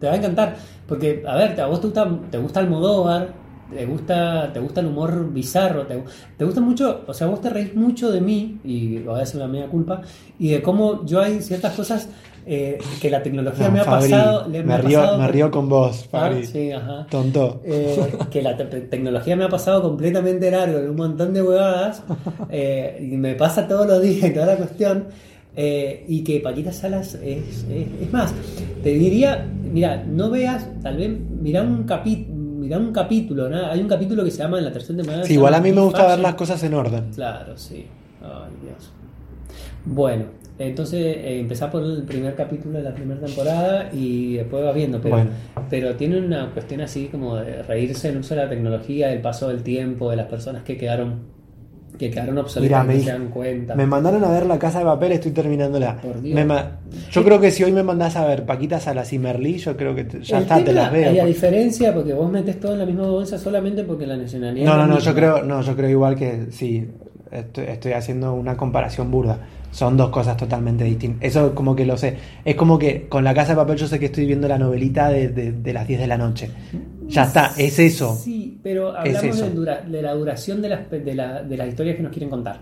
Te 0.00 0.06
va 0.06 0.14
a 0.14 0.16
encantar. 0.16 0.56
Porque, 0.86 1.22
a 1.26 1.36
ver, 1.36 1.60
a 1.60 1.66
vos 1.66 1.80
te 1.80 1.86
gusta, 1.86 2.20
te 2.30 2.38
gusta 2.38 2.60
Almodóvar, 2.60 3.43
te 3.72 3.86
gusta, 3.86 4.52
te 4.52 4.60
gusta 4.60 4.80
el 4.80 4.86
humor 4.88 5.32
bizarro, 5.32 5.86
te, 5.86 6.02
te 6.36 6.44
gusta 6.44 6.60
mucho, 6.60 7.04
o 7.06 7.14
sea, 7.14 7.26
vos 7.26 7.40
te 7.40 7.50
reís 7.50 7.74
mucho 7.74 8.10
de 8.12 8.20
mí, 8.20 8.58
y 8.64 8.98
voy 8.98 9.16
a 9.16 9.18
decir 9.20 9.40
la 9.40 9.46
media 9.48 9.66
culpa, 9.68 10.02
y 10.38 10.48
de 10.50 10.62
cómo 10.62 11.04
yo 11.06 11.20
hay 11.20 11.40
ciertas 11.40 11.74
cosas 11.74 12.08
eh, 12.46 12.78
que 13.00 13.08
la 13.08 13.22
tecnología 13.22 13.68
No, 13.68 13.72
me 13.72 13.80
ha 13.80 13.84
Fabri, 13.84 14.10
pasado. 14.10 14.48
le- 14.48 14.62
me, 14.62 14.74
ha 14.74 14.78
río, 14.78 14.98
pasado 15.00 15.18
me 15.18 15.28
río 15.28 15.50
con 15.50 15.68
vos, 15.68 16.04
Ah, 16.12 16.28
Fabri. 16.28 16.46
sí, 16.46 16.72
ajá. 16.72 17.06
Tonto. 17.10 17.62
Eh, 17.64 17.96
que 18.30 18.42
la 18.42 18.54
te- 18.56 18.64
tecnología 18.82 19.34
me 19.34 19.44
ha 19.44 19.48
pasado 19.48 19.80
completamente 19.80 20.50
largo 20.50 20.78
en 20.78 20.90
un 20.90 20.96
montón 20.96 21.32
de 21.32 21.42
huevadas 21.42 22.02
eh, 22.50 22.98
y 23.10 23.16
me 23.16 23.34
pasa 23.34 23.66
todos 23.66 23.86
los 23.86 24.02
días 24.02 24.32
toda 24.34 24.44
la 24.46 24.56
cuestión 24.56 25.04
eh, 25.56 26.04
y 26.06 26.22
que 26.22 26.40
Paquita 26.40 26.70
Salas 26.72 27.14
es, 27.14 27.64
es, 27.70 27.86
es 28.02 28.12
más 28.12 28.34
te 28.82 28.90
diría 28.90 29.46
mira 29.72 30.04
no 30.06 30.28
veas 30.28 30.66
tal 30.82 30.96
vez 30.98 31.12
mira 31.40 31.62
un 31.62 31.84
capítulo 31.84 32.33
mira 32.64 32.78
un 32.78 32.92
capítulo 32.92 33.48
¿no? 33.48 33.66
hay 33.66 33.80
un 33.80 33.88
capítulo 33.88 34.24
que 34.24 34.30
se 34.30 34.38
llama 34.38 34.58
en 34.58 34.64
la 34.64 34.72
tercera 34.72 34.96
temporada 34.96 35.24
Sí, 35.24 35.34
igual 35.34 35.54
a 35.54 35.60
mí 35.60 35.70
me 35.72 35.80
gusta 35.80 36.06
ver 36.06 36.18
las 36.18 36.34
cosas 36.34 36.62
en 36.64 36.74
orden. 36.74 37.10
Claro, 37.14 37.56
sí. 37.56 37.86
Ay, 38.22 38.52
Dios. 38.62 38.90
Bueno, 39.84 40.24
entonces 40.58 41.00
eh, 41.18 41.40
empezar 41.40 41.70
por 41.70 41.82
el 41.82 42.02
primer 42.04 42.34
capítulo 42.34 42.78
de 42.78 42.84
la 42.84 42.94
primera 42.94 43.20
temporada 43.20 43.90
y 43.92 44.34
después 44.34 44.64
va 44.64 44.72
viendo, 44.72 45.00
pero, 45.00 45.16
Bueno. 45.16 45.30
pero 45.68 45.94
tiene 45.96 46.18
una 46.18 46.50
cuestión 46.52 46.80
así 46.80 47.06
como 47.08 47.36
de 47.36 47.62
reírse 47.62 48.08
en 48.08 48.18
uso 48.18 48.34
de 48.34 48.42
la 48.44 48.48
tecnología, 48.48 49.08
del 49.08 49.20
paso 49.20 49.48
del 49.48 49.62
tiempo, 49.62 50.10
de 50.10 50.16
las 50.16 50.26
personas 50.26 50.62
que 50.62 50.76
quedaron 50.76 51.34
que 51.98 52.10
quedaron 52.10 52.36
obsoletas 52.38 52.84
Mirá, 52.84 52.84
me, 52.84 52.94
y 52.94 52.96
no 52.96 53.00
di- 53.00 53.06
se 53.06 53.12
dan 53.12 53.28
cuenta. 53.28 53.74
me 53.76 53.86
mandaron 53.86 54.24
a 54.24 54.30
ver 54.30 54.46
La 54.46 54.58
Casa 54.58 54.80
de 54.80 54.84
Papel, 54.84 55.12
estoy 55.12 55.30
terminándola. 55.30 56.00
Por 56.00 56.20
Dios. 56.20 56.34
Me 56.34 56.44
ma- 56.44 56.78
yo 57.10 57.24
creo 57.24 57.40
que 57.40 57.50
si 57.50 57.62
hoy 57.62 57.70
me 57.72 57.82
mandás 57.84 58.16
a 58.16 58.26
ver 58.26 58.44
Paquita 58.44 58.80
Salas 58.80 59.12
y 59.12 59.18
Merlí, 59.18 59.58
yo 59.58 59.76
creo 59.76 59.94
que 59.94 60.04
te- 60.04 60.20
ya 60.22 60.38
El 60.38 60.42
está, 60.42 60.56
te 60.58 60.64
tema, 60.64 60.82
las 60.82 60.92
veo. 60.92 61.02
hay 61.10 61.18
a 61.18 61.22
porque- 61.22 61.32
diferencia 61.34 61.94
porque 61.94 62.12
vos 62.12 62.30
metes 62.32 62.58
todo 62.58 62.72
en 62.72 62.78
la 62.80 62.86
misma 62.86 63.06
bolsa 63.06 63.38
solamente 63.38 63.84
porque 63.84 64.06
la 64.06 64.16
nacionalidad 64.16 64.66
No, 64.66 64.76
no, 64.76 64.86
no, 64.86 64.98
yo 64.98 65.14
creo, 65.14 65.42
no, 65.44 65.60
yo 65.62 65.76
creo 65.76 65.90
igual 65.90 66.16
que 66.16 66.46
sí, 66.50 66.88
estoy, 67.34 67.64
estoy 67.66 67.92
haciendo 67.92 68.32
una 68.34 68.56
comparación 68.56 69.10
burda. 69.10 69.38
Son 69.70 69.96
dos 69.96 70.10
cosas 70.10 70.36
totalmente 70.36 70.84
distintas. 70.84 71.22
Eso 71.24 71.54
como 71.54 71.74
que 71.74 71.84
lo 71.84 71.96
sé. 71.96 72.16
Es 72.44 72.54
como 72.54 72.78
que 72.78 73.08
con 73.08 73.24
La 73.24 73.34
Casa 73.34 73.50
de 73.52 73.56
Papel 73.56 73.76
yo 73.76 73.88
sé 73.88 73.98
que 73.98 74.06
estoy 74.06 74.24
viendo 74.24 74.46
la 74.46 74.56
novelita 74.58 75.08
de, 75.08 75.28
de- 75.28 75.50
de 75.52 75.72
las 75.72 75.86
10 75.88 76.00
de 76.00 76.06
la 76.06 76.16
noche. 76.16 76.48
Ya 77.08 77.24
está, 77.24 77.52
es 77.58 77.78
eso. 77.80 78.14
Sí, 78.14 78.58
pero 78.62 78.96
hablamos 78.96 79.40
de, 79.40 79.50
dura- 79.50 79.80
de 79.82 80.00
la 80.02 80.14
duración 80.14 80.62
de 80.62 80.68
las, 80.68 80.90
de, 80.90 81.14
la- 81.14 81.42
de 81.42 81.56
las 81.56 81.68
historias 81.68 81.96
que 81.96 82.02
nos 82.02 82.12
quieren 82.12 82.30
contar. 82.30 82.60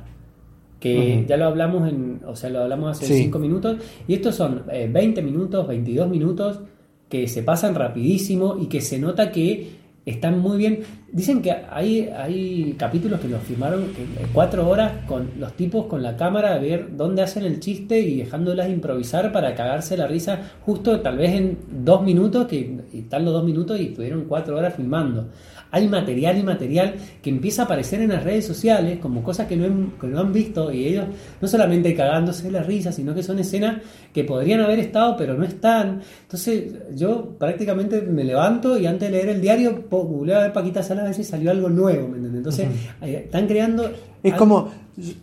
Que 0.80 1.24
ya 1.28 1.36
lo 1.36 1.44
hablamos 1.44 1.88
en, 1.88 2.22
o 2.26 2.34
sea, 2.34 2.50
lo 2.50 2.60
hablamos 2.62 2.90
hace 2.96 3.06
Sí. 3.06 3.22
5 3.24 3.38
minutos. 3.38 3.76
Y 4.08 4.14
estos 4.14 4.34
son 4.34 4.64
eh, 4.72 4.88
20 4.92 5.22
minutos, 5.22 5.68
22 5.68 6.08
minutos 6.08 6.60
que 7.08 7.28
se 7.28 7.42
pasan 7.42 7.74
rapidísimo 7.74 8.56
y 8.58 8.66
que 8.66 8.80
se 8.80 8.98
nota 8.98 9.30
que 9.30 9.81
están 10.04 10.40
muy 10.40 10.58
bien. 10.58 10.80
Dicen 11.12 11.42
que 11.42 11.52
hay, 11.52 12.08
hay 12.08 12.74
capítulos 12.78 13.20
que 13.20 13.28
los 13.28 13.42
filmaron 13.42 13.82
eh, 13.82 14.26
cuatro 14.32 14.68
horas 14.68 14.92
con 15.06 15.30
los 15.38 15.52
tipos 15.52 15.86
con 15.86 16.02
la 16.02 16.16
cámara 16.16 16.54
a 16.54 16.58
ver 16.58 16.96
dónde 16.96 17.22
hacen 17.22 17.44
el 17.44 17.60
chiste 17.60 18.00
y 18.00 18.18
dejándolas 18.18 18.70
improvisar 18.70 19.30
para 19.30 19.54
cagarse 19.54 19.96
la 19.96 20.06
risa 20.06 20.40
justo 20.64 21.00
tal 21.00 21.18
vez 21.18 21.32
en 21.32 21.58
dos 21.84 22.02
minutos, 22.02 22.46
que 22.46 22.80
están 22.92 23.24
los 23.24 23.34
dos 23.34 23.44
minutos 23.44 23.78
y 23.78 23.88
estuvieron 23.88 24.24
cuatro 24.24 24.56
horas 24.56 24.74
filmando. 24.74 25.28
Hay 25.74 25.88
material 25.88 26.38
y 26.38 26.42
material 26.42 26.94
que 27.22 27.30
empieza 27.30 27.62
a 27.62 27.64
aparecer 27.64 28.00
en 28.02 28.10
las 28.10 28.22
redes 28.22 28.46
sociales 28.46 28.98
como 29.00 29.22
cosas 29.24 29.46
que 29.48 29.56
no, 29.56 29.64
han- 29.64 29.92
que 30.00 30.06
no 30.06 30.20
han 30.20 30.32
visto 30.32 30.70
y 30.70 30.86
ellos 30.86 31.06
no 31.40 31.48
solamente 31.48 31.94
cagándose 31.94 32.44
de 32.44 32.50
la 32.52 32.62
risa, 32.62 32.92
sino 32.92 33.14
que 33.14 33.22
son 33.22 33.38
escenas 33.38 33.78
que 34.12 34.22
podrían 34.24 34.60
haber 34.60 34.78
estado 34.78 35.16
pero 35.16 35.34
no 35.34 35.44
están. 35.44 36.00
Entonces 36.22 36.74
yo 36.94 37.30
prácticamente 37.38 38.02
me 38.02 38.22
levanto 38.22 38.78
y 38.78 38.86
antes 38.86 39.10
de 39.10 39.16
leer 39.16 39.30
el 39.30 39.40
diario 39.40 39.84
googleo 39.90 40.36
a 40.38 40.42
ver 40.42 40.52
Paquita 40.52 40.82
Salas 40.82 41.02
a 41.04 41.06
ver 41.06 41.14
si 41.14 41.24
salió 41.24 41.50
algo 41.50 41.68
nuevo, 41.68 42.06
¿me 42.08 42.16
entiendes? 42.18 42.38
Entonces 42.38 42.68
eh, 43.02 43.22
están 43.24 43.46
creando... 43.46 43.90
Es 44.22 44.32
algo- 44.34 44.38
como, 44.38 44.70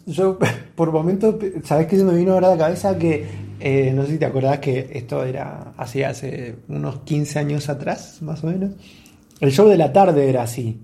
yo 0.07 0.37
por 0.75 0.91
momentos, 0.91 1.35
¿sabes 1.63 1.87
qué 1.87 1.95
se 1.95 2.03
me 2.03 2.15
vino 2.15 2.33
ahora 2.33 2.47
a 2.47 2.51
la 2.51 2.57
cabeza? 2.57 2.97
Que 2.97 3.25
eh, 3.59 3.91
no 3.93 4.03
sé 4.05 4.13
si 4.13 4.17
te 4.17 4.25
acordás 4.25 4.57
que 4.59 4.89
esto 4.93 5.23
era 5.23 5.73
así 5.77 6.01
hace 6.01 6.55
unos 6.69 7.01
15 7.01 7.37
años 7.39 7.69
atrás, 7.69 8.17
más 8.21 8.43
o 8.43 8.47
menos. 8.47 8.71
El 9.39 9.51
show 9.51 9.67
de 9.67 9.77
la 9.77 9.93
tarde 9.93 10.29
era 10.29 10.43
así. 10.43 10.79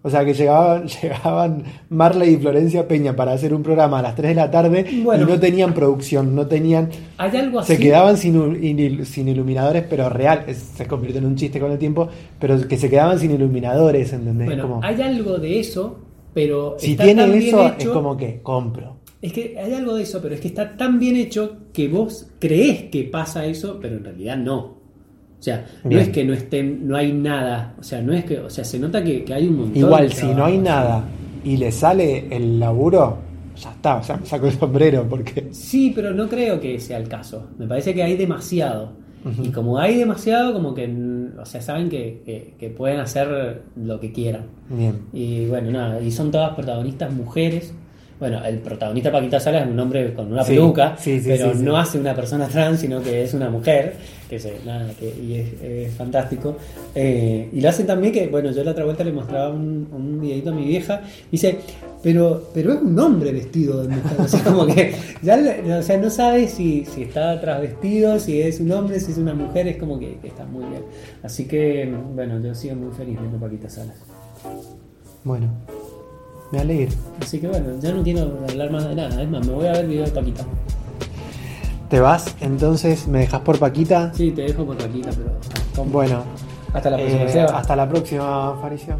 O 0.00 0.10
sea 0.10 0.24
que 0.24 0.32
llegaban, 0.32 0.86
llegaban 1.02 1.64
Marley 1.90 2.34
y 2.34 2.36
Florencia 2.36 2.86
Peña 2.86 3.16
para 3.16 3.32
hacer 3.32 3.52
un 3.52 3.62
programa 3.62 3.98
a 3.98 4.02
las 4.02 4.14
3 4.14 4.30
de 4.30 4.34
la 4.34 4.50
tarde 4.50 4.86
Bueno. 5.02 5.24
y 5.24 5.26
no 5.26 5.40
tenían 5.40 5.74
producción, 5.74 6.34
no 6.34 6.46
tenían. 6.46 6.88
Hay 7.16 7.36
algo 7.36 7.60
así. 7.60 7.74
Se 7.74 7.82
quedaban 7.82 8.16
sin, 8.16 9.04
sin 9.04 9.28
iluminadores, 9.28 9.84
pero 9.90 10.08
real, 10.08 10.44
se 10.54 10.86
convirtió 10.86 11.18
en 11.18 11.26
un 11.26 11.36
chiste 11.36 11.58
con 11.58 11.72
el 11.72 11.78
tiempo, 11.78 12.08
pero 12.38 12.66
que 12.66 12.76
se 12.76 12.88
quedaban 12.88 13.18
sin 13.18 13.32
iluminadores, 13.32 14.12
¿entendés? 14.12 14.46
Bueno, 14.46 14.62
Como, 14.62 14.80
hay 14.84 15.02
algo 15.02 15.38
de 15.38 15.58
eso, 15.58 15.98
pero 16.32 16.76
si 16.78 16.92
está 16.92 17.04
tiene 17.04 17.22
tan 17.22 17.32
bien 17.32 17.44
eso, 17.48 17.74
es 17.78 17.88
como 17.88 18.16
que 18.16 18.40
compro. 18.40 18.98
Es 19.20 19.32
que 19.32 19.58
hay 19.58 19.74
algo 19.74 19.96
de 19.96 20.04
eso, 20.04 20.20
pero 20.22 20.36
es 20.36 20.40
que 20.40 20.48
está 20.48 20.76
tan 20.76 21.00
bien 21.00 21.16
hecho 21.16 21.56
que 21.72 21.88
vos 21.88 22.28
crees 22.38 22.84
que 22.84 23.02
pasa 23.02 23.44
eso, 23.46 23.78
pero 23.82 23.96
en 23.96 24.04
realidad 24.04 24.36
no. 24.36 24.77
O 25.38 25.42
sea, 25.42 25.64
no 25.84 25.90
Bien. 25.90 26.02
es 26.02 26.08
que 26.08 26.24
no 26.24 26.32
estén, 26.34 26.86
no 26.88 26.96
hay 26.96 27.12
nada. 27.12 27.74
O 27.78 27.82
sea, 27.82 28.02
no 28.02 28.12
es 28.12 28.24
que, 28.24 28.38
o 28.40 28.50
sea, 28.50 28.64
se 28.64 28.78
nota 28.78 29.02
que, 29.04 29.24
que 29.24 29.34
hay 29.34 29.46
un 29.46 29.56
montón. 29.58 29.76
Igual, 29.76 30.08
de 30.08 30.14
si 30.14 30.26
no 30.26 30.44
hay 30.44 30.58
nada 30.58 31.04
y 31.44 31.56
le 31.56 31.70
sale 31.70 32.26
el 32.34 32.58
laburo, 32.58 33.18
ya 33.56 33.70
está, 33.70 33.96
o 33.96 34.02
sea, 34.02 34.16
me 34.16 34.26
saco 34.26 34.46
el 34.46 34.52
sombrero 34.52 35.06
porque... 35.08 35.48
Sí, 35.52 35.92
pero 35.94 36.12
no 36.12 36.28
creo 36.28 36.60
que 36.60 36.78
sea 36.80 36.98
el 36.98 37.08
caso. 37.08 37.48
Me 37.58 37.66
parece 37.66 37.94
que 37.94 38.02
hay 38.02 38.16
demasiado. 38.16 38.92
Y 39.42 39.48
como 39.50 39.78
hay 39.78 39.96
demasiado, 39.96 40.52
como 40.52 40.74
que, 40.74 40.88
o 41.40 41.44
sea, 41.44 41.60
saben 41.60 41.88
que, 41.88 42.22
que- 42.24 42.54
que 42.58 42.70
pueden 42.70 42.98
hacer 43.00 43.62
lo 43.76 44.00
que 44.00 44.10
quieran. 44.12 44.46
Bien. 44.70 45.00
Y 45.12 45.46
bueno, 45.46 45.70
nada, 45.72 46.00
y 46.00 46.10
son 46.12 46.30
todas 46.30 46.54
protagonistas 46.54 47.12
mujeres. 47.12 47.74
Bueno, 48.18 48.44
el 48.44 48.58
protagonista 48.58 49.12
Paquita 49.12 49.38
Sala 49.38 49.62
es 49.62 49.68
un 49.68 49.78
hombre 49.78 50.12
con 50.12 50.32
una 50.32 50.42
Sí, 50.42 50.54
peluca, 50.54 50.96
sí, 50.98 51.20
sí, 51.20 51.28
pero 51.28 51.54
no 51.54 51.76
hace 51.76 51.98
una 51.98 52.14
persona 52.14 52.48
trans, 52.48 52.80
sino 52.80 53.00
que 53.00 53.22
es 53.22 53.32
una 53.32 53.48
mujer, 53.48 53.94
que 54.28 54.40
se, 54.40 54.56
nada, 54.64 54.90
que, 54.98 55.06
y 55.06 55.34
es, 55.34 55.62
es 55.62 55.94
fantástico. 55.94 56.56
Eh, 56.94 57.48
y 57.52 57.60
lo 57.60 57.68
hace 57.68 57.84
también 57.84 58.12
que, 58.12 58.26
bueno, 58.26 58.50
yo 58.50 58.64
la 58.64 58.72
otra 58.72 58.84
vuelta 58.84 59.04
le 59.04 59.12
mostraba 59.12 59.50
un, 59.50 59.88
un 59.92 60.20
videito 60.20 60.50
a 60.50 60.52
mi 60.52 60.64
vieja, 60.66 61.00
y 61.28 61.32
dice, 61.32 61.58
pero, 62.02 62.50
pero 62.52 62.72
es 62.72 62.82
un 62.82 62.98
hombre 62.98 63.32
vestido 63.32 63.82
de 63.82 63.88
mujer, 63.88 64.12
o 64.18 64.26
sea, 64.26 64.42
como 64.42 64.66
que 64.66 64.94
ya, 65.22 65.38
o 65.78 65.82
sea, 65.82 65.98
no 65.98 66.10
sabe 66.10 66.48
si, 66.48 66.84
si 66.86 67.02
está 67.02 67.40
trasvestido, 67.40 68.18
si 68.18 68.40
es 68.40 68.58
un 68.58 68.72
hombre, 68.72 68.98
si 68.98 69.12
es 69.12 69.18
una 69.18 69.34
mujer, 69.34 69.68
es 69.68 69.76
como 69.76 69.98
que, 69.98 70.16
que 70.20 70.28
está 70.28 70.44
muy 70.44 70.64
bien. 70.64 70.82
Así 71.22 71.46
que, 71.46 71.92
bueno, 72.14 72.40
yo 72.40 72.52
sigo 72.54 72.74
muy 72.74 72.92
feliz 72.94 73.18
viendo 73.18 73.38
Paquita 73.38 73.68
Salas. 73.68 73.96
Bueno, 75.24 75.48
me 76.52 76.58
alegro. 76.60 76.94
Así 77.20 77.38
que 77.40 77.48
bueno, 77.48 77.66
ya 77.80 77.92
no 77.92 78.02
quiero 78.02 78.38
hablar 78.48 78.70
más 78.70 78.88
de 78.88 78.94
nada. 78.94 79.22
Es 79.22 79.28
más, 79.28 79.46
me 79.46 79.52
voy 79.52 79.66
a 79.66 79.72
ver 79.72 79.80
el 79.82 79.86
video 79.88 80.04
de 80.04 80.10
Paquita. 80.12 80.44
¿Te 81.88 82.00
vas? 82.00 82.34
Entonces, 82.40 83.06
¿me 83.08 83.20
dejas 83.20 83.40
por 83.40 83.58
Paquita? 83.58 84.12
Sí, 84.14 84.30
te 84.32 84.42
dejo 84.42 84.64
por 84.66 84.76
Paquita, 84.76 85.10
pero. 85.10 85.84
Bueno, 85.90 86.22
Hasta 86.72 86.90
la 86.90 86.96
próxima. 86.98 87.22
eh, 87.22 87.46
hasta 87.54 87.76
la 87.76 87.88
próxima, 87.88 88.58
Faricio. 88.60 88.96